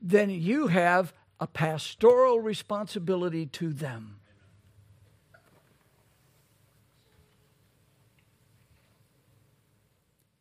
then 0.00 0.30
you 0.30 0.68
have 0.68 1.12
a 1.40 1.46
pastoral 1.46 2.40
responsibility 2.40 3.46
to 3.46 3.72
them. 3.72 4.16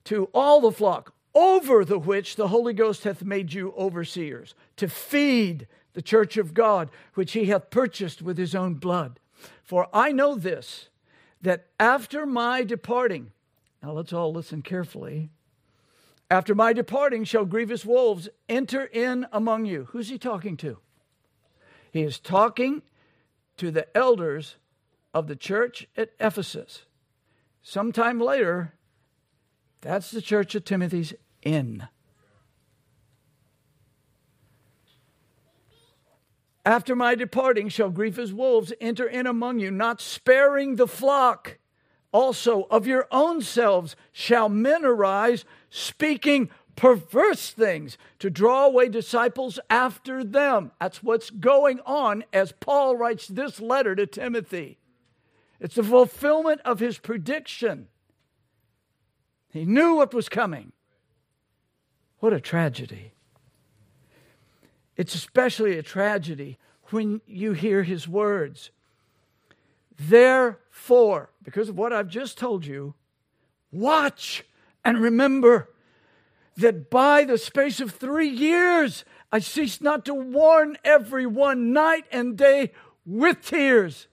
To 0.05 0.29
all 0.33 0.61
the 0.61 0.71
flock, 0.71 1.13
over 1.35 1.83
the 1.83 1.99
which 1.99 2.35
the 2.35 2.47
Holy 2.47 2.73
Ghost 2.73 3.03
hath 3.03 3.23
made 3.23 3.53
you 3.53 3.73
overseers, 3.77 4.55
to 4.77 4.87
feed 4.87 5.67
the 5.93 6.01
church 6.01 6.37
of 6.37 6.53
God, 6.53 6.89
which 7.13 7.33
he 7.33 7.45
hath 7.45 7.69
purchased 7.69 8.21
with 8.21 8.37
his 8.37 8.55
own 8.55 8.75
blood. 8.75 9.19
For 9.63 9.87
I 9.93 10.11
know 10.11 10.35
this 10.35 10.89
that 11.41 11.67
after 11.79 12.25
my 12.25 12.63
departing, 12.63 13.31
now 13.81 13.91
let's 13.91 14.13
all 14.13 14.33
listen 14.33 14.61
carefully. 14.61 15.29
After 16.29 16.53
my 16.53 16.73
departing 16.73 17.23
shall 17.23 17.45
grievous 17.45 17.85
wolves 17.85 18.27
enter 18.49 18.85
in 18.85 19.27
among 19.31 19.65
you. 19.65 19.87
Who's 19.91 20.09
he 20.09 20.17
talking 20.17 20.57
to? 20.57 20.79
He 21.91 22.03
is 22.03 22.19
talking 22.19 22.81
to 23.57 23.71
the 23.71 23.95
elders 23.95 24.55
of 25.13 25.27
the 25.27 25.35
church 25.35 25.87
at 25.95 26.11
Ephesus. 26.19 26.83
Sometime 27.61 28.19
later, 28.19 28.73
that's 29.81 30.11
the 30.11 30.21
church 30.21 30.53
of 30.55 30.65
Timothy's 30.65 31.13
in. 31.41 31.87
After 36.67 36.97
my 36.97 37.15
departing 37.15 37.69
shall 37.69 37.89
grievous 37.89 38.33
wolves 38.33 38.73
enter 38.81 39.07
in 39.07 39.25
among 39.25 39.59
you, 39.59 39.71
not 39.71 40.01
sparing 40.01 40.75
the 40.75 40.85
flock. 40.85 41.59
Also 42.11 42.63
of 42.63 42.85
your 42.85 43.07
own 43.09 43.41
selves 43.41 43.95
shall 44.11 44.49
men 44.49 44.83
arise, 44.83 45.45
speaking 45.69 46.49
perverse 46.75 47.51
things 47.51 47.97
to 48.19 48.29
draw 48.29 48.65
away 48.65 48.89
disciples 48.89 49.61
after 49.69 50.25
them. 50.25 50.73
That's 50.81 51.01
what's 51.01 51.29
going 51.29 51.79
on 51.85 52.25
as 52.33 52.51
Paul 52.51 52.97
writes 52.97 53.27
this 53.29 53.61
letter 53.61 53.95
to 53.95 54.05
Timothy. 54.05 54.77
It's 55.61 55.75
the 55.75 55.83
fulfillment 55.83 56.59
of 56.65 56.81
his 56.81 56.97
prediction. 56.97 57.87
He 59.53 59.63
knew 59.63 59.95
what 59.95 60.13
was 60.13 60.27
coming. 60.27 60.73
What 62.19 62.33
a 62.33 62.41
tragedy. 62.41 63.13
It's 64.97 65.13
especially 65.13 65.77
a 65.77 65.83
tragedy 65.83 66.57
when 66.89 67.21
you 67.27 67.53
hear 67.53 67.83
his 67.83 68.07
words. 68.07 68.71
Therefore, 69.95 71.29
because 71.43 71.69
of 71.69 71.77
what 71.77 71.93
I've 71.93 72.09
just 72.09 72.37
told 72.37 72.65
you, 72.65 72.95
watch 73.71 74.43
and 74.83 74.99
remember 74.99 75.69
that 76.57 76.89
by 76.89 77.23
the 77.23 77.37
space 77.37 77.79
of 77.79 77.91
three 77.91 78.29
years 78.29 79.05
I 79.31 79.39
cease 79.39 79.81
not 79.81 80.05
to 80.05 80.13
warn 80.13 80.77
everyone 80.83 81.73
night 81.73 82.05
and 82.11 82.37
day 82.37 82.71
with 83.05 83.41
tears. 83.41 84.07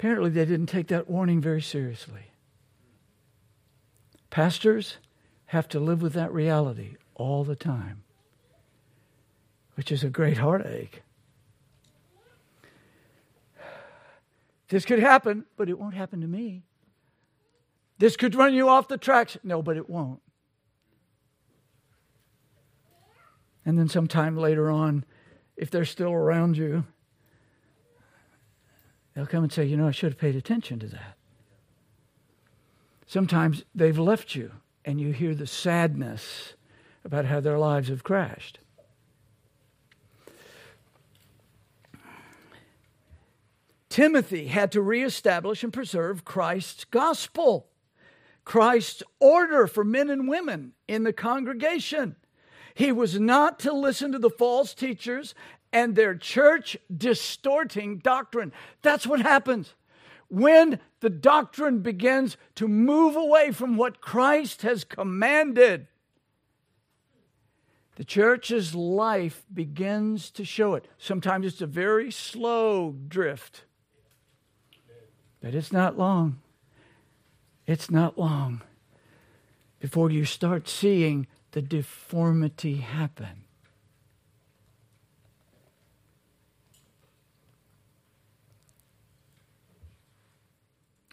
Apparently, 0.00 0.30
they 0.30 0.46
didn't 0.46 0.68
take 0.68 0.86
that 0.86 1.10
warning 1.10 1.42
very 1.42 1.60
seriously. 1.60 2.32
Pastors 4.30 4.96
have 5.44 5.68
to 5.68 5.78
live 5.78 6.00
with 6.00 6.14
that 6.14 6.32
reality 6.32 6.96
all 7.16 7.44
the 7.44 7.54
time, 7.54 8.02
which 9.74 9.92
is 9.92 10.02
a 10.02 10.08
great 10.08 10.38
heartache. 10.38 11.02
This 14.70 14.86
could 14.86 15.00
happen, 15.00 15.44
but 15.58 15.68
it 15.68 15.78
won't 15.78 15.92
happen 15.92 16.22
to 16.22 16.26
me. 16.26 16.62
This 17.98 18.16
could 18.16 18.34
run 18.34 18.54
you 18.54 18.70
off 18.70 18.88
the 18.88 18.96
tracks. 18.96 19.36
No, 19.44 19.60
but 19.60 19.76
it 19.76 19.90
won't. 19.90 20.22
And 23.66 23.78
then 23.78 23.90
sometime 23.90 24.38
later 24.38 24.70
on, 24.70 25.04
if 25.58 25.70
they're 25.70 25.84
still 25.84 26.12
around 26.12 26.56
you, 26.56 26.86
they'll 29.14 29.26
come 29.26 29.44
and 29.44 29.52
say, 29.52 29.64
You 29.64 29.76
know, 29.76 29.88
I 29.88 29.92
should 29.92 30.12
have 30.12 30.18
paid 30.18 30.36
attention 30.36 30.78
to 30.80 30.86
that. 30.88 31.16
Sometimes 33.06 33.64
they've 33.74 33.98
left 33.98 34.34
you, 34.34 34.52
and 34.84 35.00
you 35.00 35.12
hear 35.12 35.34
the 35.34 35.46
sadness 35.46 36.54
about 37.04 37.24
how 37.24 37.40
their 37.40 37.58
lives 37.58 37.88
have 37.88 38.04
crashed. 38.04 38.60
Timothy 43.88 44.46
had 44.46 44.70
to 44.72 44.80
reestablish 44.80 45.64
and 45.64 45.72
preserve 45.72 46.24
Christ's 46.24 46.84
gospel, 46.84 47.66
Christ's 48.44 49.02
order 49.18 49.66
for 49.66 49.84
men 49.84 50.08
and 50.08 50.28
women 50.28 50.72
in 50.86 51.02
the 51.02 51.12
congregation. 51.12 52.14
He 52.74 52.92
was 52.92 53.18
not 53.18 53.58
to 53.60 53.72
listen 53.72 54.12
to 54.12 54.18
the 54.18 54.30
false 54.30 54.72
teachers 54.72 55.34
and 55.72 55.94
their 55.94 56.14
church 56.14 56.76
distorting 56.94 57.98
doctrine. 57.98 58.52
That's 58.82 59.06
what 59.06 59.20
happens 59.20 59.74
when 60.28 60.78
the 61.00 61.10
doctrine 61.10 61.80
begins 61.80 62.36
to 62.54 62.68
move 62.68 63.16
away 63.16 63.50
from 63.50 63.76
what 63.76 64.00
Christ 64.00 64.62
has 64.62 64.84
commanded. 64.84 65.88
The 67.96 68.04
church's 68.04 68.74
life 68.74 69.44
begins 69.52 70.30
to 70.30 70.44
show 70.44 70.74
it. 70.74 70.86
Sometimes 70.96 71.46
it's 71.46 71.60
a 71.60 71.66
very 71.66 72.10
slow 72.10 72.94
drift. 73.08 73.64
But 75.42 75.54
it's 75.54 75.72
not 75.72 75.98
long. 75.98 76.40
It's 77.66 77.90
not 77.90 78.18
long 78.18 78.62
before 79.80 80.10
you 80.10 80.24
start 80.24 80.68
seeing 80.68 81.26
the 81.50 81.62
deformity 81.62 82.76
happen. 82.76 83.39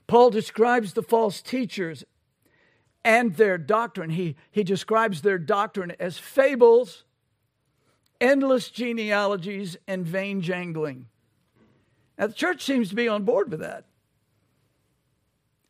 Paul 0.07 0.29
describes 0.29 0.93
the 0.93 1.03
false 1.03 1.41
teachers 1.41 2.03
and 3.03 3.35
their 3.35 3.57
doctrine. 3.57 4.09
He, 4.09 4.35
he 4.51 4.63
describes 4.63 5.21
their 5.21 5.37
doctrine 5.37 5.93
as 5.99 6.17
fables, 6.17 7.03
endless 8.19 8.69
genealogies, 8.69 9.77
and 9.87 10.05
vain 10.05 10.41
jangling. 10.41 11.07
Now, 12.17 12.27
the 12.27 12.33
church 12.33 12.63
seems 12.63 12.89
to 12.89 12.95
be 12.95 13.07
on 13.07 13.23
board 13.23 13.51
with 13.51 13.59
that. 13.59 13.85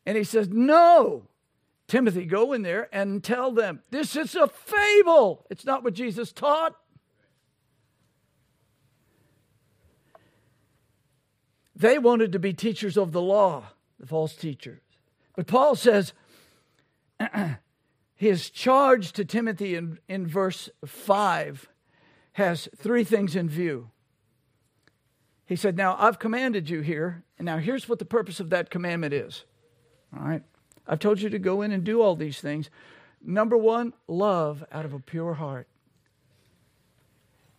And 0.06 0.16
he 0.16 0.24
says, 0.24 0.48
No, 0.48 1.24
Timothy, 1.86 2.24
go 2.24 2.52
in 2.52 2.62
there 2.62 2.88
and 2.92 3.22
tell 3.22 3.52
them 3.52 3.82
this 3.90 4.16
is 4.16 4.34
a 4.34 4.48
fable. 4.48 5.46
It's 5.50 5.64
not 5.64 5.84
what 5.84 5.94
Jesus 5.94 6.32
taught. 6.32 6.74
They 11.76 11.98
wanted 11.98 12.32
to 12.32 12.38
be 12.38 12.52
teachers 12.52 12.96
of 12.96 13.12
the 13.12 13.22
law, 13.22 13.64
the 13.98 14.06
false 14.06 14.34
teachers. 14.34 14.80
But 15.36 15.46
Paul 15.46 15.76
says, 15.76 16.12
his 18.14 18.50
charge 18.50 19.12
to 19.12 19.24
Timothy 19.24 19.74
in, 19.74 19.98
in 20.08 20.26
verse 20.26 20.68
5 20.84 21.68
has 22.32 22.68
three 22.76 23.04
things 23.04 23.36
in 23.36 23.48
view. 23.48 23.90
He 25.46 25.56
said, 25.56 25.76
Now 25.76 25.96
I've 25.98 26.18
commanded 26.18 26.68
you 26.68 26.80
here, 26.80 27.24
and 27.38 27.46
now 27.46 27.58
here's 27.58 27.88
what 27.88 27.98
the 27.98 28.04
purpose 28.04 28.40
of 28.40 28.50
that 28.50 28.70
commandment 28.70 29.14
is. 29.14 29.44
All 30.16 30.26
right? 30.26 30.42
I've 30.86 30.98
told 30.98 31.20
you 31.20 31.30
to 31.30 31.38
go 31.38 31.62
in 31.62 31.72
and 31.72 31.84
do 31.84 32.00
all 32.00 32.16
these 32.16 32.40
things. 32.40 32.70
Number 33.22 33.56
one, 33.56 33.92
love 34.06 34.64
out 34.72 34.84
of 34.84 34.92
a 34.92 35.00
pure 35.00 35.34
heart. 35.34 35.68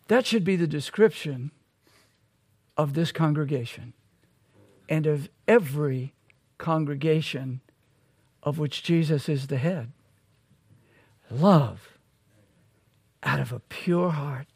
That 0.08 0.26
should 0.26 0.44
be 0.44 0.56
the 0.56 0.68
description 0.68 1.52
of 2.76 2.94
this 2.94 3.12
congregation 3.12 3.94
and 4.88 5.06
of 5.06 5.30
every 5.48 6.14
congregation 6.60 7.62
of 8.44 8.60
which 8.60 8.84
Jesus 8.84 9.28
is 9.28 9.48
the 9.48 9.58
head. 9.58 9.92
Love 11.32 11.98
out 13.24 13.40
of 13.40 13.52
a 13.52 13.60
pure 13.60 14.12
heart. 14.12 14.48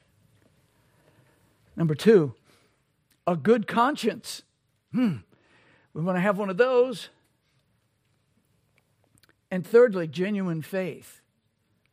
Number 1.76 1.96
two, 1.96 2.36
a 3.26 3.36
good 3.36 3.68
conscience. 3.68 4.44
Hmm. 4.92 5.18
We 5.94 6.02
want 6.02 6.18
to 6.18 6.22
have 6.22 6.38
one 6.38 6.50
of 6.50 6.58
those. 6.58 7.10
And 9.50 9.66
thirdly, 9.66 10.08
genuine 10.08 10.62
faith. 10.62 11.22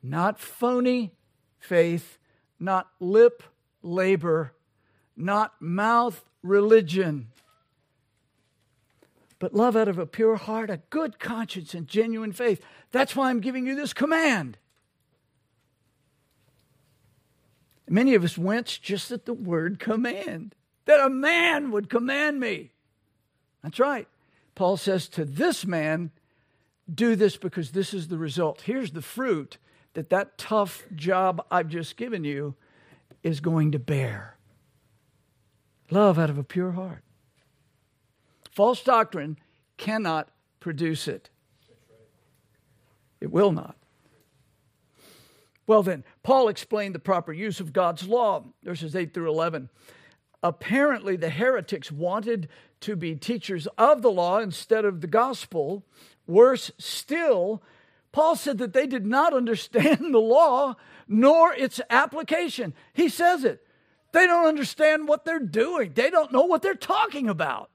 Not 0.02 0.38
phony 0.38 1.12
faith, 1.58 2.18
not 2.58 2.88
lip 3.00 3.42
labor, 3.82 4.52
not 5.16 5.60
mouth 5.60 6.24
religion, 6.42 7.28
but 9.40 9.54
love 9.54 9.74
out 9.74 9.88
of 9.88 9.98
a 9.98 10.06
pure 10.06 10.36
heart, 10.36 10.70
a 10.70 10.82
good 10.90 11.18
conscience, 11.18 11.74
and 11.74 11.88
genuine 11.88 12.30
faith. 12.30 12.62
That's 12.92 13.16
why 13.16 13.30
I'm 13.30 13.40
giving 13.40 13.66
you 13.66 13.74
this 13.74 13.92
command. 13.92 14.58
Many 17.88 18.14
of 18.14 18.22
us 18.22 18.38
wince 18.38 18.78
just 18.78 19.10
at 19.10 19.24
the 19.24 19.34
word 19.34 19.80
command, 19.80 20.54
that 20.84 21.00
a 21.00 21.10
man 21.10 21.72
would 21.72 21.90
command 21.90 22.38
me. 22.38 22.70
That's 23.64 23.80
right. 23.80 24.06
Paul 24.54 24.76
says 24.76 25.08
to 25.08 25.24
this 25.24 25.66
man, 25.66 26.10
do 26.92 27.16
this 27.16 27.36
because 27.36 27.70
this 27.70 27.94
is 27.94 28.08
the 28.08 28.18
result. 28.18 28.62
Here's 28.62 28.92
the 28.92 29.02
fruit 29.02 29.56
that 29.94 30.10
that 30.10 30.36
tough 30.36 30.84
job 30.94 31.44
I've 31.50 31.68
just 31.68 31.96
given 31.96 32.24
you 32.24 32.54
is 33.22 33.40
going 33.40 33.72
to 33.72 33.78
bear. 33.78 34.36
Love 35.90 36.18
out 36.18 36.30
of 36.30 36.38
a 36.38 36.44
pure 36.44 36.72
heart. 36.72 37.02
False 38.50 38.82
doctrine 38.82 39.38
cannot 39.76 40.28
produce 40.58 41.08
it. 41.08 41.30
It 43.20 43.30
will 43.30 43.52
not. 43.52 43.76
Well, 45.66 45.82
then, 45.82 46.04
Paul 46.22 46.48
explained 46.48 46.94
the 46.94 47.00
proper 47.00 47.32
use 47.32 47.60
of 47.60 47.72
God's 47.72 48.08
law, 48.08 48.44
verses 48.64 48.96
8 48.96 49.14
through 49.14 49.30
11. 49.30 49.68
Apparently, 50.42 51.16
the 51.16 51.30
heretics 51.30 51.92
wanted 51.92 52.48
to 52.80 52.96
be 52.96 53.14
teachers 53.14 53.68
of 53.78 54.02
the 54.02 54.10
law 54.10 54.38
instead 54.38 54.84
of 54.84 55.00
the 55.00 55.06
gospel, 55.06 55.84
Worse 56.26 56.70
still, 56.78 57.60
Paul 58.12 58.36
said 58.36 58.58
that 58.58 58.72
they 58.72 58.86
did 58.86 59.04
not 59.04 59.34
understand 59.34 60.14
the 60.14 60.18
law 60.18 60.76
nor 61.08 61.52
its 61.52 61.80
application. 61.90 62.72
He 62.92 63.08
says 63.08 63.44
it. 63.44 63.66
They 64.12 64.26
don't 64.26 64.46
understand 64.46 65.08
what 65.08 65.24
they're 65.24 65.38
doing, 65.38 65.92
they 65.94 66.10
don't 66.10 66.32
know 66.32 66.44
what 66.44 66.62
they're 66.62 66.74
talking 66.74 67.28
about. 67.28 67.69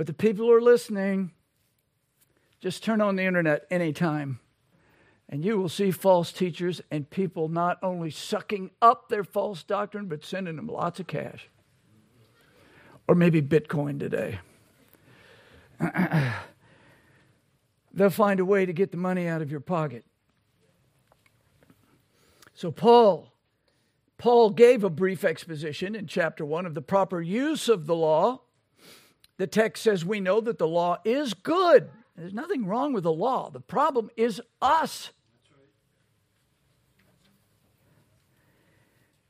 But 0.00 0.06
the 0.06 0.14
people 0.14 0.46
who 0.46 0.52
are 0.54 0.62
listening, 0.62 1.32
just 2.58 2.82
turn 2.82 3.02
on 3.02 3.16
the 3.16 3.24
internet 3.24 3.66
anytime, 3.70 4.40
and 5.28 5.44
you 5.44 5.58
will 5.58 5.68
see 5.68 5.90
false 5.90 6.32
teachers 6.32 6.80
and 6.90 7.10
people 7.10 7.48
not 7.48 7.76
only 7.82 8.08
sucking 8.08 8.70
up 8.80 9.10
their 9.10 9.24
false 9.24 9.62
doctrine, 9.62 10.06
but 10.06 10.24
sending 10.24 10.56
them 10.56 10.68
lots 10.68 11.00
of 11.00 11.06
cash 11.06 11.50
or 13.08 13.14
maybe 13.14 13.42
Bitcoin 13.42 14.00
today. 14.00 14.38
They'll 17.92 18.08
find 18.08 18.40
a 18.40 18.44
way 18.46 18.64
to 18.64 18.72
get 18.72 18.92
the 18.92 18.96
money 18.96 19.28
out 19.28 19.42
of 19.42 19.50
your 19.50 19.60
pocket. 19.60 20.06
So, 22.54 22.72
Paul, 22.72 23.34
Paul 24.16 24.48
gave 24.48 24.82
a 24.82 24.88
brief 24.88 25.24
exposition 25.24 25.94
in 25.94 26.06
chapter 26.06 26.46
1 26.46 26.64
of 26.64 26.72
the 26.72 26.80
proper 26.80 27.20
use 27.20 27.68
of 27.68 27.84
the 27.84 27.94
law. 27.94 28.40
The 29.40 29.46
text 29.46 29.82
says 29.82 30.04
we 30.04 30.20
know 30.20 30.42
that 30.42 30.58
the 30.58 30.68
law 30.68 30.98
is 31.02 31.32
good. 31.32 31.88
There's 32.14 32.34
nothing 32.34 32.66
wrong 32.66 32.92
with 32.92 33.04
the 33.04 33.10
law. 33.10 33.48
The 33.48 33.58
problem 33.58 34.10
is 34.14 34.38
us. 34.60 35.12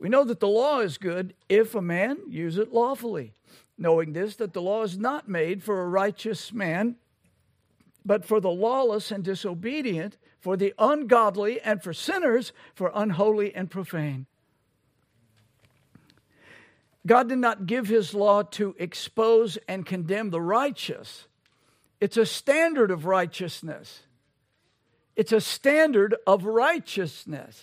We 0.00 0.08
know 0.08 0.24
that 0.24 0.40
the 0.40 0.48
law 0.48 0.80
is 0.80 0.98
good 0.98 1.34
if 1.48 1.76
a 1.76 1.80
man 1.80 2.18
use 2.26 2.58
it 2.58 2.72
lawfully, 2.72 3.34
knowing 3.78 4.12
this, 4.12 4.34
that 4.34 4.52
the 4.52 4.60
law 4.60 4.82
is 4.82 4.98
not 4.98 5.28
made 5.28 5.62
for 5.62 5.80
a 5.80 5.88
righteous 5.88 6.52
man, 6.52 6.96
but 8.04 8.24
for 8.24 8.40
the 8.40 8.50
lawless 8.50 9.12
and 9.12 9.22
disobedient, 9.22 10.16
for 10.40 10.56
the 10.56 10.74
ungodly, 10.76 11.60
and 11.60 11.84
for 11.84 11.92
sinners, 11.92 12.52
for 12.74 12.90
unholy 12.96 13.54
and 13.54 13.70
profane. 13.70 14.26
God 17.06 17.28
did 17.28 17.38
not 17.38 17.66
give 17.66 17.88
his 17.88 18.14
law 18.14 18.42
to 18.42 18.74
expose 18.78 19.58
and 19.66 19.86
condemn 19.86 20.30
the 20.30 20.40
righteous. 20.40 21.26
It's 22.00 22.16
a 22.16 22.26
standard 22.26 22.90
of 22.90 23.06
righteousness. 23.06 24.02
It's 25.16 25.32
a 25.32 25.40
standard 25.40 26.14
of 26.26 26.44
righteousness. 26.44 27.62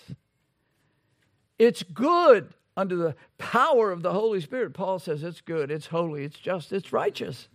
It's 1.58 1.82
good 1.82 2.54
under 2.76 2.96
the 2.96 3.16
power 3.38 3.90
of 3.90 4.02
the 4.02 4.12
Holy 4.12 4.40
Spirit. 4.40 4.74
Paul 4.74 4.98
says 4.98 5.22
it's 5.22 5.40
good, 5.40 5.70
it's 5.70 5.86
holy, 5.86 6.24
it's 6.24 6.38
just, 6.38 6.72
it's 6.72 6.92
righteous. 6.92 7.48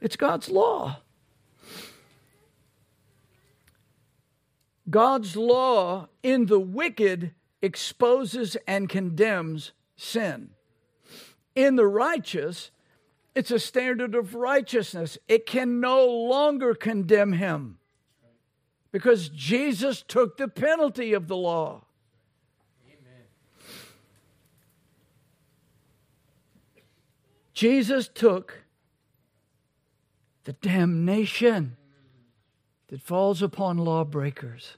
It's 0.00 0.16
God's 0.16 0.48
law. 0.48 1.00
God's 4.88 5.36
law 5.36 6.08
in 6.22 6.46
the 6.46 6.58
wicked 6.58 7.32
exposes 7.60 8.56
and 8.66 8.88
condemns 8.88 9.72
sin. 9.96 10.50
In 11.54 11.76
the 11.76 11.86
righteous, 11.86 12.70
it's 13.34 13.50
a 13.50 13.58
standard 13.58 14.14
of 14.14 14.34
righteousness. 14.34 15.18
It 15.28 15.46
can 15.46 15.80
no 15.80 16.04
longer 16.06 16.74
condemn 16.74 17.32
him 17.34 17.78
because 18.92 19.28
Jesus 19.28 20.02
took 20.06 20.36
the 20.36 20.48
penalty 20.48 21.12
of 21.12 21.28
the 21.28 21.36
law. 21.36 21.84
Amen. 22.86 23.24
Jesus 27.52 28.08
took 28.08 28.64
the 30.44 30.52
damnation 30.54 31.76
that 32.88 33.00
falls 33.00 33.42
upon 33.42 33.78
lawbreakers 33.78 34.76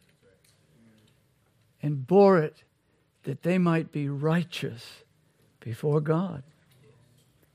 and 1.83 2.07
bore 2.07 2.39
it 2.39 2.63
that 3.23 3.43
they 3.43 3.57
might 3.57 3.93
be 3.93 4.09
righteous 4.09 5.05
before 5.61 6.01
God. 6.01 6.43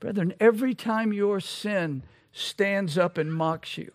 Brethren, 0.00 0.34
every 0.38 0.74
time 0.74 1.12
your 1.12 1.40
sin 1.40 2.02
stands 2.32 2.96
up 2.96 3.18
and 3.18 3.32
mocks 3.32 3.76
you, 3.76 3.92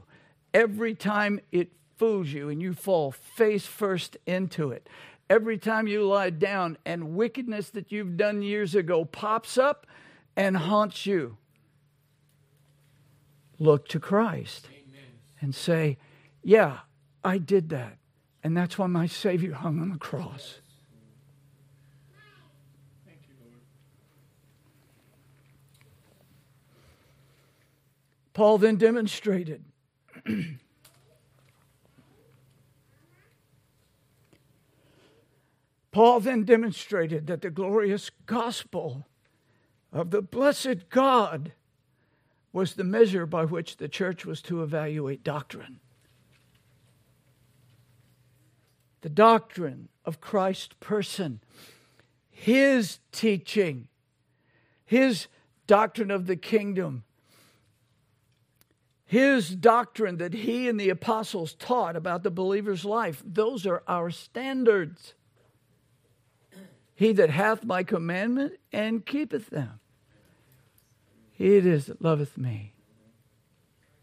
every 0.54 0.96
time 0.96 1.40
it 1.52 1.72
fools 1.98 2.30
you 2.30 2.50
and 2.50 2.62
you 2.62 2.74
fall 2.74 3.12
face 3.12 3.66
first 3.66 4.18
into 4.26 4.72
it, 4.72 4.90
every 5.30 5.58
time 5.58 5.88
you 5.88 6.06
lie 6.06 6.30
down 6.30 6.78
and 6.86 7.16
wickedness 7.16 7.70
that 7.70 7.92
you've 7.92 8.18
done 8.18 8.42
years 8.42 8.76
ago 8.76 9.06
pops 9.06 9.58
up, 9.58 9.88
and 10.36 10.58
haunts 10.58 11.06
you, 11.06 11.38
look 13.60 13.88
to 13.90 14.00
Christ 14.00 14.68
Amen. 14.72 15.02
and 15.42 15.54
say, 15.56 15.98
Yeah, 16.44 16.80
I 17.24 17.38
did 17.38 17.70
that. 17.70 17.98
And 18.44 18.58
that's 18.58 18.78
why 18.78 18.88
my 18.88 19.06
Savior 19.06 19.54
hung 19.54 19.80
on 19.80 19.90
the 19.90 19.98
cross. 19.98 20.60
Paul 28.34 28.58
then 28.58 28.78
demonstrated 28.78 29.64
Paul 35.94 36.20
then 36.22 36.44
demonstrated 36.44 37.28
that 37.28 37.42
the 37.42 37.52
glorious 37.52 38.10
gospel 38.26 39.06
of 39.94 40.10
the 40.10 40.24
blessed 40.24 40.90
God 40.90 41.54
was 42.52 42.74
the 42.74 42.84
measure 42.84 43.28
by 43.28 43.46
which 43.46 43.78
the 43.78 43.88
church 43.88 44.26
was 44.26 44.42
to 44.44 44.64
evaluate 44.64 45.24
doctrine. 45.24 45.80
The 49.02 49.10
doctrine 49.10 49.90
of 50.04 50.20
Christ's 50.20 50.76
person, 50.80 51.42
his 52.32 53.00
teaching, 53.12 53.88
his 54.86 55.28
doctrine 55.68 56.10
of 56.10 56.26
the 56.26 56.36
kingdom, 56.36 57.04
his 59.14 59.50
doctrine 59.50 60.18
that 60.18 60.34
he 60.34 60.68
and 60.68 60.80
the 60.80 60.90
apostles 60.90 61.54
taught 61.54 61.96
about 61.96 62.24
the 62.24 62.32
believer's 62.32 62.84
life, 62.84 63.22
those 63.24 63.68
are 63.68 63.84
our 63.88 64.10
standards. 64.10 65.14
He 66.96 67.14
that 67.14 67.30
hath 67.30 67.64
my 67.64 67.84
commandment 67.84 68.54
and 68.72 69.06
keepeth 69.06 69.52
them. 69.52 69.80
He 71.32 71.58
it 71.58 71.64
is 71.68 71.86
that 71.86 72.02
loveth 72.02 72.40
me. 72.40 72.74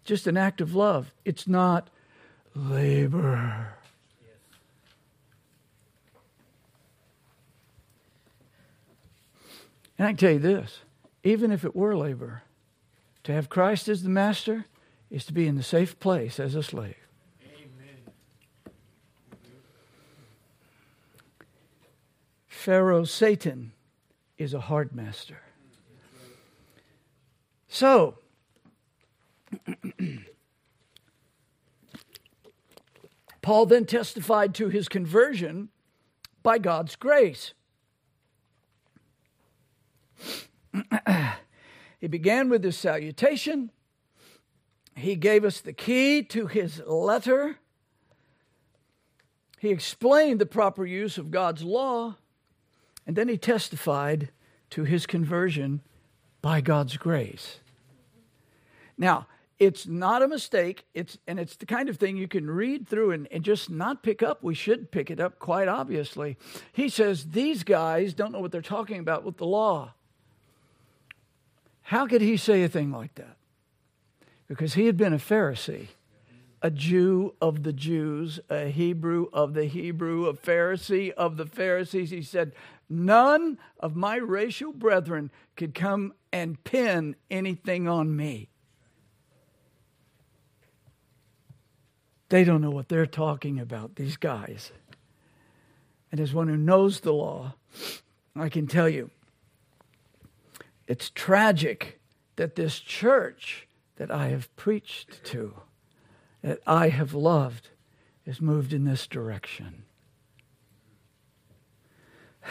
Just 0.04 0.28
an 0.28 0.36
act 0.36 0.60
of 0.60 0.76
love. 0.76 1.12
It's 1.24 1.48
not 1.48 1.90
labor. 2.54 3.74
And 9.98 10.06
I 10.06 10.10
can 10.10 10.16
tell 10.16 10.30
you 10.30 10.38
this 10.38 10.82
even 11.24 11.50
if 11.50 11.64
it 11.64 11.74
were 11.74 11.96
labor, 11.96 12.44
to 13.24 13.32
have 13.32 13.48
Christ 13.48 13.88
as 13.88 14.04
the 14.04 14.08
master 14.08 14.66
is 15.10 15.24
to 15.24 15.32
be 15.32 15.46
in 15.46 15.56
the 15.56 15.62
safe 15.62 15.98
place 15.98 16.38
as 16.38 16.54
a 16.54 16.62
slave. 16.62 16.94
Amen. 17.42 18.12
Pharaoh 22.46 23.04
Satan 23.04 23.72
is 24.38 24.54
a 24.54 24.60
hard 24.60 24.94
master. 24.94 25.42
So, 27.68 28.18
Paul 33.42 33.66
then 33.66 33.84
testified 33.86 34.54
to 34.56 34.68
his 34.68 34.88
conversion 34.88 35.68
by 36.42 36.58
God's 36.58 36.96
grace. 36.96 37.52
he 42.00 42.06
began 42.06 42.48
with 42.48 42.64
his 42.64 42.76
salutation. 42.76 43.70
He 44.94 45.16
gave 45.16 45.44
us 45.44 45.60
the 45.60 45.72
key 45.72 46.22
to 46.24 46.46
his 46.46 46.82
letter. 46.86 47.56
He 49.58 49.70
explained 49.70 50.40
the 50.40 50.46
proper 50.46 50.84
use 50.84 51.18
of 51.18 51.30
God's 51.30 51.62
law. 51.62 52.16
And 53.06 53.16
then 53.16 53.28
he 53.28 53.38
testified 53.38 54.30
to 54.70 54.84
his 54.84 55.06
conversion 55.06 55.80
by 56.42 56.60
God's 56.60 56.96
grace. 56.96 57.60
Now, 58.96 59.26
it's 59.58 59.86
not 59.86 60.22
a 60.22 60.28
mistake. 60.28 60.86
It's 60.94 61.18
and 61.26 61.38
it's 61.38 61.56
the 61.56 61.66
kind 61.66 61.90
of 61.90 61.98
thing 61.98 62.16
you 62.16 62.28
can 62.28 62.50
read 62.50 62.88
through 62.88 63.10
and, 63.10 63.28
and 63.30 63.44
just 63.44 63.68
not 63.68 64.02
pick 64.02 64.22
up. 64.22 64.42
We 64.42 64.54
should 64.54 64.90
pick 64.90 65.10
it 65.10 65.20
up 65.20 65.38
quite 65.38 65.68
obviously. 65.68 66.38
He 66.72 66.88
says 66.88 67.26
these 67.26 67.62
guys 67.62 68.14
don't 68.14 68.32
know 68.32 68.40
what 68.40 68.52
they're 68.52 68.62
talking 68.62 68.98
about 68.98 69.22
with 69.22 69.36
the 69.36 69.46
law. 69.46 69.92
How 71.82 72.06
could 72.06 72.22
he 72.22 72.38
say 72.38 72.62
a 72.62 72.68
thing 72.68 72.90
like 72.90 73.14
that? 73.16 73.36
Because 74.50 74.74
he 74.74 74.86
had 74.86 74.96
been 74.96 75.12
a 75.12 75.18
Pharisee, 75.18 75.90
a 76.60 76.72
Jew 76.72 77.36
of 77.40 77.62
the 77.62 77.72
Jews, 77.72 78.40
a 78.50 78.64
Hebrew 78.64 79.28
of 79.32 79.54
the 79.54 79.66
Hebrew, 79.66 80.26
a 80.26 80.34
Pharisee 80.34 81.12
of 81.12 81.36
the 81.36 81.46
Pharisees. 81.46 82.10
He 82.10 82.20
said, 82.20 82.50
None 82.88 83.58
of 83.78 83.94
my 83.94 84.16
racial 84.16 84.72
brethren 84.72 85.30
could 85.54 85.72
come 85.72 86.14
and 86.32 86.62
pin 86.64 87.14
anything 87.30 87.86
on 87.86 88.16
me. 88.16 88.48
They 92.28 92.42
don't 92.42 92.60
know 92.60 92.72
what 92.72 92.88
they're 92.88 93.06
talking 93.06 93.60
about, 93.60 93.94
these 93.94 94.16
guys. 94.16 94.72
And 96.10 96.20
as 96.20 96.34
one 96.34 96.48
who 96.48 96.56
knows 96.56 97.00
the 97.00 97.12
law, 97.12 97.54
I 98.34 98.48
can 98.48 98.66
tell 98.66 98.88
you 98.88 99.12
it's 100.88 101.08
tragic 101.08 102.00
that 102.34 102.56
this 102.56 102.80
church 102.80 103.68
that 104.00 104.10
I 104.10 104.28
have 104.28 104.56
preached 104.56 105.22
to, 105.24 105.60
that 106.40 106.60
I 106.66 106.88
have 106.88 107.12
loved, 107.12 107.68
is 108.24 108.40
moved 108.40 108.72
in 108.72 108.86
this 108.86 109.06
direction. 109.06 109.82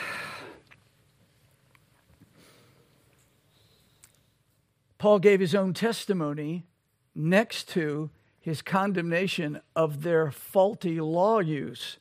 Paul 4.99 5.17
gave 5.17 5.39
his 5.39 5.55
own 5.55 5.73
testimony 5.73 6.67
next 7.15 7.67
to 7.69 8.11
his 8.39 8.61
condemnation 8.61 9.59
of 9.75 10.03
their 10.03 10.29
faulty 10.29 11.01
law 11.01 11.39
use. 11.39 11.97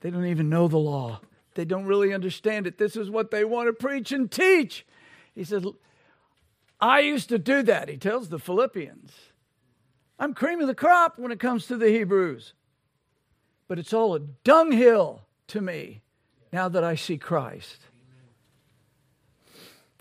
They 0.00 0.08
don't 0.08 0.24
even 0.24 0.48
know 0.48 0.66
the 0.66 0.78
law, 0.78 1.20
they 1.56 1.66
don't 1.66 1.84
really 1.84 2.14
understand 2.14 2.66
it. 2.66 2.78
This 2.78 2.96
is 2.96 3.10
what 3.10 3.30
they 3.30 3.44
want 3.44 3.68
to 3.68 3.74
preach 3.74 4.12
and 4.12 4.30
teach. 4.30 4.86
He 5.34 5.44
says, 5.44 5.66
I 6.80 7.00
used 7.00 7.28
to 7.28 7.38
do 7.38 7.62
that, 7.62 7.88
he 7.88 7.96
tells 7.96 8.28
the 8.28 8.38
Philippians. 8.38 9.12
I'm 10.18 10.34
cream 10.34 10.60
of 10.60 10.66
the 10.66 10.74
crop 10.74 11.18
when 11.18 11.32
it 11.32 11.40
comes 11.40 11.66
to 11.66 11.76
the 11.76 11.88
Hebrews. 11.88 12.52
But 13.68 13.78
it's 13.78 13.92
all 13.92 14.14
a 14.14 14.20
dunghill 14.20 15.22
to 15.48 15.60
me 15.60 16.02
now 16.52 16.68
that 16.68 16.84
I 16.84 16.94
see 16.94 17.18
Christ. 17.18 17.78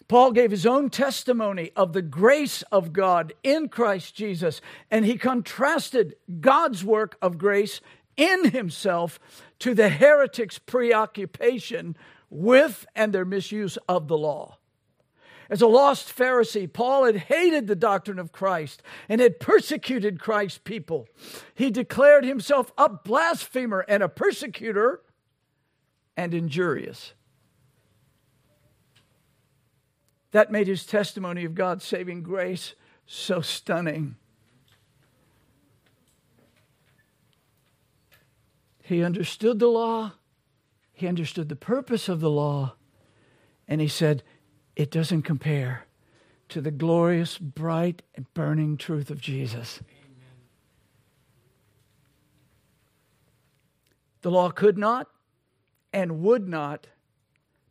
Paul 0.08 0.32
gave 0.32 0.50
his 0.50 0.66
own 0.66 0.90
testimony 0.90 1.72
of 1.76 1.94
the 1.94 2.02
grace 2.02 2.64
of 2.72 2.94
God 2.94 3.32
in 3.44 3.70
Christ 3.70 4.16
Jesus, 4.16 4.60
and 4.90 5.06
he 5.06 5.18
contrasted 5.18 6.16
God's 6.42 6.84
work 6.84 7.16
of 7.22 7.38
grace 7.38 7.80
in 8.18 8.50
himself 8.50 9.20
to 9.60 9.76
the 9.76 9.90
heretics' 9.90 10.58
preoccupation 10.58 11.96
with 12.30 12.88
and 12.96 13.14
their 13.14 13.24
misuse 13.26 13.78
of 13.88 14.08
the 14.08 14.18
law. 14.18 14.59
As 15.50 15.62
a 15.64 15.68
lost 15.68 16.16
Pharisee, 16.16 16.72
Paul 16.72 17.06
had 17.06 17.16
hated 17.16 17.66
the 17.66 17.76
doctrine 17.76 18.20
of 18.20 18.32
Christ 18.32 18.84
and 19.08 19.20
had 19.20 19.40
persecuted 19.40 20.20
Christ's 20.20 20.60
people. 20.60 21.08
He 21.56 21.72
declared 21.72 22.24
himself 22.24 22.72
a 22.78 22.88
blasphemer 22.88 23.84
and 23.88 24.04
a 24.04 24.10
persecutor 24.10 25.02
and 26.16 26.36
injurious. 26.36 27.14
That 30.32 30.52
made 30.52 30.68
his 30.68 30.86
testimony 30.86 31.46
of 31.46 31.56
God's 31.56 31.84
saving 31.84 32.22
grace 32.22 32.76
so 33.08 33.42
stunning. 33.42 34.18
He 38.84 39.04
understood 39.04 39.58
the 39.58 39.68
law, 39.68 40.14
he 40.94 41.08
understood 41.08 41.50
the 41.50 41.56
purpose 41.56 42.10
of 42.10 42.20
the 42.20 42.30
law, 42.30 42.76
and 43.68 43.82
he 43.82 43.88
said, 43.88 44.24
it 44.76 44.92
doesn't 44.92 45.24
compare 45.24 45.86
to 46.50 46.62
the 46.62 46.72
glorious, 46.72 47.38
bright, 47.38 48.02
and 48.16 48.32
burning 48.34 48.78
truth 48.78 49.10
of 49.10 49.22
Jesus. 49.22 49.80
Amen. 49.82 50.28
The 54.22 54.32
law 54.32 54.50
could 54.50 54.78
not 54.78 55.08
and 55.94 56.22
would 56.22 56.48
not 56.48 56.88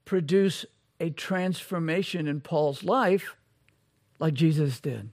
produce 0.04 0.64
a 1.00 1.10
transformation 1.10 2.26
in 2.26 2.40
Paul's 2.40 2.82
life 2.82 3.36
like 4.18 4.34
Jesus 4.34 4.80
did. 4.80 5.10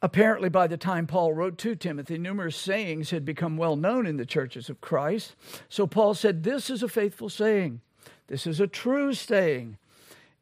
Apparently, 0.00 0.48
by 0.48 0.68
the 0.68 0.76
time 0.76 1.06
Paul 1.06 1.32
wrote 1.32 1.58
to 1.58 1.74
Timothy, 1.74 2.18
numerous 2.18 2.56
sayings 2.56 3.10
had 3.10 3.24
become 3.24 3.56
well 3.56 3.74
known 3.74 4.06
in 4.06 4.16
the 4.16 4.26
churches 4.26 4.70
of 4.70 4.80
Christ. 4.80 5.34
So 5.68 5.86
Paul 5.86 6.14
said, 6.14 6.44
This 6.44 6.70
is 6.70 6.82
a 6.82 6.88
faithful 6.88 7.28
saying, 7.28 7.80
this 8.28 8.46
is 8.46 8.60
a 8.60 8.66
true 8.66 9.14
saying, 9.14 9.78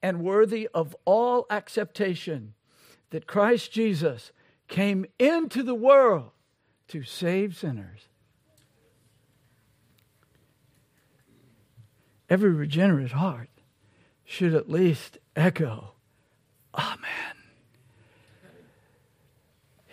and 0.02 0.22
worthy 0.22 0.68
of 0.74 0.94
all 1.04 1.46
acceptation 1.48 2.54
that 3.11 3.26
Christ 3.26 3.72
Jesus 3.72 4.32
came 4.68 5.07
into 5.18 5.62
the 5.62 5.74
world 5.74 6.30
to 6.88 7.02
save 7.04 7.57
sinners. 7.57 8.09
Every 12.28 12.50
regenerate 12.50 13.12
heart 13.12 13.48
should 14.24 14.52
at 14.52 14.68
least 14.68 15.18
echo, 15.36 15.92
Amen. 16.74 17.36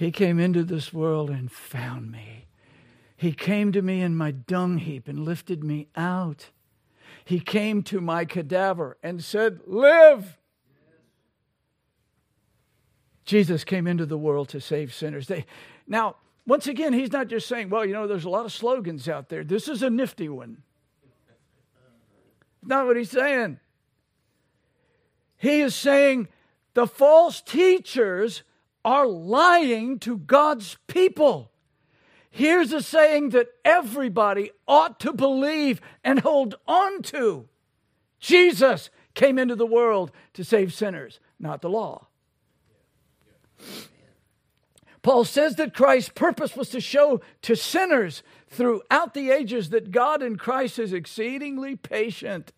He 0.04 0.12
came 0.12 0.38
into 0.38 0.66
this 0.66 0.91
world 0.91 1.30
and 1.30 1.49
found 1.49 2.12
me. 2.12 2.47
He 3.16 3.32
came 3.32 3.72
to 3.72 3.82
me 3.82 4.01
in 4.01 4.18
my 4.18 4.32
dung 4.32 4.80
heap 4.80 5.08
and 5.08 5.24
lifted 5.24 5.64
me 5.64 5.88
out. 5.95 6.49
He 7.24 7.39
came 7.39 7.84
to 7.84 8.01
my 8.01 8.26
cadaver 8.26 8.97
and 9.01 9.24
said, 9.24 9.62
Live. 9.66 10.38
Jesus 13.24 13.64
came 13.64 13.88
into 13.88 14.06
the 14.06 14.18
world 14.18 14.49
to 14.49 14.60
save 14.60 14.93
sinners. 14.93 15.28
They, 15.28 15.45
now, 15.88 16.18
once 16.45 16.68
again, 16.68 16.91
he's 16.91 17.14
not 17.14 17.30
just 17.30 17.47
saying, 17.47 17.70
well, 17.70 17.86
you 17.86 17.93
know, 17.93 18.06
there's 18.06 18.26
a 18.26 18.30
lot 18.30 18.43
of 18.43 18.51
slogans 18.51 19.08
out 19.08 19.30
there. 19.30 19.45
This 19.45 19.70
is 19.70 19.84
a 19.84 19.89
nifty 19.89 20.28
one. 20.28 20.64
Not 22.62 22.88
what 22.88 22.97
he's 22.97 23.12
saying. 23.12 23.58
He 25.38 25.62
is 25.62 25.74
saying 25.74 26.28
the 26.74 26.88
false 26.88 27.39
teachers 27.39 28.43
are 28.86 29.08
lying 29.08 30.00
to 30.00 30.18
God's 30.18 30.78
people. 30.88 31.52
Here's 32.30 32.74
a 32.74 32.82
saying 32.82 33.30
that 33.30 33.50
everybody 33.64 34.52
ought 34.68 35.00
to 35.02 35.14
believe 35.14 35.80
and 36.04 36.20
hold 36.20 36.56
on 36.68 37.02
to 37.04 37.48
Jesus 38.20 38.90
came 39.14 39.38
into 39.38 39.56
the 39.56 39.66
world 39.66 40.12
to 40.34 40.44
save 40.44 40.74
sinners, 40.74 41.20
not 41.40 41.62
the 41.62 41.70
law. 41.70 42.08
Paul 45.04 45.26
says 45.26 45.58
that 45.58 45.76
Christ's 45.76 46.10
purpose 46.10 46.56
was 46.56 46.70
to 46.70 46.80
show 46.80 47.20
to 47.42 47.56
sinners 47.56 48.24
throughout 48.48 49.14
the 49.14 49.30
ages 49.30 49.70
that 49.70 49.92
God 49.92 50.24
in 50.24 50.38
Christ 50.38 50.80
is 50.80 50.94
exceedingly 50.94 51.76
patient. 51.76 52.54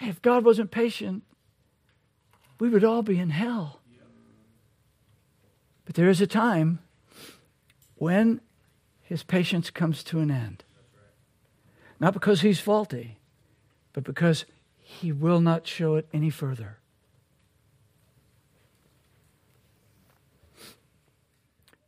If 0.00 0.22
God 0.22 0.44
wasn't 0.44 0.70
patient, 0.70 1.24
we 2.60 2.68
would 2.68 2.84
all 2.84 3.02
be 3.02 3.18
in 3.18 3.30
hell. 3.30 3.80
But 5.86 5.94
there 5.96 6.10
is 6.10 6.20
a 6.20 6.26
time 6.26 6.78
when 7.96 8.40
his 9.02 9.24
patience 9.24 9.70
comes 9.70 10.04
to 10.04 10.20
an 10.20 10.30
end. 10.30 10.62
Not 11.98 12.12
because 12.12 12.42
he's 12.42 12.60
faulty, 12.60 13.18
but 13.92 14.04
because 14.04 14.44
he 14.78 15.10
will 15.10 15.40
not 15.40 15.66
show 15.66 15.96
it 15.96 16.06
any 16.12 16.30
further. 16.30 16.78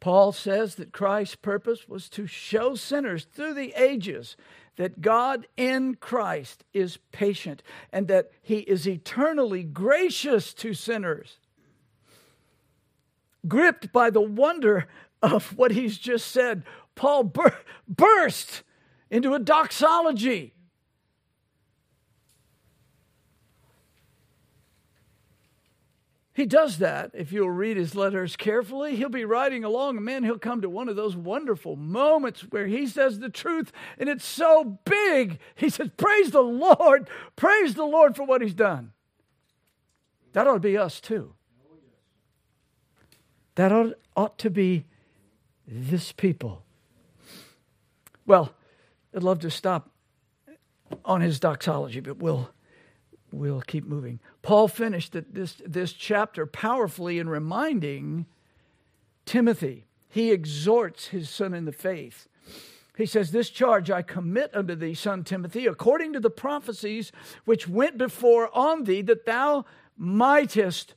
Paul 0.00 0.32
says 0.32 0.74
that 0.74 0.90
Christ's 0.92 1.36
purpose 1.36 1.88
was 1.88 2.08
to 2.08 2.26
show 2.26 2.74
sinners 2.74 3.24
through 3.32 3.54
the 3.54 3.72
ages 3.80 4.36
that 4.76 5.00
God 5.00 5.46
in 5.56 5.96
Christ 5.96 6.64
is 6.72 6.98
patient 7.12 7.62
and 7.92 8.08
that 8.08 8.30
he 8.40 8.58
is 8.58 8.88
eternally 8.88 9.62
gracious 9.62 10.54
to 10.54 10.74
sinners. 10.74 11.38
Gripped 13.46 13.92
by 13.92 14.10
the 14.10 14.20
wonder 14.20 14.86
of 15.22 15.56
what 15.56 15.72
he's 15.72 15.98
just 15.98 16.28
said, 16.28 16.64
Paul 16.94 17.24
bur- 17.24 17.58
burst 17.88 18.62
into 19.10 19.34
a 19.34 19.38
doxology 19.38 20.51
He 26.34 26.46
does 26.46 26.78
that. 26.78 27.10
If 27.12 27.30
you'll 27.30 27.50
read 27.50 27.76
his 27.76 27.94
letters 27.94 28.36
carefully, 28.36 28.96
he'll 28.96 29.10
be 29.10 29.24
writing 29.24 29.64
along, 29.64 29.96
and 29.96 30.04
man, 30.04 30.24
he'll 30.24 30.38
come 30.38 30.62
to 30.62 30.70
one 30.70 30.88
of 30.88 30.96
those 30.96 31.14
wonderful 31.14 31.76
moments 31.76 32.40
where 32.42 32.66
he 32.66 32.86
says 32.86 33.18
the 33.18 33.28
truth, 33.28 33.70
and 33.98 34.08
it's 34.08 34.24
so 34.24 34.78
big. 34.84 35.38
He 35.54 35.68
says, 35.68 35.90
Praise 35.96 36.30
the 36.30 36.40
Lord, 36.40 37.10
praise 37.36 37.74
the 37.74 37.84
Lord 37.84 38.16
for 38.16 38.24
what 38.24 38.40
he's 38.40 38.54
done. 38.54 38.92
That 40.32 40.46
ought 40.46 40.54
to 40.54 40.60
be 40.60 40.78
us 40.78 41.00
too. 41.00 41.34
That 43.56 43.70
ought, 43.70 43.92
ought 44.16 44.38
to 44.38 44.48
be 44.48 44.86
this 45.66 46.12
people. 46.12 46.64
Well, 48.24 48.54
I'd 49.14 49.22
love 49.22 49.40
to 49.40 49.50
stop 49.50 49.90
on 51.04 51.20
his 51.20 51.38
doxology, 51.38 52.00
but 52.00 52.16
we'll 52.18 52.50
we'll 53.32 53.60
keep 53.62 53.84
moving. 53.84 54.20
Paul 54.42 54.68
finished 54.68 55.16
this, 55.32 55.60
this 55.66 55.92
chapter 55.92 56.46
powerfully 56.46 57.18
in 57.18 57.28
reminding 57.28 58.26
Timothy. 59.24 59.86
He 60.08 60.30
exhorts 60.30 61.08
his 61.08 61.30
son 61.30 61.54
in 61.54 61.64
the 61.64 61.72
faith. 61.72 62.28
He 62.96 63.06
says, 63.06 63.30
This 63.30 63.50
charge 63.50 63.90
I 63.90 64.02
commit 64.02 64.54
unto 64.54 64.74
thee, 64.74 64.94
son 64.94 65.24
Timothy, 65.24 65.66
according 65.66 66.12
to 66.12 66.20
the 66.20 66.30
prophecies 66.30 67.10
which 67.44 67.68
went 67.68 67.96
before 67.96 68.54
on 68.56 68.84
thee, 68.84 69.02
that 69.02 69.24
thou 69.24 69.64
mightest 69.96 70.94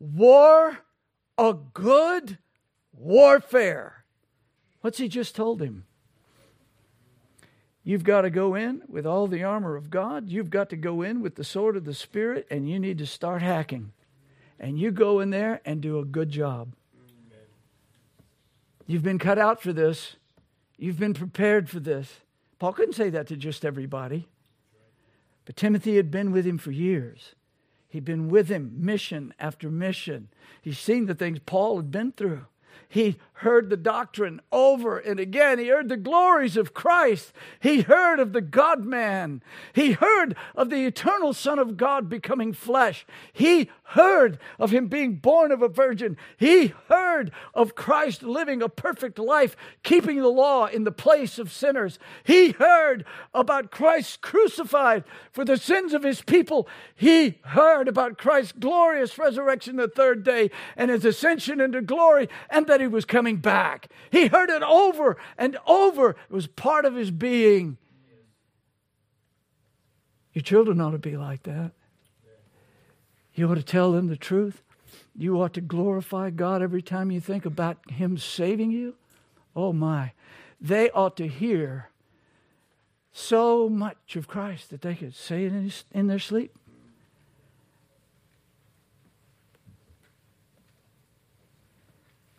war 0.00 0.78
a 1.36 1.54
good 1.72 2.38
warfare. 2.92 4.04
What's 4.80 4.98
he 4.98 5.08
just 5.08 5.36
told 5.36 5.62
him? 5.62 5.84
You've 7.88 8.04
got 8.04 8.20
to 8.20 8.30
go 8.30 8.54
in 8.54 8.82
with 8.86 9.06
all 9.06 9.26
the 9.28 9.44
armor 9.44 9.74
of 9.74 9.88
God. 9.88 10.28
You've 10.28 10.50
got 10.50 10.68
to 10.68 10.76
go 10.76 11.00
in 11.00 11.22
with 11.22 11.36
the 11.36 11.42
sword 11.42 11.74
of 11.74 11.86
the 11.86 11.94
Spirit, 11.94 12.46
and 12.50 12.68
you 12.68 12.78
need 12.78 12.98
to 12.98 13.06
start 13.06 13.40
hacking. 13.40 13.92
And 14.60 14.78
you 14.78 14.90
go 14.90 15.20
in 15.20 15.30
there 15.30 15.62
and 15.64 15.80
do 15.80 15.98
a 15.98 16.04
good 16.04 16.28
job. 16.28 16.74
You've 18.86 19.02
been 19.02 19.18
cut 19.18 19.38
out 19.38 19.62
for 19.62 19.72
this. 19.72 20.16
You've 20.76 20.98
been 20.98 21.14
prepared 21.14 21.70
for 21.70 21.80
this. 21.80 22.20
Paul 22.58 22.74
couldn't 22.74 22.92
say 22.92 23.08
that 23.08 23.26
to 23.28 23.38
just 23.38 23.64
everybody. 23.64 24.28
But 25.46 25.56
Timothy 25.56 25.96
had 25.96 26.10
been 26.10 26.30
with 26.30 26.46
him 26.46 26.58
for 26.58 26.72
years. 26.72 27.34
He'd 27.88 28.04
been 28.04 28.28
with 28.28 28.50
him 28.50 28.70
mission 28.76 29.32
after 29.40 29.70
mission. 29.70 30.28
He's 30.60 30.78
seen 30.78 31.06
the 31.06 31.14
things 31.14 31.38
Paul 31.38 31.78
had 31.78 31.90
been 31.90 32.12
through. 32.12 32.44
He 32.86 33.16
heard 33.38 33.70
the 33.70 33.76
doctrine 33.76 34.40
over 34.50 34.98
and 34.98 35.20
again. 35.20 35.58
He 35.58 35.68
heard 35.68 35.88
the 35.88 35.96
glories 35.96 36.56
of 36.56 36.74
Christ. 36.74 37.32
He 37.60 37.82
heard 37.82 38.18
of 38.18 38.32
the 38.32 38.40
God 38.40 38.84
man. 38.84 39.42
He 39.72 39.92
heard 39.92 40.34
of 40.56 40.70
the 40.70 40.84
eternal 40.84 41.32
Son 41.32 41.58
of 41.58 41.76
God 41.76 42.08
becoming 42.08 42.52
flesh. 42.52 43.06
He 43.32 43.70
heard 43.90 44.38
of 44.58 44.70
him 44.70 44.88
being 44.88 45.14
born 45.14 45.52
of 45.52 45.62
a 45.62 45.68
virgin. 45.68 46.16
He 46.36 46.74
heard 46.88 47.30
of 47.54 47.74
Christ 47.74 48.22
living 48.22 48.60
a 48.60 48.68
perfect 48.68 49.18
life, 49.18 49.56
keeping 49.82 50.18
the 50.18 50.28
law 50.28 50.66
in 50.66 50.84
the 50.84 50.92
place 50.92 51.38
of 51.38 51.52
sinners. 51.52 51.98
He 52.24 52.50
heard 52.50 53.04
about 53.32 53.70
Christ 53.70 54.20
crucified 54.20 55.04
for 55.32 55.44
the 55.44 55.56
sins 55.56 55.94
of 55.94 56.02
his 56.02 56.22
people. 56.22 56.68
He 56.94 57.38
heard 57.42 57.88
about 57.88 58.18
Christ's 58.18 58.52
glorious 58.52 59.16
resurrection 59.16 59.76
the 59.76 59.88
third 59.88 60.24
day 60.24 60.50
and 60.76 60.90
his 60.90 61.04
ascension 61.04 61.60
into 61.60 61.80
glory 61.80 62.28
and 62.50 62.66
that 62.66 62.80
he 62.80 62.88
was 62.88 63.04
coming 63.04 63.27
back. 63.36 63.88
He 64.10 64.26
heard 64.26 64.50
it 64.50 64.62
over 64.62 65.16
and 65.36 65.56
over. 65.66 66.10
It 66.10 66.30
was 66.30 66.46
part 66.46 66.84
of 66.84 66.94
his 66.94 67.10
being. 67.10 67.76
Your 70.32 70.42
children 70.42 70.80
ought 70.80 70.92
to 70.92 70.98
be 70.98 71.16
like 71.16 71.44
that. 71.44 71.72
You 73.34 73.48
ought 73.48 73.54
to 73.54 73.62
tell 73.62 73.92
them 73.92 74.08
the 74.08 74.16
truth. 74.16 74.62
You 75.14 75.40
ought 75.40 75.54
to 75.54 75.60
glorify 75.60 76.30
God 76.30 76.60
every 76.60 76.82
time 76.82 77.12
you 77.12 77.20
think 77.20 77.46
about 77.46 77.78
Him 77.90 78.18
saving 78.18 78.72
you. 78.72 78.96
Oh 79.54 79.72
my. 79.72 80.12
They 80.60 80.90
ought 80.90 81.16
to 81.18 81.28
hear 81.28 81.90
so 83.12 83.68
much 83.68 84.16
of 84.16 84.26
Christ 84.26 84.70
that 84.70 84.82
they 84.82 84.96
could 84.96 85.14
say 85.14 85.44
it 85.44 85.52
in, 85.52 85.72
in 85.92 86.06
their 86.08 86.18
sleep. 86.18 86.57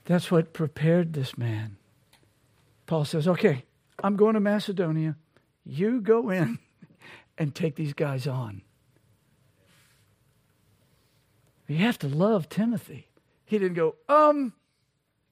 That's 0.09 0.31
what 0.31 0.53
prepared 0.53 1.13
this 1.13 1.37
man. 1.37 1.77
Paul 2.87 3.05
says, 3.05 3.27
Okay, 3.27 3.65
I'm 4.03 4.15
going 4.15 4.33
to 4.33 4.39
Macedonia. 4.39 5.15
You 5.63 6.01
go 6.01 6.31
in 6.31 6.57
and 7.37 7.53
take 7.53 7.75
these 7.75 7.93
guys 7.93 8.25
on. 8.25 8.63
You 11.67 11.77
have 11.77 11.99
to 11.99 12.07
love 12.07 12.49
Timothy. 12.49 13.07
He 13.45 13.59
didn't 13.59 13.75
go, 13.75 13.97
um, 14.09 14.53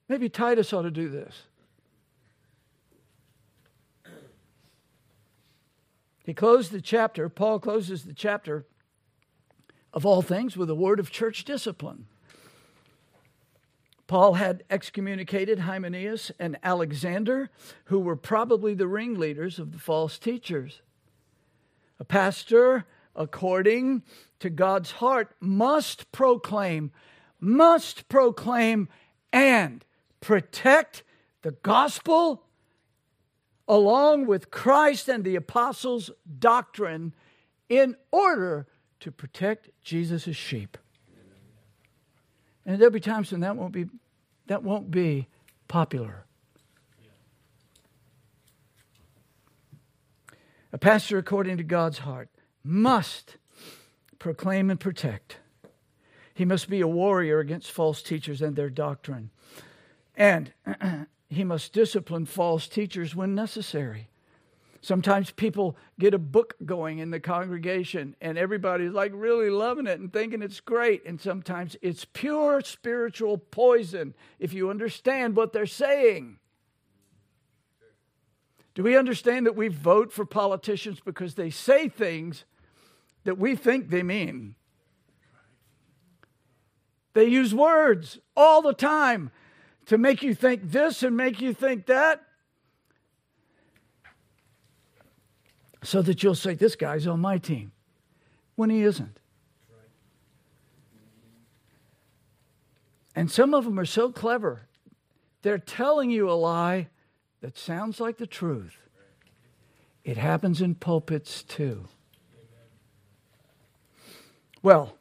maybe 0.08 0.28
Titus 0.28 0.72
ought 0.72 0.82
to 0.82 0.92
do 0.92 1.08
this. 1.08 1.42
He 6.24 6.34
closed 6.34 6.70
the 6.70 6.80
chapter, 6.80 7.28
Paul 7.28 7.58
closes 7.58 8.04
the 8.04 8.14
chapter 8.14 8.64
of 9.92 10.06
all 10.06 10.22
things 10.22 10.56
with 10.56 10.70
a 10.70 10.76
word 10.76 11.00
of 11.00 11.10
church 11.10 11.44
discipline. 11.44 12.06
Paul 14.08 14.34
had 14.34 14.64
excommunicated 14.70 15.60
Hymenaeus 15.60 16.32
and 16.40 16.58
Alexander, 16.62 17.50
who 17.84 18.00
were 18.00 18.16
probably 18.16 18.74
the 18.74 18.88
ringleaders 18.88 19.58
of 19.58 19.70
the 19.70 19.78
false 19.78 20.18
teachers. 20.18 20.80
A 22.00 22.04
pastor 22.04 22.86
according 23.14 24.02
to 24.40 24.48
God's 24.48 24.92
heart 24.92 25.34
must 25.40 26.10
proclaim, 26.10 26.90
must 27.38 28.08
proclaim 28.08 28.88
and 29.30 29.84
protect 30.20 31.02
the 31.42 31.52
gospel 31.52 32.44
along 33.68 34.26
with 34.26 34.50
Christ 34.50 35.08
and 35.08 35.22
the 35.22 35.36
apostles' 35.36 36.10
doctrine 36.38 37.14
in 37.68 37.94
order 38.10 38.66
to 39.00 39.12
protect 39.12 39.68
Jesus' 39.82 40.34
sheep. 40.34 40.78
And 42.68 42.78
there'll 42.78 42.92
be 42.92 43.00
times 43.00 43.32
when 43.32 43.40
that 43.40 43.56
won't 43.56 43.72
be 43.72 43.86
that 44.46 44.62
won't 44.62 44.90
be 44.90 45.26
popular. 45.68 46.26
A 50.70 50.76
pastor 50.76 51.16
according 51.16 51.56
to 51.56 51.62
God's 51.62 51.98
heart 51.98 52.28
must 52.62 53.38
proclaim 54.18 54.68
and 54.68 54.78
protect. 54.78 55.38
He 56.34 56.44
must 56.44 56.68
be 56.68 56.82
a 56.82 56.86
warrior 56.86 57.38
against 57.40 57.70
false 57.70 58.02
teachers 58.02 58.42
and 58.42 58.54
their 58.54 58.70
doctrine. 58.70 59.30
And 60.14 60.52
he 61.30 61.44
must 61.44 61.72
discipline 61.72 62.26
false 62.26 62.68
teachers 62.68 63.16
when 63.16 63.34
necessary. 63.34 64.08
Sometimes 64.80 65.30
people 65.32 65.76
get 65.98 66.14
a 66.14 66.18
book 66.18 66.54
going 66.64 66.98
in 66.98 67.10
the 67.10 67.18
congregation 67.18 68.14
and 68.20 68.38
everybody's 68.38 68.92
like 68.92 69.12
really 69.14 69.50
loving 69.50 69.86
it 69.86 69.98
and 69.98 70.12
thinking 70.12 70.40
it's 70.40 70.60
great. 70.60 71.04
And 71.04 71.20
sometimes 71.20 71.76
it's 71.82 72.04
pure 72.04 72.60
spiritual 72.60 73.38
poison 73.38 74.14
if 74.38 74.52
you 74.52 74.70
understand 74.70 75.34
what 75.34 75.52
they're 75.52 75.66
saying. 75.66 76.38
Do 78.74 78.84
we 78.84 78.96
understand 78.96 79.46
that 79.46 79.56
we 79.56 79.66
vote 79.66 80.12
for 80.12 80.24
politicians 80.24 81.00
because 81.04 81.34
they 81.34 81.50
say 81.50 81.88
things 81.88 82.44
that 83.24 83.36
we 83.36 83.56
think 83.56 83.90
they 83.90 84.04
mean? 84.04 84.54
They 87.14 87.24
use 87.24 87.52
words 87.52 88.20
all 88.36 88.62
the 88.62 88.72
time 88.72 89.32
to 89.86 89.98
make 89.98 90.22
you 90.22 90.32
think 90.32 90.70
this 90.70 91.02
and 91.02 91.16
make 91.16 91.40
you 91.40 91.52
think 91.52 91.86
that. 91.86 92.22
So 95.82 96.02
that 96.02 96.22
you'll 96.22 96.34
say, 96.34 96.54
This 96.54 96.76
guy's 96.76 97.06
on 97.06 97.20
my 97.20 97.38
team, 97.38 97.72
when 98.56 98.70
he 98.70 98.82
isn't. 98.82 99.18
And 103.14 103.30
some 103.30 103.52
of 103.52 103.64
them 103.64 103.80
are 103.80 103.84
so 103.84 104.12
clever, 104.12 104.68
they're 105.42 105.58
telling 105.58 106.10
you 106.10 106.30
a 106.30 106.34
lie 106.34 106.88
that 107.40 107.56
sounds 107.56 108.00
like 108.00 108.16
the 108.16 108.26
truth. 108.26 108.76
It 110.04 110.16
happens 110.16 110.60
in 110.60 110.74
pulpits 110.74 111.42
too. 111.42 111.88
Well, 114.62 114.96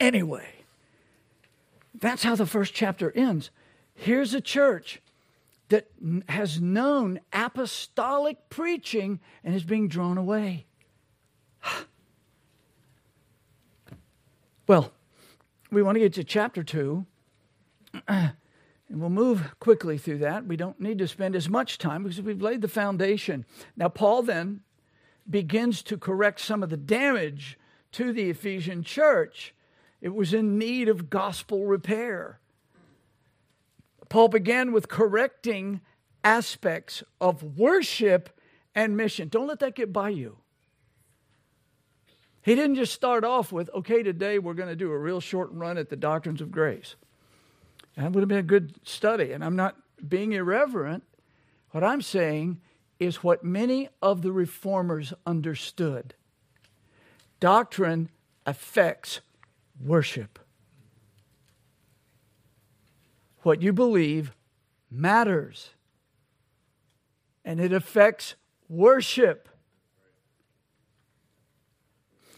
anyway, 0.00 0.48
that's 1.94 2.22
how 2.22 2.34
the 2.34 2.46
first 2.46 2.74
chapter 2.74 3.12
ends. 3.16 3.50
Here's 3.94 4.34
a 4.34 4.40
church 4.40 5.00
that 5.72 5.88
has 6.28 6.60
known 6.60 7.18
apostolic 7.32 8.50
preaching 8.50 9.18
and 9.42 9.54
is 9.54 9.64
being 9.64 9.88
drawn 9.88 10.18
away. 10.18 10.66
well, 14.66 14.92
we 15.70 15.82
want 15.82 15.96
to 15.96 16.00
get 16.00 16.12
to 16.12 16.24
chapter 16.24 16.62
2. 16.62 17.06
And 18.06 18.34
we'll 18.90 19.08
move 19.08 19.54
quickly 19.60 19.96
through 19.96 20.18
that. 20.18 20.44
We 20.44 20.58
don't 20.58 20.78
need 20.78 20.98
to 20.98 21.08
spend 21.08 21.34
as 21.34 21.48
much 21.48 21.78
time 21.78 22.02
because 22.02 22.20
we've 22.20 22.42
laid 22.42 22.60
the 22.60 22.68
foundation. 22.68 23.46
Now, 23.74 23.88
Paul 23.88 24.20
then 24.22 24.60
begins 25.28 25.82
to 25.84 25.96
correct 25.96 26.40
some 26.40 26.62
of 26.62 26.68
the 26.68 26.76
damage 26.76 27.58
to 27.92 28.12
the 28.12 28.28
Ephesian 28.28 28.82
church. 28.82 29.54
It 30.02 30.10
was 30.10 30.34
in 30.34 30.58
need 30.58 30.90
of 30.90 31.08
gospel 31.08 31.64
repair. 31.64 32.40
Paul 34.12 34.28
began 34.28 34.72
with 34.72 34.88
correcting 34.88 35.80
aspects 36.22 37.02
of 37.18 37.56
worship 37.56 38.28
and 38.74 38.94
mission. 38.94 39.28
Don't 39.28 39.46
let 39.46 39.60
that 39.60 39.74
get 39.74 39.90
by 39.90 40.10
you. 40.10 40.36
He 42.42 42.54
didn't 42.54 42.76
just 42.76 42.92
start 42.92 43.24
off 43.24 43.52
with, 43.52 43.70
okay, 43.74 44.02
today 44.02 44.38
we're 44.38 44.52
going 44.52 44.68
to 44.68 44.76
do 44.76 44.92
a 44.92 44.98
real 44.98 45.20
short 45.20 45.48
run 45.52 45.78
at 45.78 45.88
the 45.88 45.96
doctrines 45.96 46.42
of 46.42 46.50
grace. 46.50 46.94
That 47.96 48.12
would 48.12 48.20
have 48.20 48.28
been 48.28 48.36
a 48.36 48.42
good 48.42 48.74
study. 48.86 49.32
And 49.32 49.42
I'm 49.42 49.56
not 49.56 49.76
being 50.06 50.32
irreverent. 50.32 51.04
What 51.70 51.82
I'm 51.82 52.02
saying 52.02 52.60
is 52.98 53.24
what 53.24 53.42
many 53.42 53.88
of 54.02 54.20
the 54.20 54.30
reformers 54.30 55.14
understood 55.24 56.12
doctrine 57.40 58.10
affects 58.44 59.22
worship. 59.82 60.38
What 63.42 63.62
you 63.62 63.72
believe 63.72 64.32
matters, 64.90 65.70
and 67.44 67.60
it 67.60 67.72
affects 67.72 68.36
worship. 68.68 69.48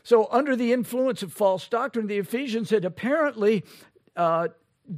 So, 0.02 0.28
under 0.30 0.54
the 0.54 0.72
influence 0.72 1.22
of 1.22 1.32
false 1.32 1.66
doctrine, 1.68 2.06
the 2.06 2.18
Ephesians 2.18 2.70
had 2.70 2.84
apparently 2.84 3.64
uh, 4.16 4.48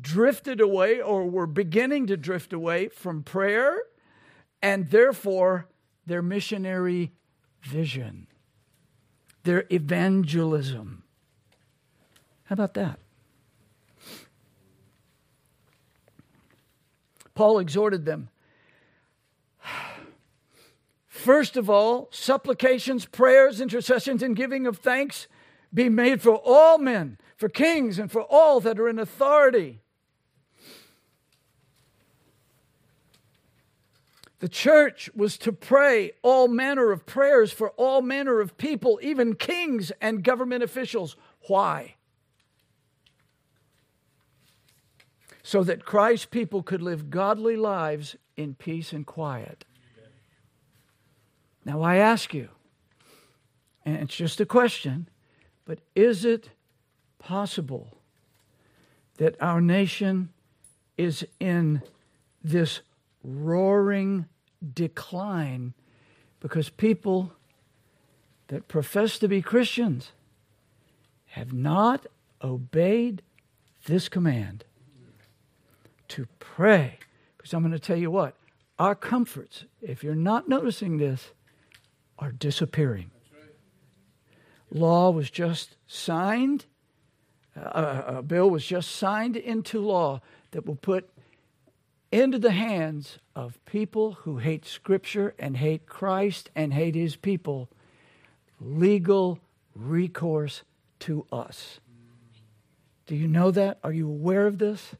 drifted 0.00 0.61
away 0.61 1.00
or 1.00 1.28
were 1.28 1.46
beginning 1.46 2.07
to 2.09 2.16
drift 2.16 2.52
away 2.52 2.88
from 2.88 3.22
prayer 3.22 3.82
and 4.62 4.90
therefore 4.90 5.68
their 6.07 6.22
missionary 6.22 7.12
vision, 7.62 8.26
their 9.44 9.64
evangelism. 9.70 11.04
How 12.44 12.54
about 12.54 12.74
that? 12.74 12.98
Paul 17.37 17.61
exhorted 17.61 18.05
them. 18.05 18.30
First 21.07 21.57
of 21.57 21.70
all, 21.70 22.09
supplications, 22.11 23.05
prayers, 23.05 23.61
intercessions, 23.61 24.22
and 24.22 24.34
giving 24.34 24.66
of 24.66 24.78
thanks 24.78 25.28
be 25.72 25.89
made 25.89 26.22
for 26.22 26.41
all 26.45 26.78
men, 26.78 27.18
for 27.37 27.49
kings, 27.49 27.99
and 27.99 28.11
for 28.11 28.22
all 28.22 28.59
that 28.61 28.80
are 28.80 28.89
in 28.89 28.99
authority. 28.99 29.80
The 34.39 34.49
church 34.49 35.11
was 35.14 35.37
to 35.39 35.53
pray 35.53 36.12
all 36.22 36.49
manner 36.49 36.91
of 36.91 37.05
prayers 37.07 37.53
for 37.53 37.70
all 37.70 38.03
manner 38.03 38.41
of 38.41 38.57
people, 38.57 38.99
even 39.03 39.34
kings 39.34 39.93
and 40.01 40.22
government 40.22 40.62
officials. 40.62 41.16
Why? 41.49 41.97
So 45.47 45.62
that 45.62 45.84
Christ's 45.84 46.26
people 46.26 46.64
could 46.64 46.82
live 46.82 47.09
godly 47.09 47.55
lives 47.55 48.16
in 48.36 48.57
peace 48.57 48.92
and 48.92 49.07
quiet. 49.07 49.64
Now, 51.64 51.82
I 51.82 51.99
ask 51.99 52.34
you, 52.34 52.49
and 53.84 53.94
it's 53.94 54.16
just 54.16 54.40
a 54.40 54.44
question, 54.44 55.09
but 55.64 55.78
is 55.94 56.24
it 56.24 56.51
possible 57.20 57.97
that 59.18 59.40
our 59.40 59.61
nation 59.61 60.30
is 60.99 61.24
in 61.38 61.80
this 62.42 62.80
roaring 63.22 64.26
decline 64.74 65.74
because 66.40 66.70
people 66.70 67.30
that 68.49 68.66
profess 68.66 69.16
to 69.20 69.28
be 69.28 69.42
Christians 69.42 70.11
have 71.26 71.53
not 71.53 72.05
obeyed 72.42 73.22
this 73.84 74.09
command 74.09 74.64
to 76.09 76.26
pray. 76.38 76.98
Because 77.36 77.52
I'm 77.52 77.62
going 77.62 77.72
to 77.72 77.78
tell 77.78 77.96
you 77.96 78.11
what, 78.11 78.34
our 78.78 78.94
comforts, 78.94 79.64
if 79.80 80.02
you're 80.04 80.14
not 80.14 80.48
noticing 80.48 80.98
this, 80.98 81.32
are 82.18 82.32
disappearing. 82.32 83.11
Law 84.70 85.11
was 85.11 85.30
just 85.30 85.76
signed, 85.86 86.66
a, 87.54 88.18
a 88.18 88.22
bill 88.22 88.50
was 88.50 88.66
just 88.66 88.90
signed 88.90 89.36
into 89.36 89.80
law 89.80 90.20
that 90.50 90.66
will 90.66 90.76
put 90.76 91.09
into 92.11 92.38
the 92.38 92.52
hands 92.52 93.18
of 93.34 93.64
people 93.64 94.12
who 94.12 94.38
hate 94.38 94.64
Scripture 94.64 95.34
and 95.38 95.57
hate 95.57 95.86
Christ 95.86 96.50
and 96.54 96.72
hate 96.72 96.94
His 96.94 97.16
people 97.16 97.68
legal 98.61 99.38
recourse 99.74 100.62
to 101.00 101.26
us. 101.30 101.80
Do 103.07 103.14
you 103.14 103.28
know 103.28 103.50
that? 103.50 103.78
Are 103.84 103.92
you 103.92 104.09
aware 104.09 104.46
of 104.46 104.59
this? 104.59 104.94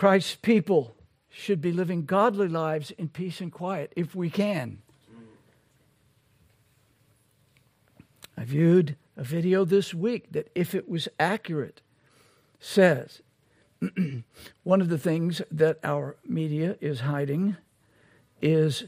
Christ's 0.00 0.36
people 0.36 0.96
should 1.28 1.60
be 1.60 1.72
living 1.72 2.06
godly 2.06 2.48
lives 2.48 2.90
in 2.92 3.10
peace 3.10 3.38
and 3.42 3.52
quiet 3.52 3.92
if 3.94 4.14
we 4.14 4.30
can. 4.30 4.78
I 8.34 8.44
viewed 8.44 8.96
a 9.14 9.22
video 9.22 9.66
this 9.66 9.92
week 9.92 10.32
that, 10.32 10.48
if 10.54 10.74
it 10.74 10.88
was 10.88 11.06
accurate, 11.18 11.82
says 12.58 13.20
one 14.62 14.80
of 14.80 14.88
the 14.88 14.96
things 14.96 15.42
that 15.50 15.78
our 15.84 16.16
media 16.26 16.78
is 16.80 17.00
hiding 17.00 17.58
is 18.40 18.84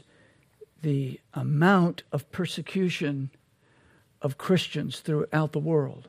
the 0.81 1.19
amount 1.35 2.01
of 2.11 2.31
persecution 2.31 3.29
of 4.19 4.39
Christians 4.39 4.99
throughout 4.99 5.51
the 5.51 5.59
world. 5.59 6.07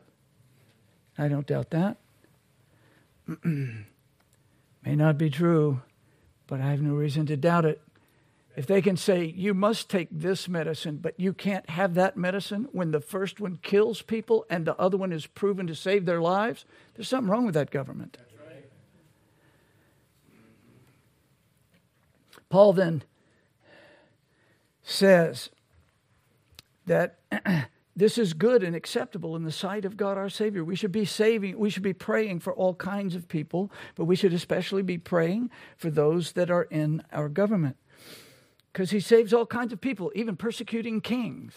I 1.18 1.28
don't 1.28 1.46
doubt 1.46 1.68
that. 1.72 1.98
May 4.85 4.97
not 4.97 5.16
be 5.16 5.30
true, 5.30 5.80
but 6.47 6.61
I 6.61 6.70
have 6.70 6.82
no 6.82 6.95
reason 6.95 7.26
to 7.26 7.37
doubt 7.37 7.64
it. 7.64 7.80
If 8.57 8.66
they 8.66 8.82
can 8.82 8.97
say, 8.97 9.24
you 9.24 9.53
must 9.53 9.91
take 9.91 10.09
this 10.12 10.49
medicine, 10.49 10.99
but 10.99 11.18
you 11.18 11.32
can't 11.32 11.68
have 11.70 11.95
that 11.95 12.16
medicine 12.16 12.68
when 12.70 12.93
the 12.93 13.01
first 13.01 13.41
one 13.41 13.59
kills 13.62 14.03
people 14.03 14.47
and 14.49 14.64
the 14.64 14.76
other 14.76 14.97
one 14.97 15.11
is 15.11 15.26
proven 15.26 15.66
to 15.66 15.74
save 15.74 16.05
their 16.05 16.20
lives, 16.20 16.64
there's 16.95 17.09
something 17.09 17.30
wrong 17.30 17.47
with 17.47 17.55
that 17.55 17.70
government. 17.70 18.16
Paul 22.49 22.72
then 22.72 23.03
says 24.85 25.51
that 26.87 27.18
this 27.97 28.18
is 28.18 28.32
good 28.32 28.62
and 28.62 28.74
acceptable 28.74 29.36
in 29.36 29.45
the 29.45 29.53
sight 29.53 29.84
of 29.84 29.97
God 29.97 30.18
our 30.18 30.28
Savior. 30.28 30.64
We 30.64 30.76
should 30.76 30.92
be 30.92 31.05
saving, 31.05 31.59
we 31.59 31.70
should 31.70 31.82
be 31.82 31.92
praying 31.92 32.40
for 32.40 32.53
all 32.53 32.74
kinds 32.74 33.14
of 33.14 33.28
people, 33.28 33.70
but 33.95 34.07
we 34.07 34.16
should 34.16 34.32
especially 34.32 34.82
be 34.82 34.99
praying 34.99 35.51
for 35.76 35.90
those 35.90 36.32
that 36.32 36.51
are 36.51 36.64
in 36.64 37.03
our 37.12 37.28
government 37.28 37.76
because 38.72 38.90
he 38.90 38.99
saves 38.99 39.32
all 39.32 39.47
kinds 39.47 39.72
of 39.72 39.80
people, 39.80 40.11
even 40.16 40.34
persecuting 40.36 41.01
kings. 41.01 41.55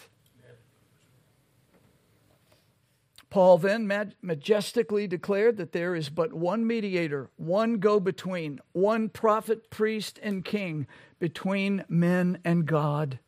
Paul 3.30 3.58
then 3.58 3.90
majestically 4.22 5.06
declared 5.06 5.58
that 5.58 5.72
there 5.72 5.94
is 5.94 6.08
but 6.08 6.32
one 6.32 6.66
mediator, 6.66 7.28
one 7.36 7.78
go 7.78 8.00
between, 8.00 8.60
one 8.72 9.08
prophet, 9.08 9.68
priest, 9.68 10.18
and 10.22 10.44
king 10.44 10.86
between 11.18 11.84
men 11.88 12.38
and 12.44 12.64
God, 12.64 13.18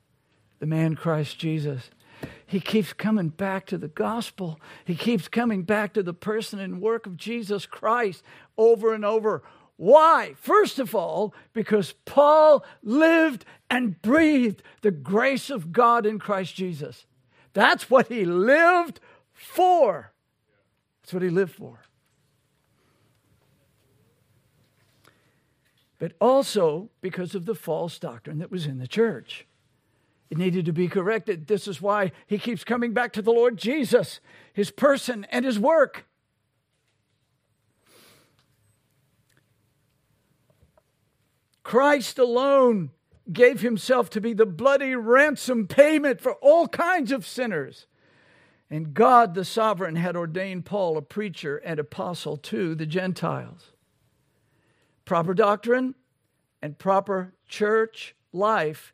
the 0.58 0.66
man 0.66 0.94
Christ 0.94 1.38
Jesus. 1.38 1.90
He 2.46 2.60
keeps 2.60 2.92
coming 2.92 3.28
back 3.28 3.66
to 3.66 3.78
the 3.78 3.88
gospel. 3.88 4.60
He 4.84 4.94
keeps 4.94 5.28
coming 5.28 5.62
back 5.62 5.94
to 5.94 6.02
the 6.02 6.14
person 6.14 6.58
and 6.58 6.80
work 6.80 7.06
of 7.06 7.16
Jesus 7.16 7.66
Christ 7.66 8.24
over 8.58 8.92
and 8.92 9.04
over. 9.04 9.42
Why? 9.76 10.34
First 10.36 10.78
of 10.78 10.94
all, 10.94 11.32
because 11.52 11.94
Paul 12.04 12.64
lived 12.82 13.44
and 13.70 14.00
breathed 14.02 14.62
the 14.82 14.90
grace 14.90 15.48
of 15.48 15.72
God 15.72 16.04
in 16.04 16.18
Christ 16.18 16.54
Jesus. 16.54 17.06
That's 17.52 17.88
what 17.88 18.08
he 18.08 18.24
lived 18.24 19.00
for. 19.32 20.12
That's 21.00 21.14
what 21.14 21.22
he 21.22 21.30
lived 21.30 21.54
for. 21.54 21.80
But 25.98 26.12
also 26.20 26.90
because 27.00 27.34
of 27.34 27.46
the 27.46 27.54
false 27.54 27.98
doctrine 27.98 28.38
that 28.38 28.50
was 28.50 28.66
in 28.66 28.78
the 28.78 28.88
church. 28.88 29.46
It 30.30 30.38
needed 30.38 30.64
to 30.66 30.72
be 30.72 30.86
corrected. 30.86 31.48
This 31.48 31.66
is 31.66 31.82
why 31.82 32.12
he 32.26 32.38
keeps 32.38 32.62
coming 32.62 32.92
back 32.92 33.12
to 33.14 33.22
the 33.22 33.32
Lord 33.32 33.56
Jesus, 33.56 34.20
his 34.52 34.70
person, 34.70 35.26
and 35.30 35.44
his 35.44 35.58
work. 35.58 36.06
Christ 41.64 42.18
alone 42.18 42.90
gave 43.32 43.60
himself 43.60 44.10
to 44.10 44.20
be 44.20 44.32
the 44.32 44.46
bloody 44.46 44.94
ransom 44.94 45.66
payment 45.66 46.20
for 46.20 46.34
all 46.34 46.68
kinds 46.68 47.12
of 47.12 47.26
sinners. 47.26 47.86
And 48.68 48.94
God 48.94 49.34
the 49.34 49.44
sovereign 49.44 49.96
had 49.96 50.16
ordained 50.16 50.64
Paul 50.64 50.96
a 50.96 51.02
preacher 51.02 51.56
and 51.58 51.80
apostle 51.80 52.36
to 52.36 52.76
the 52.76 52.86
Gentiles. 52.86 53.72
Proper 55.04 55.34
doctrine 55.34 55.96
and 56.62 56.78
proper 56.78 57.34
church 57.48 58.14
life 58.32 58.92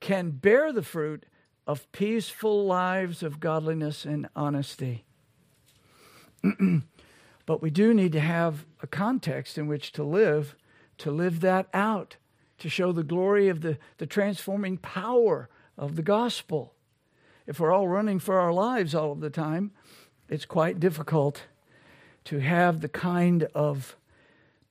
can 0.00 0.30
bear 0.30 0.72
the 0.72 0.82
fruit 0.82 1.26
of 1.66 1.90
peaceful 1.92 2.66
lives 2.66 3.22
of 3.22 3.38
godliness 3.38 4.04
and 4.04 4.28
honesty. 4.34 5.04
but 7.46 7.62
we 7.62 7.70
do 7.70 7.94
need 7.94 8.12
to 8.12 8.20
have 8.20 8.64
a 8.82 8.86
context 8.86 9.58
in 9.58 9.66
which 9.66 9.92
to 9.92 10.02
live 10.02 10.56
to 11.00 11.10
live 11.10 11.40
that 11.40 11.66
out, 11.72 12.16
to 12.58 12.68
show 12.68 12.92
the 12.92 13.02
glory 13.02 13.48
of 13.48 13.62
the, 13.62 13.78
the 13.96 14.06
transforming 14.06 14.76
power 14.76 15.48
of 15.78 15.96
the 15.96 16.02
gospel. 16.02 16.74
If 17.46 17.58
we're 17.58 17.72
all 17.72 17.88
running 17.88 18.18
for 18.18 18.38
our 18.38 18.52
lives 18.52 18.94
all 18.94 19.12
of 19.12 19.20
the 19.20 19.30
time, 19.30 19.72
it's 20.28 20.44
quite 20.44 20.78
difficult 20.78 21.44
to 22.24 22.38
have 22.40 22.80
the 22.80 22.88
kind 22.88 23.44
of 23.54 23.96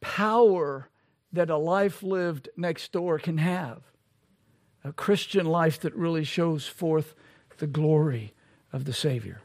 power 0.01 0.89
that 1.33 1.49
a 1.49 1.57
life 1.57 2.03
lived 2.03 2.47
next 2.55 2.91
door 2.91 3.17
can 3.17 3.39
have. 3.39 3.81
A 4.89 4.93
Christian 4.93 5.45
life 5.45 5.79
that 5.81 5.95
really 5.95 6.23
shows 6.23 6.67
forth 6.67 7.13
the 7.59 7.67
glory 7.67 8.33
of 8.73 8.85
the 8.85 8.93
Savior. 8.93 9.41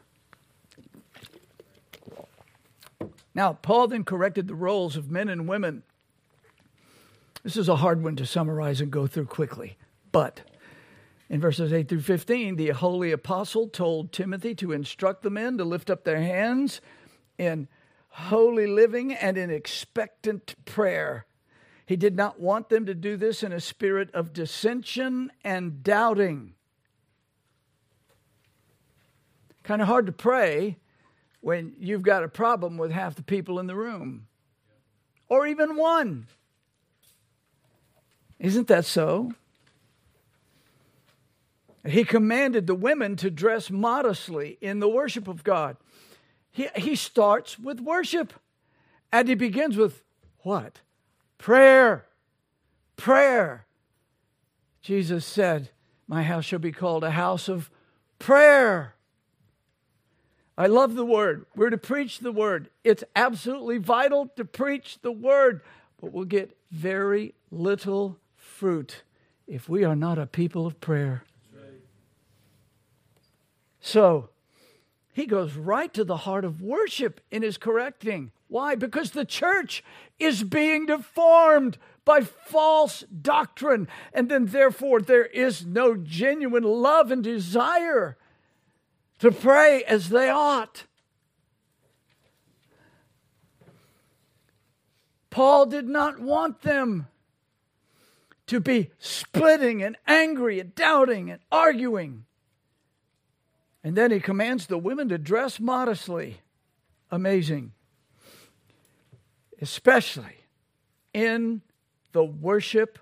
Now, 3.33 3.53
Paul 3.53 3.87
then 3.87 4.03
corrected 4.03 4.47
the 4.47 4.55
roles 4.55 4.95
of 4.95 5.11
men 5.11 5.29
and 5.29 5.47
women 5.47 5.83
this 7.45 7.57
is 7.57 7.69
a 7.69 7.75
hard 7.75 8.03
one 8.03 8.15
to 8.15 8.25
summarize 8.25 8.81
and 8.81 8.89
go 8.89 9.05
through 9.05 9.27
quickly. 9.27 9.77
But 10.11 10.41
in 11.29 11.39
verses 11.39 11.71
8 11.71 11.87
through 11.87 12.01
15, 12.01 12.55
the 12.55 12.69
holy 12.69 13.11
apostle 13.11 13.67
told 13.67 14.11
Timothy 14.11 14.55
to 14.55 14.71
instruct 14.71 15.21
the 15.21 15.29
men 15.29 15.59
to 15.59 15.63
lift 15.63 15.91
up 15.91 16.05
their 16.05 16.21
hands 16.21 16.81
in 17.37 17.67
holy 18.09 18.65
living 18.65 19.13
and 19.13 19.37
in 19.37 19.51
expectant 19.51 20.55
prayer. 20.65 21.27
He 21.85 21.95
did 21.95 22.15
not 22.15 22.39
want 22.39 22.69
them 22.69 22.85
to 22.87 22.95
do 22.95 23.15
this 23.15 23.43
in 23.43 23.51
a 23.51 23.59
spirit 23.59 24.09
of 24.13 24.33
dissension 24.33 25.31
and 25.43 25.83
doubting. 25.83 26.53
Kind 29.63 29.81
of 29.81 29.87
hard 29.87 30.07
to 30.07 30.11
pray 30.11 30.77
when 31.41 31.75
you've 31.79 32.01
got 32.01 32.23
a 32.23 32.27
problem 32.27 32.77
with 32.77 32.91
half 32.91 33.15
the 33.15 33.23
people 33.23 33.59
in 33.59 33.67
the 33.67 33.75
room, 33.75 34.27
or 35.29 35.45
even 35.45 35.75
one. 35.75 36.27
Isn't 38.39 38.67
that 38.67 38.85
so? 38.85 39.33
He 41.85 42.03
commanded 42.03 42.65
the 42.65 42.75
women 42.75 43.15
to 43.17 43.29
dress 43.29 43.69
modestly 43.69 44.57
in 44.59 44.79
the 44.79 44.89
worship 44.89 45.27
of 45.27 45.43
God. 45.43 45.77
He, 46.51 46.67
he 46.75 46.95
starts 46.95 47.59
with 47.59 47.79
worship. 47.79 48.33
And 49.11 49.29
he 49.29 49.35
begins 49.35 49.77
with 49.77 50.03
what? 50.39 50.81
Prayer. 51.37 52.05
Prayer. 52.97 53.65
Jesus 54.81 55.25
said, 55.25 55.69
My 56.07 56.23
house 56.23 56.45
shall 56.45 56.59
be 56.59 56.71
called 56.71 57.03
a 57.03 57.11
house 57.11 57.49
of 57.49 57.69
prayer. 58.19 58.95
I 60.57 60.67
love 60.67 60.95
the 60.95 61.05
word. 61.05 61.45
We're 61.55 61.69
to 61.69 61.77
preach 61.77 62.19
the 62.19 62.31
word. 62.31 62.69
It's 62.83 63.03
absolutely 63.15 63.77
vital 63.77 64.27
to 64.37 64.45
preach 64.45 64.99
the 65.01 65.11
word, 65.11 65.61
but 65.99 66.13
we'll 66.13 66.25
get 66.25 66.57
very 66.71 67.33
little 67.51 68.17
fruit 68.35 69.03
if 69.47 69.67
we 69.67 69.83
are 69.83 69.95
not 69.95 70.17
a 70.17 70.25
people 70.25 70.65
of 70.65 70.79
prayer. 70.79 71.23
So, 73.81 74.29
he 75.15 75.25
goes 75.25 75.53
right 75.53 75.93
to 75.93 76.03
the 76.03 76.17
heart 76.17 76.43
of 76.43 76.61
worship 76.61 77.21
in 77.31 77.41
his 77.41 77.57
correcting. 77.57 78.33
Why? 78.49 78.75
Because 78.75 79.11
the 79.11 79.23
church 79.23 79.81
is 80.19 80.43
being 80.43 80.87
deformed 80.87 81.77
by 82.03 82.19
false 82.19 83.05
doctrine, 83.21 83.87
and 84.11 84.27
then 84.27 84.47
therefore 84.47 84.99
there 84.99 85.25
is 85.25 85.65
no 85.65 85.95
genuine 85.95 86.65
love 86.65 87.11
and 87.11 87.23
desire 87.23 88.17
to 89.19 89.31
pray 89.31 89.85
as 89.85 90.09
they 90.09 90.29
ought. 90.29 90.83
Paul 95.29 95.65
did 95.65 95.87
not 95.87 96.19
want 96.19 96.61
them 96.61 97.07
to 98.47 98.59
be 98.59 98.91
splitting 98.99 99.81
and 99.81 99.95
angry 100.05 100.59
and 100.59 100.75
doubting 100.75 101.31
and 101.31 101.39
arguing. 101.53 102.25
And 103.85 103.95
then 103.95 104.09
he 104.09 104.19
commands 104.19 104.65
the 104.65 104.79
women 104.79 105.09
to 105.09 105.19
dress 105.19 105.59
modestly. 105.59 106.41
Amazing. 107.11 107.73
Especially 109.61 110.47
in 111.13 111.61
the 112.11 112.23
worship 112.23 112.97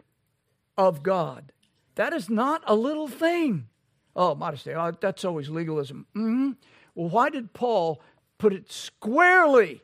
of 0.78 1.02
God. 1.02 1.54
That 1.96 2.12
is 2.12 2.30
not 2.30 2.64
a 2.68 2.76
little 2.76 3.08
thing. 3.08 3.70
Oh, 4.14 4.36
modesty, 4.36 4.74
oh, 4.76 4.92
that's 5.00 5.24
always 5.24 5.48
legalism. 5.48 6.06
Mm-hmm. 6.18 6.52
Well, 6.96 7.10
why 7.10 7.30
did 7.30 7.54
Paul 7.54 8.02
put 8.38 8.52
it 8.52 8.70
squarely 8.70 9.82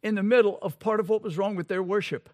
in 0.00 0.14
the 0.14 0.22
middle 0.22 0.60
of 0.62 0.78
part 0.78 1.00
of 1.00 1.08
what 1.08 1.22
was 1.22 1.38
wrong 1.38 1.56
with 1.56 1.66
their 1.66 1.82
worship? 1.82 2.30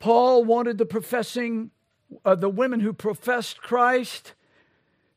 Paul 0.00 0.44
wanted 0.44 0.78
the 0.78 0.86
professing, 0.86 1.70
uh, 2.24 2.34
the 2.34 2.48
women 2.48 2.80
who 2.80 2.92
professed 2.92 3.62
Christ 3.62 4.34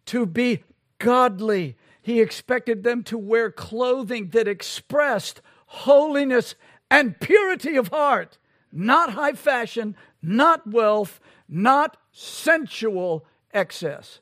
to 0.05 0.27
be 0.27 0.63
godly. 0.99 1.77
He 2.01 2.21
expected 2.21 2.83
them 2.83 3.01
to 3.03 3.17
wear 3.17 3.49
clothing 3.49 4.29
that 4.29 4.47
expressed 4.47 5.41
holiness 5.65 6.53
and 6.91 7.19
purity 7.19 7.75
of 7.77 7.87
heart, 7.87 8.37
not 8.71 9.13
high 9.13 9.33
fashion, 9.33 9.95
not 10.21 10.67
wealth, 10.69 11.19
not 11.47 11.97
sensual 12.11 13.25
excess. 13.53 14.19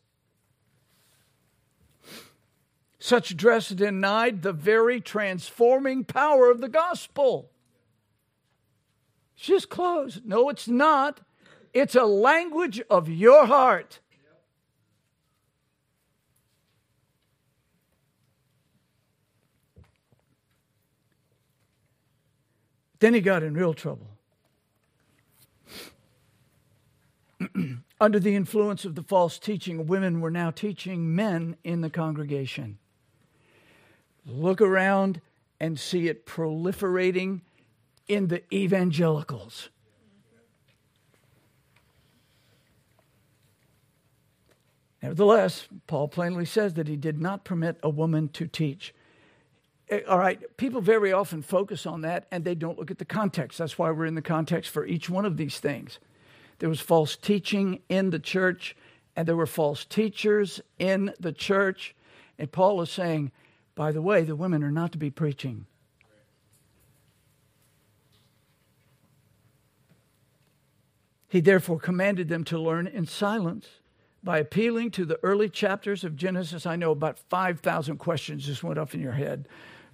Such 3.00 3.36
dress 3.36 3.70
denied 3.70 4.44
the 4.44 4.54
very 4.54 5.02
transforming 5.02 6.04
power 6.04 6.52
of 6.52 6.62
the 6.62 6.70
gospel. 6.70 7.51
It's 9.42 9.48
just 9.48 9.70
clothes. 9.70 10.22
No, 10.24 10.50
it's 10.50 10.68
not. 10.68 11.20
It's 11.74 11.96
a 11.96 12.04
language 12.04 12.80
of 12.92 13.10
your 13.10 13.48
heart. 13.48 14.00
Then 23.00 23.16
he 23.16 23.22
got 23.22 23.42
in 23.42 23.56
real 23.56 23.74
trouble. 23.74 24.06
Under 28.00 28.20
the 28.20 28.36
influence 28.36 28.86
of 28.86 28.94
the 28.94 29.02
false 29.02 29.40
teaching, 29.40 29.88
women 29.88 30.22
were 30.22 30.30
now 30.30 30.52
teaching 30.52 31.16
men 31.16 31.58
in 31.64 31.82
the 31.82 31.90
congregation. 31.90 32.78
Look 34.24 34.62
around 34.62 35.20
and 35.60 35.80
see 35.80 36.08
it 36.10 36.28
proliferating 36.28 37.42
in 38.08 38.28
the 38.28 38.44
evangelicals. 38.54 39.70
Nevertheless, 45.02 45.68
Paul 45.88 46.08
plainly 46.08 46.46
says 46.46 46.76
that 46.76 46.88
he 46.88 46.96
did 46.96 47.20
not 47.20 47.44
permit 47.44 47.80
a 47.82 47.90
woman 47.90 48.28
to 48.30 48.46
teach. 48.46 48.94
Eh, 49.90 50.02
all 50.08 50.20
right, 50.20 50.40
people 50.58 50.80
very 50.80 51.12
often 51.12 51.42
focus 51.42 51.86
on 51.86 52.02
that 52.02 52.28
and 52.32 52.44
they 52.44 52.56
don't 52.56 52.78
look 52.78 52.92
at 52.92 53.00
the 53.00 53.06
context. 53.06 53.58
That's 53.58 53.80
why 53.80 53.90
we're 53.92 54.06
in 54.06 54.16
the 54.16 54.22
context 54.22 54.70
for 54.70 54.86
each 54.86 55.10
one 55.10 55.26
of 55.26 55.38
these 55.38 55.60
things. 55.60 56.00
There 56.60 56.70
was 56.70 56.80
false 56.80 57.16
teaching 57.16 57.82
in 57.90 58.12
the 58.12 58.20
church, 58.20 58.76
and 59.16 59.28
there 59.28 59.36
were 59.36 59.48
false 59.48 59.84
teachers 59.84 60.62
in 60.78 61.12
the 61.20 61.34
church. 61.34 61.96
And 62.38 62.52
Paul 62.52 62.80
is 62.82 62.92
saying, 62.92 63.32
by 63.74 63.92
the 63.92 64.02
way, 64.02 64.22
the 64.22 64.36
women 64.36 64.64
are 64.64 64.72
not 64.72 64.92
to 64.92 65.00
be 65.00 65.10
preaching. 65.10 65.66
He 71.32 71.42
therefore 71.42 71.80
commanded 71.80 72.28
them 72.28 72.44
to 72.46 72.60
learn 72.60 72.88
in 72.88 73.06
silence 73.06 73.68
by 74.24 74.38
appealing 74.38 74.92
to 74.92 75.06
the 75.06 75.20
early 75.24 75.50
chapters 75.50 76.04
of 76.04 76.16
Genesis. 76.16 76.66
I 76.66 76.76
know 76.76 76.92
about 76.92 77.18
5,000 77.18 77.98
questions 77.98 78.46
just 78.46 78.64
went 78.64 78.78
off 78.78 78.94
in 78.94 79.02
your 79.02 79.14
head 79.14 79.48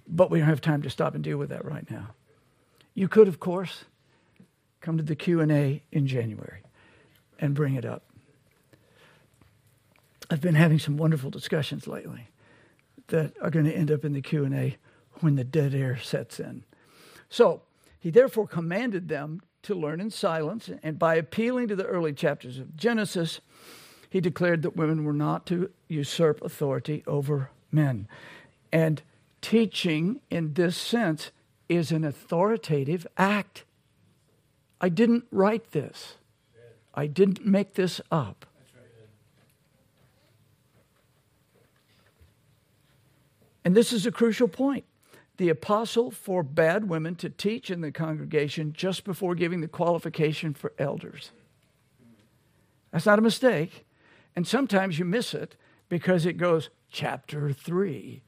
but 0.08 0.30
we 0.30 0.38
don't 0.38 0.48
have 0.48 0.60
time 0.60 0.82
to 0.82 0.90
stop 0.90 1.14
and 1.14 1.22
deal 1.22 1.36
with 1.36 1.50
that 1.50 1.64
right 1.64 1.88
now. 1.90 2.14
You 2.94 3.08
could, 3.08 3.28
of 3.28 3.38
course, 3.38 3.84
come 4.80 4.96
to 4.96 5.02
the 5.02 5.14
Q&A 5.14 5.82
in 5.92 6.06
January 6.06 6.62
and 7.38 7.54
bring 7.54 7.74
it 7.74 7.84
up. 7.84 8.04
I've 10.30 10.40
been 10.40 10.54
having 10.54 10.78
some 10.78 10.96
wonderful 10.96 11.30
discussions 11.30 11.86
lately 11.86 12.28
that 13.08 13.34
are 13.40 13.50
going 13.50 13.64
to 13.66 13.74
end 13.74 13.90
up 13.90 14.04
in 14.04 14.12
the 14.12 14.20
Q&A 14.20 14.76
when 15.20 15.36
the 15.36 15.44
dead 15.44 15.74
air 15.74 15.98
sets 15.98 16.40
in. 16.40 16.64
So, 17.28 17.62
he 18.00 18.10
therefore 18.10 18.46
commanded 18.46 19.08
them 19.08 19.42
to 19.68 19.74
learn 19.74 20.00
in 20.00 20.10
silence, 20.10 20.70
and 20.82 20.98
by 20.98 21.14
appealing 21.16 21.68
to 21.68 21.76
the 21.76 21.84
early 21.84 22.14
chapters 22.14 22.58
of 22.58 22.74
Genesis, 22.74 23.42
he 24.08 24.18
declared 24.18 24.62
that 24.62 24.76
women 24.76 25.04
were 25.04 25.12
not 25.12 25.44
to 25.46 25.70
usurp 25.88 26.42
authority 26.42 27.04
over 27.06 27.50
men. 27.70 28.08
And 28.72 29.02
teaching 29.42 30.20
in 30.30 30.54
this 30.54 30.74
sense 30.74 31.32
is 31.68 31.92
an 31.92 32.02
authoritative 32.02 33.06
act. 33.18 33.64
I 34.80 34.88
didn't 34.88 35.24
write 35.30 35.72
this, 35.72 36.14
I 36.94 37.06
didn't 37.06 37.44
make 37.44 37.74
this 37.74 38.00
up. 38.10 38.46
And 43.66 43.76
this 43.76 43.92
is 43.92 44.06
a 44.06 44.10
crucial 44.10 44.48
point. 44.48 44.86
The 45.38 45.48
apostle 45.48 46.10
forbade 46.10 46.84
women 46.84 47.14
to 47.16 47.30
teach 47.30 47.70
in 47.70 47.80
the 47.80 47.92
congregation 47.92 48.72
just 48.72 49.04
before 49.04 49.34
giving 49.36 49.60
the 49.60 49.68
qualification 49.68 50.52
for 50.52 50.72
elders. 50.78 51.30
That's 52.90 53.06
not 53.06 53.20
a 53.20 53.22
mistake. 53.22 53.86
And 54.34 54.46
sometimes 54.46 54.98
you 54.98 55.04
miss 55.04 55.34
it 55.34 55.56
because 55.88 56.26
it 56.26 56.34
goes 56.34 56.70
chapter 56.90 57.52
3 57.52 58.22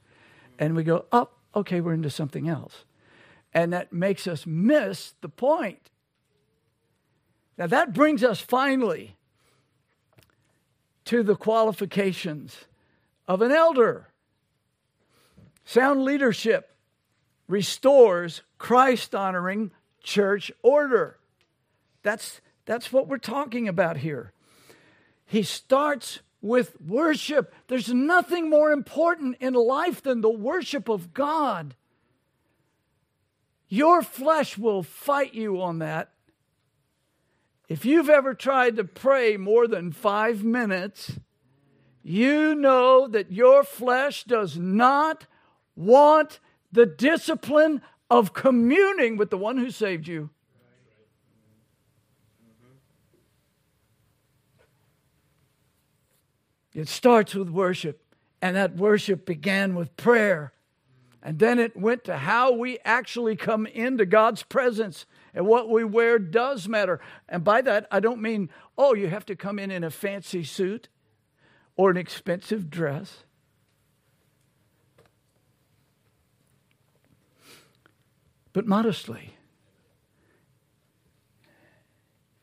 and 0.59 0.77
we 0.77 0.85
go, 0.85 1.07
oh, 1.11 1.31
okay, 1.55 1.81
we're 1.81 1.95
into 1.95 2.11
something 2.11 2.49
else. 2.49 2.85
And 3.53 3.73
that 3.73 3.93
makes 3.93 4.29
us 4.29 4.47
miss 4.47 5.15
the 5.21 5.29
point. 5.29 5.91
Now, 7.59 7.67
that 7.67 7.93
brings 7.93 8.23
us 8.23 8.41
finally 8.41 9.17
to 11.07 11.25
the 11.25 11.35
qualifications 11.35 12.57
of 13.27 13.43
an 13.43 13.51
elder. 13.51 14.09
Sound 15.65 16.05
leadership 16.05 16.70
restores 17.51 18.43
Christ 18.59 19.15
honoring 19.15 19.73
church 20.03 20.53
order. 20.63 21.19
That's, 22.03 22.41
that's 22.65 22.93
what 22.93 23.09
we're 23.09 23.19
talking 23.19 23.67
about 23.67 23.99
here. 23.99 24.33
He 25.27 25.43
starts 25.43 26.21
with 26.41 26.81
worship. 26.81 27.53
There's 27.67 27.93
nothing 27.93 28.49
more 28.49 28.71
important 28.71 29.37
in 29.41 29.55
life 29.55 30.03
than 30.03 30.21
the 30.21 30.31
worship 30.31 30.89
of 30.89 31.13
God. 31.13 31.75
Your 33.69 34.01
flesh 34.03 34.57
will 34.57 34.83
fight 34.83 35.35
you 35.35 35.61
on 35.61 35.81
that. 35.81 36.13
If 37.69 37.85
you've 37.85 38.11
ever 38.11 38.33
tried 38.35 38.77
to 38.77 38.85
pray 38.85 39.37
more 39.37 39.67
than 39.67 39.93
five 39.93 40.43
minutes, 40.43 41.19
you 42.03 42.55
know 42.55 43.07
that 43.09 43.33
your 43.33 43.63
flesh 43.65 44.25
does 44.25 44.57
not 44.57 45.27
want 45.77 46.41
the 46.73 46.87
discipline 46.87 47.83
of 48.11 48.33
communing 48.33 49.17
with 49.17 49.31
the 49.31 49.39
one 49.39 49.59
who 49.59 49.71
saved 49.71 50.09
you. 50.09 50.31
It 56.73 56.89
starts 56.89 57.35
with 57.35 57.51
worship, 57.51 58.01
and 58.41 58.57
that 58.57 58.77
worship 58.77 59.27
began 59.27 59.75
with 59.75 59.97
prayer. 59.97 60.53
And 61.23 61.39
then 61.39 61.59
it 61.59 61.77
went 61.77 62.05
to 62.05 62.17
how 62.17 62.53
we 62.53 62.79
actually 62.85 63.37
come 63.37 63.67
into 63.67 64.07
God's 64.07 64.43
presence. 64.43 65.05
And 65.35 65.47
what 65.47 65.69
we 65.69 65.85
wear 65.85 66.19
does 66.19 66.67
matter. 66.67 67.01
And 67.29 67.45
by 67.45 67.61
that, 67.63 67.87
I 67.91 68.01
don't 68.01 68.23
mean, 68.23 68.49
oh, 68.79 68.95
you 68.95 69.09
have 69.09 69.27
to 69.27 69.37
come 69.37 69.59
in 69.59 69.71
in 69.71 69.85
a 69.85 69.91
fancy 69.91 70.45
suit 70.45 70.89
or 71.77 71.91
an 71.91 71.97
expensive 71.97 72.71
dress. 72.71 73.25
But 78.53 78.67
modestly, 78.67 79.37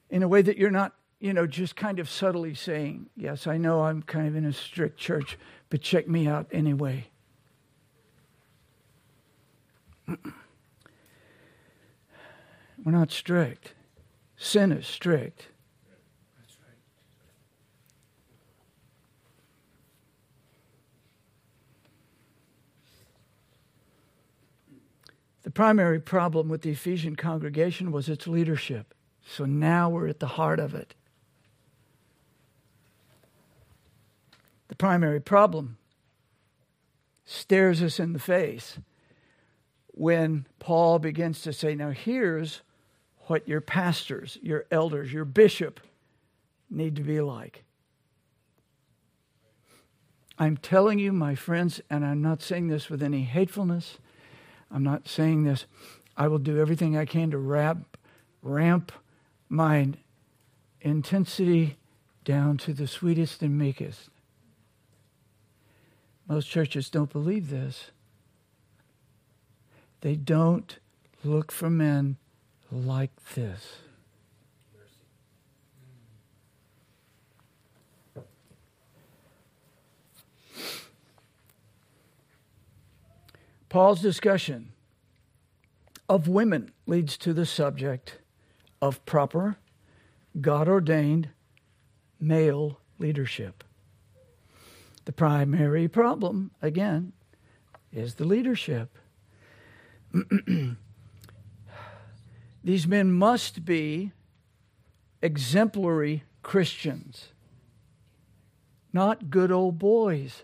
in 0.09 0.23
a 0.23 0.27
way 0.27 0.41
that 0.41 0.57
you're 0.57 0.71
not, 0.71 0.93
you 1.19 1.33
know, 1.33 1.45
just 1.45 1.75
kind 1.75 1.99
of 1.99 2.09
subtly 2.09 2.53
saying, 2.53 3.09
Yes, 3.15 3.47
I 3.47 3.57
know 3.57 3.83
I'm 3.83 4.01
kind 4.03 4.27
of 4.27 4.35
in 4.35 4.45
a 4.45 4.53
strict 4.53 4.97
church, 4.97 5.37
but 5.69 5.81
check 5.81 6.07
me 6.07 6.27
out 6.27 6.47
anyway. 6.51 7.09
We're 12.83 12.93
not 12.93 13.11
strict. 13.11 13.73
Sin 14.37 14.71
is 14.71 14.87
strict. 14.87 15.47
The 25.47 25.51
primary 25.51 26.01
problem 26.01 26.49
with 26.49 26.63
the 26.63 26.71
Ephesian 26.71 27.15
congregation 27.15 27.93
was 27.93 28.09
its 28.09 28.27
leadership. 28.27 28.93
So 29.25 29.45
now 29.45 29.89
we're 29.89 30.09
at 30.09 30.19
the 30.19 30.27
heart 30.27 30.59
of 30.59 30.75
it. 30.75 30.93
The 34.67 34.75
primary 34.75 35.21
problem 35.21 35.77
stares 37.23 37.81
us 37.81 37.97
in 37.97 38.11
the 38.11 38.19
face 38.19 38.77
when 39.93 40.47
Paul 40.59 40.99
begins 40.99 41.41
to 41.43 41.53
say, 41.53 41.75
Now 41.75 41.91
here's 41.91 42.59
what 43.27 43.47
your 43.47 43.61
pastors, 43.61 44.37
your 44.41 44.65
elders, 44.69 45.13
your 45.13 45.23
bishop 45.23 45.79
need 46.69 46.97
to 46.97 47.03
be 47.03 47.21
like. 47.21 47.63
I'm 50.37 50.57
telling 50.57 50.99
you, 50.99 51.13
my 51.13 51.35
friends, 51.35 51.79
and 51.89 52.05
I'm 52.05 52.21
not 52.21 52.41
saying 52.41 52.67
this 52.67 52.89
with 52.89 53.01
any 53.01 53.23
hatefulness. 53.23 53.97
I'm 54.71 54.83
not 54.83 55.07
saying 55.07 55.43
this. 55.43 55.65
I 56.15 56.27
will 56.27 56.39
do 56.39 56.59
everything 56.59 56.97
I 56.97 57.05
can 57.05 57.31
to 57.31 57.37
ramp, 57.37 57.97
ramp 58.41 58.91
my 59.49 59.93
intensity 60.81 61.77
down 62.25 62.57
to 62.57 62.73
the 62.73 62.87
sweetest 62.87 63.41
and 63.41 63.57
meekest. 63.57 64.09
Most 66.27 66.49
churches 66.49 66.89
don't 66.89 67.11
believe 67.11 67.49
this. 67.49 67.91
They 70.01 70.15
don't 70.15 70.77
look 71.23 71.51
for 71.51 71.69
men 71.69 72.17
like 72.71 73.11
this. 73.33 73.77
Paul's 83.69 84.01
discussion 84.01 84.71
of 86.07 86.27
women 86.27 86.71
leads 86.85 87.17
to 87.17 87.33
the 87.33 87.45
subject 87.45 88.19
of 88.81 89.05
proper, 89.05 89.57
God 90.39 90.67
ordained 90.69 91.29
male 92.19 92.79
leadership. 92.97 93.63
The 95.05 95.11
primary 95.11 95.87
problem, 95.87 96.51
again, 96.61 97.13
is 97.91 98.15
the 98.15 98.25
leadership. 98.25 98.97
These 102.63 102.87
men 102.87 103.11
must 103.11 103.65
be 103.65 104.11
exemplary 105.21 106.23
Christians, 106.43 107.29
not 108.93 109.29
good 109.29 109.51
old 109.51 109.77
boys. 109.79 110.43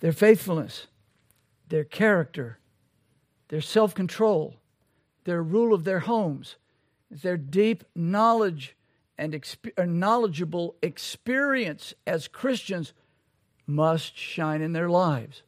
Their 0.00 0.12
faithfulness, 0.12 0.86
their 1.68 1.84
character, 1.84 2.58
their 3.48 3.60
self 3.60 3.94
control, 3.94 4.56
their 5.24 5.42
rule 5.42 5.74
of 5.74 5.84
their 5.84 6.00
homes, 6.00 6.56
their 7.10 7.36
deep 7.36 7.84
knowledge 7.94 8.76
and 9.18 9.32
exp- 9.32 9.72
uh, 9.78 9.84
knowledgeable 9.84 10.76
experience 10.82 11.94
as 12.06 12.28
Christians 12.28 12.92
must 13.66 14.16
shine 14.16 14.62
in 14.62 14.72
their 14.72 14.88
lives. 14.88 15.42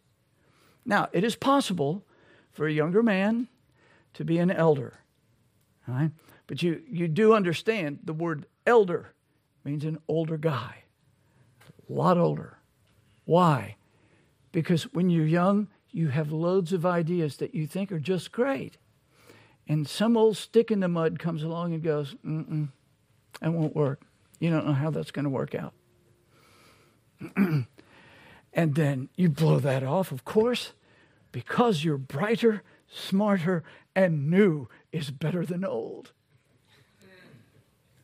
Now, 0.85 1.09
it 1.13 1.23
is 1.23 1.37
possible 1.37 2.05
for 2.53 2.67
a 2.67 2.73
younger 2.73 3.03
man 3.03 3.49
to 4.15 4.25
be 4.25 4.39
an 4.39 4.51
elder, 4.51 5.01
right? 5.87 6.11
But 6.47 6.63
you, 6.63 6.83
you 6.89 7.09
do 7.09 7.35
understand 7.35 8.01
the 8.03 8.15
word 8.15 8.47
elder 8.67 9.13
means 9.65 9.85
an 9.85 9.99
older 10.09 10.39
guy, 10.39 10.85
a 11.89 11.93
lot 11.93 12.17
older. 12.17 12.59
Why? 13.27 13.77
Because 14.53 14.85
when 14.95 15.11
you're 15.11 15.27
young, 15.27 15.69
you 15.91 16.09
have 16.09 16.33
loads 16.33 16.73
of 16.73 16.87
ideas 16.87 17.37
that 17.39 17.55
you 17.55 17.67
think 17.67 17.93
are 17.93 17.99
just 17.99 18.33
great. 18.33 18.77
And 19.67 19.87
some 19.87 20.17
old 20.17 20.37
stick 20.37 20.71
in 20.71 20.81
the 20.81 20.89
mud 20.89 21.19
comes 21.19 21.43
along 21.43 21.75
and 21.75 21.83
goes, 21.83 22.15
mm-mm, 22.25 22.69
that 23.41 23.53
won't 23.53 23.77
work. 23.77 24.03
You 24.39 24.51
don't 24.51 24.67
know 24.67 24.73
how 24.73 24.91
that's 24.91 25.11
going 25.11 25.25
to 25.25 25.31
work 25.31 25.55
out. 25.55 25.75
and 27.37 27.67
then 28.75 29.09
you 29.17 29.29
blow 29.29 29.59
that 29.59 29.83
off, 29.83 30.13
of 30.13 30.25
course, 30.25 30.73
because 31.33 31.85
you're 31.85 31.99
brighter, 31.99 32.63
smarter, 32.89 33.63
and 33.95 34.31
new 34.31 34.69
is 34.93 35.11
better 35.11 35.45
than 35.45 35.65
old. 35.65 36.13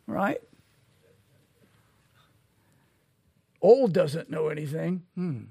Right? 0.07 0.43
Old 3.63 3.95
doesn't 3.95 4.29
know 4.29 4.49
anything. 4.49 5.05
Hmm. 5.15 5.45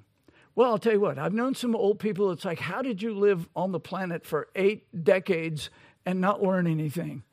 Well, 0.56 0.72
I'll 0.72 0.78
tell 0.78 0.94
you 0.94 1.00
what, 1.00 1.18
I've 1.18 1.34
known 1.34 1.56
some 1.56 1.76
old 1.76 2.00
people. 2.00 2.32
It's 2.32 2.46
like, 2.46 2.60
how 2.60 2.82
did 2.82 3.02
you 3.02 3.16
live 3.18 3.50
on 3.56 3.72
the 3.72 3.80
planet 3.80 4.26
for 4.26 4.50
eight 4.56 5.04
decades 5.04 5.70
and 6.06 6.22
not 6.22 6.44
learn 6.44 6.68
anything? 6.68 7.24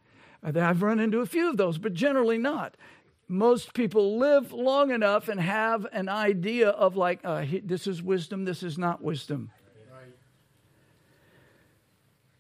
I've 0.42 0.82
run 0.82 1.00
into 1.00 1.20
a 1.20 1.26
few 1.26 1.50
of 1.50 1.58
those, 1.58 1.76
but 1.76 1.92
generally 1.92 2.38
not. 2.38 2.76
Most 3.28 3.74
people 3.74 4.18
live 4.18 4.52
long 4.52 4.90
enough 4.90 5.28
and 5.28 5.38
have 5.38 5.86
an 5.92 6.08
idea 6.08 6.70
of, 6.70 6.96
like, 6.96 7.20
uh, 7.22 7.44
this 7.62 7.86
is 7.86 8.02
wisdom, 8.02 8.47
this 8.47 8.62
is 8.62 8.78
not 8.78 9.02
wisdom. 9.02 9.51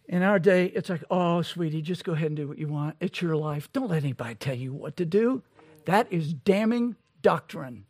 In 0.08 0.24
our 0.24 0.40
day, 0.40 0.66
it's 0.66 0.88
like, 0.88 1.04
oh, 1.08 1.42
sweetie, 1.42 1.82
just 1.82 2.02
go 2.02 2.14
ahead 2.14 2.28
and 2.28 2.36
do 2.36 2.48
what 2.48 2.58
you 2.58 2.66
want. 2.66 2.96
It's 2.98 3.22
your 3.22 3.36
life. 3.36 3.70
Don't 3.72 3.88
let 3.88 4.02
anybody 4.02 4.34
tell 4.34 4.56
you 4.56 4.72
what 4.72 4.96
to 4.96 5.04
do. 5.04 5.42
That 5.84 6.12
is 6.12 6.32
damning 6.32 6.96
doctrine. 7.22 7.84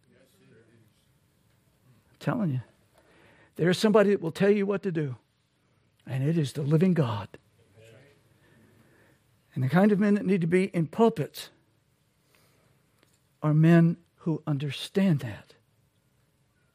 I'm 2.11 2.17
telling 2.19 2.51
you. 2.51 2.61
There's 3.61 3.77
somebody 3.77 4.09
that 4.09 4.23
will 4.23 4.33
tell 4.33 4.49
you 4.49 4.65
what 4.65 4.83
to 4.85 4.91
do, 4.91 5.17
and 6.07 6.27
it 6.27 6.39
is 6.39 6.55
the 6.55 6.63
living 6.63 6.95
God. 6.95 7.29
And 9.55 9.63
the 9.63 9.69
kind 9.69 9.93
of 9.93 10.01
men 10.01 10.15
that 10.15 10.25
need 10.25 10.41
to 10.41 10.47
be 10.47 10.69
in 10.75 10.87
pulpits 10.87 11.51
are 13.43 13.53
men 13.53 13.99
who 14.21 14.43
understand 14.47 15.19
that. 15.21 15.53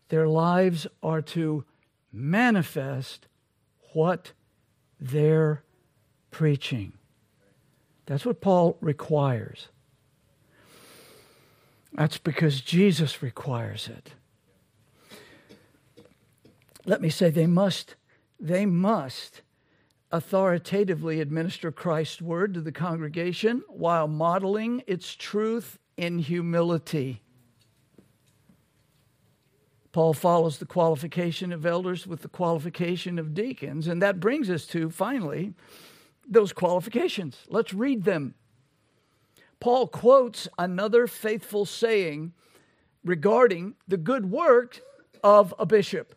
Their 0.10 0.28
lives 0.28 0.86
are 1.02 1.24
to 1.24 1.66
manifest 2.14 3.26
what 3.94 4.34
they're 5.00 5.64
preaching. 6.30 6.94
That's 8.06 8.28
what 8.28 8.42
Paul 8.42 8.78
requires. 8.80 9.70
That's 11.94 12.20
because 12.20 12.62
Jesus 12.62 13.24
requires 13.24 13.88
it 13.88 14.14
let 16.86 17.02
me 17.02 17.10
say 17.10 17.30
they 17.30 17.48
must 17.48 17.96
they 18.40 18.66
must 18.66 19.42
authoritatively 20.12 21.20
administer 21.20 21.72
Christ's 21.72 22.22
word 22.22 22.54
to 22.54 22.62
the 22.62 22.72
congregation 22.72 23.64
while 23.68 24.08
modeling 24.08 24.84
its 24.88 25.16
truth 25.16 25.80
in 25.98 26.20
humility. 26.20 27.22
Paul 29.92 30.14
follows 30.14 30.58
the 30.58 30.66
qualification 30.66 31.54
of 31.54 31.66
elders 31.66 32.06
with 32.06 32.22
the 32.22 32.28
qualification 32.28 33.18
of 33.18 33.34
deacons, 33.34 33.88
and 33.88 34.02
that 34.02 34.20
brings 34.20 34.50
us 34.50 34.66
to 34.68 34.90
finally 34.90 35.54
those 36.28 36.52
qualifications. 36.52 37.38
Let's 37.48 37.74
read 37.74 38.04
them. 38.04 38.36
Paul 39.62 39.88
quotes 39.88 40.50
another 40.60 41.08
faithful 41.08 41.66
saying 41.66 42.34
regarding 43.06 43.76
the 43.88 43.98
good 43.98 44.30
work 44.30 44.82
of 45.24 45.54
a 45.58 45.66
bishop 45.66 46.14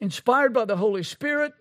inspired 0.00 0.52
by 0.52 0.64
the 0.64 0.76
Holy 0.76 1.02
Spirit 1.02 1.52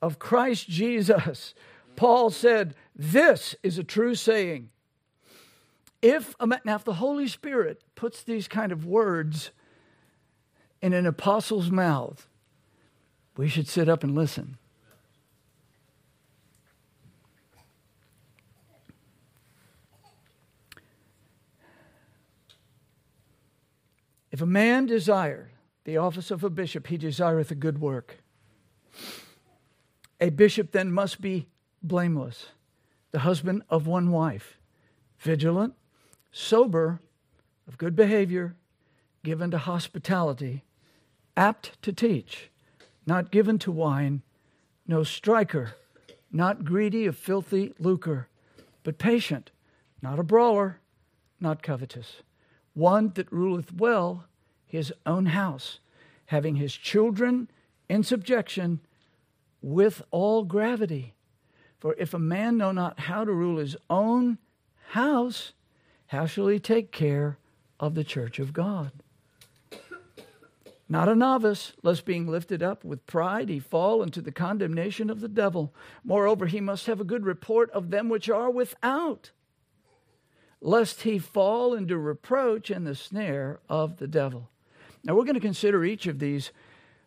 of 0.00 0.18
Christ 0.18 0.68
Jesus, 0.68 1.54
Paul 1.96 2.30
said, 2.30 2.74
This 2.94 3.54
is 3.62 3.78
a 3.78 3.84
true 3.84 4.14
saying. 4.14 4.70
If, 6.00 6.34
now, 6.40 6.74
if 6.74 6.84
the 6.84 6.94
Holy 6.94 7.28
Spirit 7.28 7.82
puts 7.94 8.24
these 8.24 8.48
kind 8.48 8.72
of 8.72 8.84
words 8.84 9.52
in 10.80 10.92
an 10.92 11.06
apostle's 11.06 11.70
mouth, 11.70 12.28
we 13.36 13.48
should 13.48 13.68
sit 13.68 13.88
up 13.88 14.02
and 14.02 14.14
listen. 14.14 14.58
If 24.32 24.40
a 24.40 24.46
man 24.46 24.86
desire 24.86 25.51
the 25.84 25.96
office 25.96 26.30
of 26.30 26.44
a 26.44 26.50
bishop, 26.50 26.86
he 26.86 26.96
desireth 26.96 27.50
a 27.50 27.56
good 27.56 27.80
work. 27.80 28.18
A 30.20 30.30
bishop 30.30 30.72
then 30.72 30.92
must 30.92 31.20
be 31.20 31.48
blameless, 31.82 32.46
the 33.10 33.20
husband 33.20 33.62
of 33.68 33.86
one 33.86 34.10
wife, 34.10 34.58
vigilant, 35.18 35.74
sober, 36.30 37.00
of 37.66 37.78
good 37.78 37.96
behavior, 37.96 38.54
given 39.24 39.50
to 39.50 39.58
hospitality, 39.58 40.64
apt 41.36 41.80
to 41.82 41.92
teach, 41.92 42.50
not 43.06 43.30
given 43.30 43.58
to 43.58 43.72
wine, 43.72 44.22
no 44.86 45.02
striker, 45.02 45.74
not 46.30 46.64
greedy 46.64 47.06
of 47.06 47.16
filthy 47.16 47.74
lucre, 47.78 48.28
but 48.84 48.98
patient, 48.98 49.50
not 50.00 50.18
a 50.18 50.24
brawler, 50.24 50.80
not 51.40 51.62
covetous 51.62 52.22
one 52.74 53.12
that 53.14 53.30
ruleth 53.30 53.72
well 53.72 54.24
his 54.72 54.90
own 55.04 55.26
house, 55.26 55.80
having 56.24 56.56
his 56.56 56.74
children 56.74 57.46
in 57.90 58.02
subjection 58.02 58.80
with 59.60 60.00
all 60.10 60.44
gravity. 60.44 61.12
For 61.78 61.94
if 61.98 62.14
a 62.14 62.18
man 62.18 62.56
know 62.56 62.72
not 62.72 63.00
how 63.00 63.26
to 63.26 63.32
rule 63.34 63.58
his 63.58 63.76
own 63.90 64.38
house, 64.92 65.52
how 66.06 66.24
shall 66.24 66.48
he 66.48 66.58
take 66.58 66.90
care 66.90 67.36
of 67.78 67.94
the 67.94 68.02
church 68.02 68.38
of 68.38 68.54
God? 68.54 68.92
Not 70.88 71.10
a 71.10 71.14
novice, 71.14 71.74
lest 71.82 72.06
being 72.06 72.26
lifted 72.26 72.62
up 72.62 72.82
with 72.82 73.06
pride 73.06 73.50
he 73.50 73.58
fall 73.58 74.02
into 74.02 74.22
the 74.22 74.32
condemnation 74.32 75.10
of 75.10 75.20
the 75.20 75.28
devil. 75.28 75.74
Moreover, 76.02 76.46
he 76.46 76.62
must 76.62 76.86
have 76.86 76.98
a 76.98 77.04
good 77.04 77.26
report 77.26 77.70
of 77.72 77.90
them 77.90 78.08
which 78.08 78.30
are 78.30 78.50
without 78.50 79.32
lest 80.62 81.02
he 81.02 81.18
fall 81.18 81.74
into 81.74 81.98
reproach 81.98 82.70
and 82.70 82.86
the 82.86 82.94
snare 82.94 83.58
of 83.68 83.98
the 83.98 84.06
devil. 84.06 84.48
Now, 85.04 85.14
we're 85.14 85.24
going 85.24 85.34
to 85.34 85.40
consider 85.40 85.84
each 85.84 86.06
of 86.06 86.18
these 86.18 86.52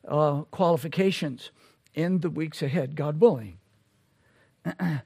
uh, 0.07 0.41
qualifications 0.51 1.51
in 1.93 2.19
the 2.19 2.29
weeks 2.29 2.61
ahead, 2.61 2.95
God 2.95 3.19
willing. 3.21 3.57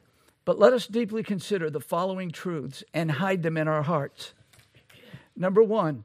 but 0.45 0.59
let 0.59 0.73
us 0.73 0.87
deeply 0.87 1.23
consider 1.23 1.69
the 1.69 1.79
following 1.79 2.31
truths 2.31 2.83
and 2.93 3.11
hide 3.11 3.43
them 3.43 3.57
in 3.57 3.67
our 3.67 3.83
hearts. 3.83 4.33
Number 5.35 5.63
one, 5.63 6.03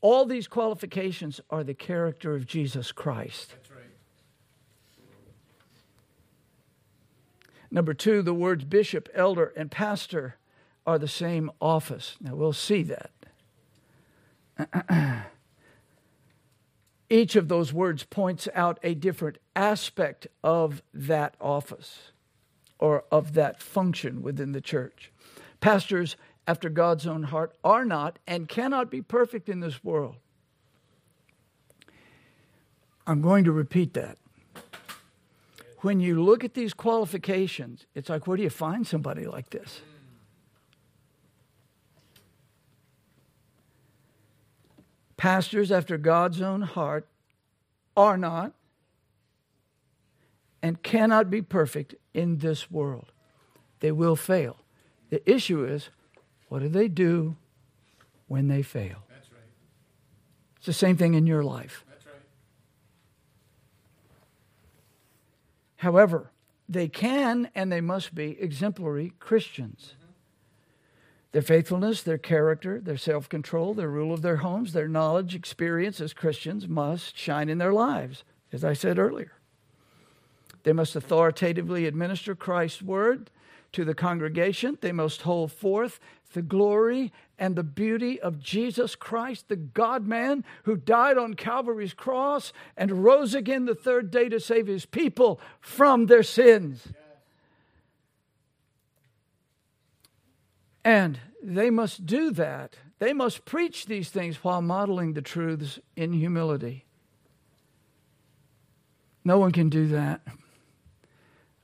all 0.00 0.26
these 0.26 0.46
qualifications 0.46 1.40
are 1.50 1.64
the 1.64 1.74
character 1.74 2.34
of 2.34 2.46
Jesus 2.46 2.92
Christ. 2.92 3.54
Right. 3.74 3.84
Number 7.70 7.94
two, 7.94 8.22
the 8.22 8.34
words 8.34 8.64
bishop, 8.64 9.08
elder, 9.14 9.52
and 9.56 9.70
pastor 9.70 10.36
are 10.86 10.98
the 10.98 11.08
same 11.08 11.50
office. 11.60 12.16
Now 12.20 12.34
we'll 12.34 12.52
see 12.52 12.84
that. 12.84 13.10
Each 17.08 17.36
of 17.36 17.48
those 17.48 17.72
words 17.72 18.04
points 18.04 18.48
out 18.54 18.78
a 18.82 18.94
different 18.94 19.38
aspect 19.54 20.26
of 20.42 20.82
that 20.92 21.36
office 21.40 22.10
or 22.78 23.04
of 23.10 23.34
that 23.34 23.62
function 23.62 24.22
within 24.22 24.52
the 24.52 24.60
church. 24.60 25.12
Pastors, 25.60 26.16
after 26.48 26.68
God's 26.68 27.06
own 27.06 27.24
heart, 27.24 27.56
are 27.62 27.84
not 27.84 28.18
and 28.26 28.48
cannot 28.48 28.90
be 28.90 29.02
perfect 29.02 29.48
in 29.48 29.60
this 29.60 29.84
world. 29.84 30.16
I'm 33.06 33.22
going 33.22 33.44
to 33.44 33.52
repeat 33.52 33.94
that. 33.94 34.18
When 35.80 36.00
you 36.00 36.22
look 36.22 36.42
at 36.42 36.54
these 36.54 36.74
qualifications, 36.74 37.86
it's 37.94 38.08
like, 38.08 38.26
where 38.26 38.36
do 38.36 38.42
you 38.42 38.50
find 38.50 38.84
somebody 38.84 39.26
like 39.26 39.50
this? 39.50 39.80
Pastors 45.16 45.72
after 45.72 45.96
God's 45.96 46.42
own 46.42 46.62
heart 46.62 47.08
are 47.96 48.18
not 48.18 48.52
and 50.62 50.82
cannot 50.82 51.30
be 51.30 51.40
perfect 51.40 51.94
in 52.12 52.38
this 52.38 52.70
world. 52.70 53.12
They 53.80 53.92
will 53.92 54.16
fail. 54.16 54.56
The 55.10 55.28
issue 55.30 55.64
is 55.64 55.90
what 56.48 56.60
do 56.60 56.68
they 56.68 56.88
do 56.88 57.36
when 58.28 58.48
they 58.48 58.62
fail? 58.62 59.04
That's 59.08 59.30
right. 59.32 59.40
It's 60.56 60.66
the 60.66 60.72
same 60.72 60.96
thing 60.96 61.14
in 61.14 61.26
your 61.26 61.42
life. 61.42 61.84
That's 61.88 62.06
right. 62.06 62.14
However, 65.76 66.30
they 66.68 66.88
can 66.88 67.50
and 67.54 67.70
they 67.70 67.80
must 67.80 68.14
be 68.14 68.36
exemplary 68.40 69.12
Christians. 69.20 69.92
Mm-hmm. 69.92 70.05
Their 71.32 71.42
faithfulness, 71.42 72.02
their 72.02 72.18
character, 72.18 72.80
their 72.80 72.96
self 72.96 73.28
control, 73.28 73.74
their 73.74 73.90
rule 73.90 74.12
of 74.12 74.22
their 74.22 74.36
homes, 74.36 74.72
their 74.72 74.88
knowledge, 74.88 75.34
experience 75.34 76.00
as 76.00 76.12
Christians 76.12 76.68
must 76.68 77.16
shine 77.16 77.48
in 77.48 77.58
their 77.58 77.72
lives, 77.72 78.24
as 78.52 78.64
I 78.64 78.72
said 78.72 78.98
earlier. 78.98 79.32
They 80.62 80.72
must 80.72 80.96
authoritatively 80.96 81.86
administer 81.86 82.34
Christ's 82.34 82.82
word 82.82 83.30
to 83.72 83.84
the 83.84 83.94
congregation. 83.94 84.78
They 84.80 84.92
must 84.92 85.22
hold 85.22 85.52
forth 85.52 86.00
the 86.32 86.42
glory 86.42 87.12
and 87.38 87.54
the 87.54 87.62
beauty 87.62 88.20
of 88.20 88.40
Jesus 88.40 88.94
Christ, 88.94 89.48
the 89.48 89.56
God 89.56 90.06
man 90.06 90.44
who 90.64 90.76
died 90.76 91.18
on 91.18 91.34
Calvary's 91.34 91.94
cross 91.94 92.52
and 92.76 93.04
rose 93.04 93.34
again 93.34 93.66
the 93.66 93.74
third 93.74 94.10
day 94.10 94.28
to 94.28 94.40
save 94.40 94.66
his 94.66 94.86
people 94.86 95.40
from 95.60 96.06
their 96.06 96.22
sins. 96.22 96.88
And 100.86 101.18
they 101.42 101.68
must 101.68 102.06
do 102.06 102.30
that. 102.30 102.76
They 103.00 103.12
must 103.12 103.44
preach 103.44 103.86
these 103.86 104.08
things 104.08 104.44
while 104.44 104.62
modeling 104.62 105.14
the 105.14 105.20
truths 105.20 105.80
in 105.96 106.12
humility. 106.12 106.84
No 109.24 109.40
one 109.40 109.50
can 109.50 109.68
do 109.68 109.88
that 109.88 110.20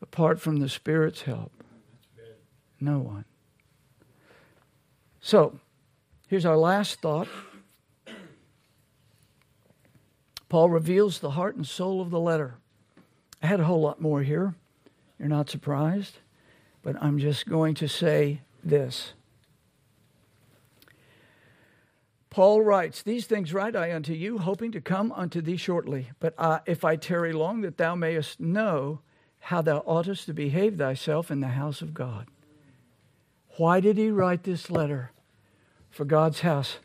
apart 0.01 0.41
from 0.41 0.57
the 0.57 0.69
Spirit's 0.69 1.23
help. 1.23 1.53
No 2.81 2.99
one. 2.99 3.25
So, 5.21 5.61
here's 6.27 6.45
our 6.45 6.57
last 6.57 7.01
thought. 7.01 7.29
Paul 10.49 10.69
reveals 10.69 11.21
the 11.21 11.31
heart 11.31 11.55
and 11.55 11.65
soul 11.65 12.01
of 12.01 12.11
the 12.11 12.19
letter. 12.19 12.57
I 13.41 13.47
had 13.47 13.61
a 13.61 13.65
whole 13.65 13.83
lot 13.83 14.01
more 14.01 14.25
here. 14.25 14.57
You're 15.21 15.29
not 15.29 15.49
surprised. 15.49 16.19
But 16.83 17.01
I'm 17.01 17.21
just 17.21 17.49
going 17.49 17.75
to 17.75 17.87
say 17.87 18.41
this. 18.65 19.13
Paul 22.31 22.63
writes, 22.63 23.03
These 23.03 23.27
things 23.27 23.53
write 23.53 23.77
I 23.77 23.95
unto 23.95 24.15
you, 24.15 24.39
hoping 24.39 24.73
to 24.73 24.81
come 24.81 25.13
unto 25.13 25.43
thee 25.43 25.59
shortly. 25.59 26.11
But 26.19 26.35
if 26.65 26.83
I 26.83 26.97
tarry 26.97 27.33
long, 27.33 27.61
that 27.61 27.77
thou 27.77 27.95
mayest 27.95 28.41
know 28.41 29.01
how 29.39 29.61
thou 29.61 29.79
oughtest 29.81 30.27
to 30.27 30.33
behave 30.33 30.79
thyself 30.79 31.31
in 31.31 31.41
the 31.41 31.49
house 31.49 31.83
of 31.83 31.93
God. 31.93 32.29
Why 33.59 33.81
did 33.81 33.99
he 33.99 34.11
write 34.11 34.45
this 34.45 34.71
letter? 34.71 35.13
For 35.91 36.07
God's 36.07 36.41
house 36.41 36.79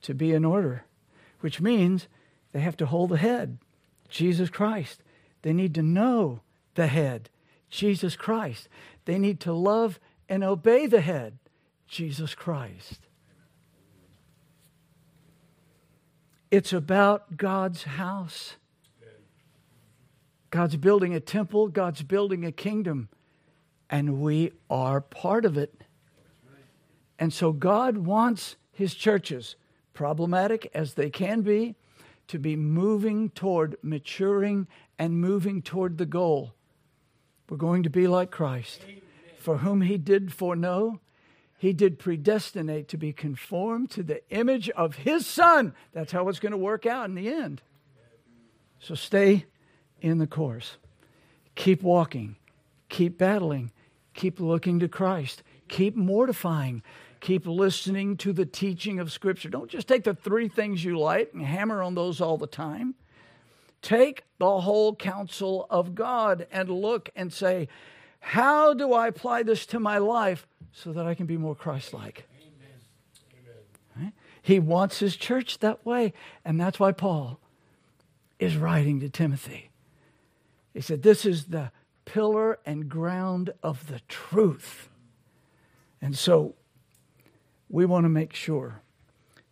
to 0.00 0.14
be 0.14 0.32
in 0.32 0.44
order, 0.44 0.84
which 1.40 1.60
means 1.60 2.08
they 2.52 2.60
have 2.60 2.78
to 2.78 2.86
hold 2.86 3.10
the 3.10 3.18
head, 3.18 3.58
Jesus 4.08 4.48
Christ. 4.48 5.02
They 5.42 5.52
need 5.52 5.74
to 5.74 5.82
know 5.82 6.40
the 6.76 6.86
head, 6.86 7.28
Jesus 7.68 8.16
Christ. 8.16 8.70
They 9.04 9.18
need 9.18 9.38
to 9.40 9.52
love 9.52 10.00
and 10.28 10.44
obey 10.44 10.86
the 10.86 11.00
head, 11.00 11.38
Jesus 11.86 12.34
Christ. 12.34 13.00
It's 16.50 16.72
about 16.72 17.36
God's 17.36 17.84
house. 17.84 18.56
God's 20.50 20.76
building 20.76 21.14
a 21.14 21.20
temple, 21.20 21.68
God's 21.68 22.02
building 22.02 22.44
a 22.44 22.52
kingdom, 22.52 23.08
and 23.90 24.20
we 24.20 24.52
are 24.70 25.00
part 25.00 25.44
of 25.44 25.58
it. 25.58 25.82
And 27.18 27.32
so 27.32 27.52
God 27.52 27.98
wants 27.98 28.56
his 28.72 28.94
churches, 28.94 29.56
problematic 29.92 30.70
as 30.72 30.94
they 30.94 31.10
can 31.10 31.42
be, 31.42 31.74
to 32.28 32.38
be 32.38 32.56
moving 32.56 33.30
toward 33.30 33.76
maturing 33.82 34.68
and 34.98 35.20
moving 35.20 35.60
toward 35.60 35.98
the 35.98 36.06
goal. 36.06 36.54
We're 37.50 37.56
going 37.56 37.82
to 37.82 37.90
be 37.90 38.06
like 38.06 38.30
Christ, 38.30 38.82
Amen. 38.84 39.00
For 39.48 39.56
whom 39.56 39.80
he 39.80 39.96
did 39.96 40.30
foreknow, 40.30 41.00
he 41.56 41.72
did 41.72 41.98
predestinate 41.98 42.86
to 42.86 42.98
be 42.98 43.14
conformed 43.14 43.90
to 43.90 44.02
the 44.02 44.20
image 44.28 44.68
of 44.68 44.96
his 44.96 45.26
son. 45.26 45.72
That's 45.94 46.12
how 46.12 46.28
it's 46.28 46.38
going 46.38 46.52
to 46.52 46.58
work 46.58 46.84
out 46.84 47.06
in 47.06 47.14
the 47.14 47.32
end. 47.32 47.62
So 48.78 48.94
stay 48.94 49.46
in 50.02 50.18
the 50.18 50.26
course. 50.26 50.76
Keep 51.54 51.82
walking. 51.82 52.36
Keep 52.90 53.16
battling. 53.16 53.72
Keep 54.12 54.38
looking 54.38 54.80
to 54.80 54.86
Christ. 54.86 55.42
Keep 55.68 55.96
mortifying. 55.96 56.82
Keep 57.20 57.46
listening 57.46 58.18
to 58.18 58.34
the 58.34 58.44
teaching 58.44 59.00
of 59.00 59.10
Scripture. 59.10 59.48
Don't 59.48 59.70
just 59.70 59.88
take 59.88 60.04
the 60.04 60.12
three 60.12 60.48
things 60.48 60.84
you 60.84 60.98
like 60.98 61.30
and 61.32 61.42
hammer 61.42 61.82
on 61.82 61.94
those 61.94 62.20
all 62.20 62.36
the 62.36 62.46
time. 62.46 62.96
Take 63.80 64.24
the 64.38 64.60
whole 64.60 64.94
counsel 64.94 65.66
of 65.70 65.94
God 65.94 66.46
and 66.52 66.68
look 66.68 67.08
and 67.16 67.32
say, 67.32 67.68
How 68.20 68.74
do 68.74 68.92
I 68.92 69.08
apply 69.08 69.42
this 69.42 69.66
to 69.66 69.80
my 69.80 69.98
life 69.98 70.46
so 70.72 70.92
that 70.92 71.06
I 71.06 71.14
can 71.14 71.26
be 71.26 71.36
more 71.36 71.54
Christ 71.54 71.94
like? 71.94 72.24
Right? 73.96 74.12
He 74.42 74.58
wants 74.58 74.98
his 74.98 75.16
church 75.16 75.58
that 75.58 75.84
way. 75.84 76.12
And 76.44 76.60
that's 76.60 76.78
why 76.78 76.92
Paul 76.92 77.40
is 78.38 78.56
writing 78.56 79.00
to 79.00 79.08
Timothy. 79.08 79.70
He 80.74 80.80
said, 80.80 81.02
This 81.02 81.24
is 81.24 81.46
the 81.46 81.72
pillar 82.04 82.58
and 82.64 82.88
ground 82.88 83.50
of 83.62 83.86
the 83.88 84.00
truth. 84.08 84.88
And 86.00 86.16
so 86.16 86.54
we 87.68 87.84
want 87.84 88.04
to 88.04 88.08
make 88.08 88.34
sure 88.34 88.80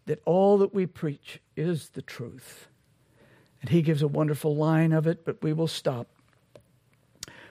that 0.06 0.20
all 0.24 0.58
that 0.58 0.72
we 0.72 0.86
preach 0.86 1.40
is 1.56 1.90
the 1.90 2.02
truth. 2.02 2.68
And 3.60 3.70
he 3.70 3.82
gives 3.82 4.02
a 4.02 4.08
wonderful 4.08 4.54
line 4.54 4.92
of 4.92 5.06
it, 5.06 5.24
but 5.24 5.42
we 5.42 5.52
will 5.52 5.66
stop. 5.66 6.08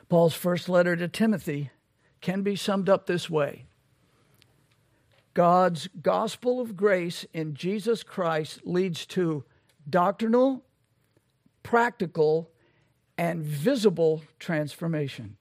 Paul's 0.09 0.33
first 0.33 0.69
letter 0.69 0.95
to 0.95 1.07
Timothy 1.07 1.71
can 2.21 2.41
be 2.41 2.55
summed 2.55 2.89
up 2.89 3.05
this 3.05 3.29
way 3.29 3.65
God's 5.33 5.87
gospel 6.01 6.61
of 6.61 6.77
grace 6.77 7.25
in 7.33 7.55
Jesus 7.55 8.03
Christ 8.03 8.61
leads 8.63 9.05
to 9.07 9.43
doctrinal, 9.89 10.63
practical, 11.61 12.49
and 13.17 13.43
visible 13.43 14.23
transformation. 14.39 15.37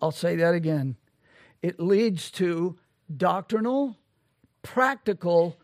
I'll 0.00 0.10
say 0.10 0.36
that 0.36 0.54
again. 0.54 0.96
It 1.62 1.80
leads 1.80 2.30
to 2.32 2.78
doctrinal, 3.14 3.96
practical, 4.62 5.58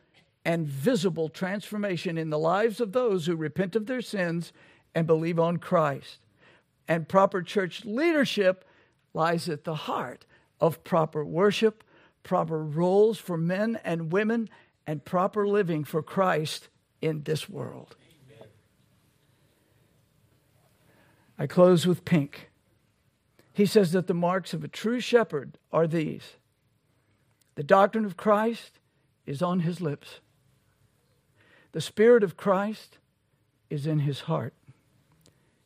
and 0.45 0.67
visible 0.67 1.29
transformation 1.29 2.19
in 2.19 2.31
the 2.31 2.39
lives 2.39 2.81
of 2.81 2.93
those 2.93 3.27
who 3.27 3.37
repent 3.37 3.77
of 3.77 3.87
their 3.87 4.03
sins 4.03 4.53
and 4.95 5.07
believe 5.07 5.39
on 5.39 5.59
Christ. 5.59 6.19
And 6.86 7.09
proper 7.09 7.43
church 7.43 7.85
leadership 7.85 8.65
lies 9.12 9.48
at 9.48 9.65
the 9.65 9.74
heart 9.74 10.27
of 10.61 10.85
proper 10.85 11.24
worship, 11.24 11.85
proper 12.23 12.62
roles 12.62 13.19
for 13.19 13.36
men 13.36 13.78
and 13.85 14.12
women, 14.12 14.48
and 14.86 15.05
proper 15.05 15.47
living 15.47 15.85
for 15.85 16.02
Christ 16.02 16.69
in 17.01 17.23
this 17.23 17.48
world. 17.48 17.97
I 21.39 21.47
close 21.47 21.86
with 21.86 22.05
Pink. 22.05 22.51
He 23.52 23.66
says 23.66 23.93
that 23.93 24.06
the 24.06 24.15
marks 24.15 24.52
of 24.52 24.65
a 24.65 24.69
true 24.69 25.01
shepherd 25.01 25.59
are 25.73 25.86
these 25.86 26.36
the 27.56 27.62
doctrine 27.62 28.05
of 28.05 28.16
Christ 28.16 28.81
is 29.27 29.40
on 29.40 29.61
his 29.61 29.81
lips, 29.81 30.20
the 31.70 31.81
Spirit 31.81 32.24
of 32.24 32.36
Christ 32.36 32.98
is 33.70 33.86
in 33.86 34.01
his 34.01 34.23
heart, 34.23 34.55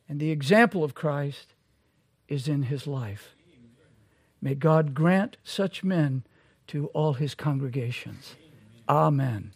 and 0.09 0.20
the 0.20 0.30
example 0.30 0.82
of 0.82 0.94
Christ 0.94 1.55
is 2.28 2.48
in 2.48 2.64
his 2.64 2.86
life. 2.86 3.35
May 4.40 4.55
God 4.55 4.94
grant 4.94 5.36
such 5.43 5.82
men 5.82 6.24
to 6.68 6.86
all 6.89 7.14
his 7.14 7.35
congregations. 7.35 8.36
Amen. 8.89 9.52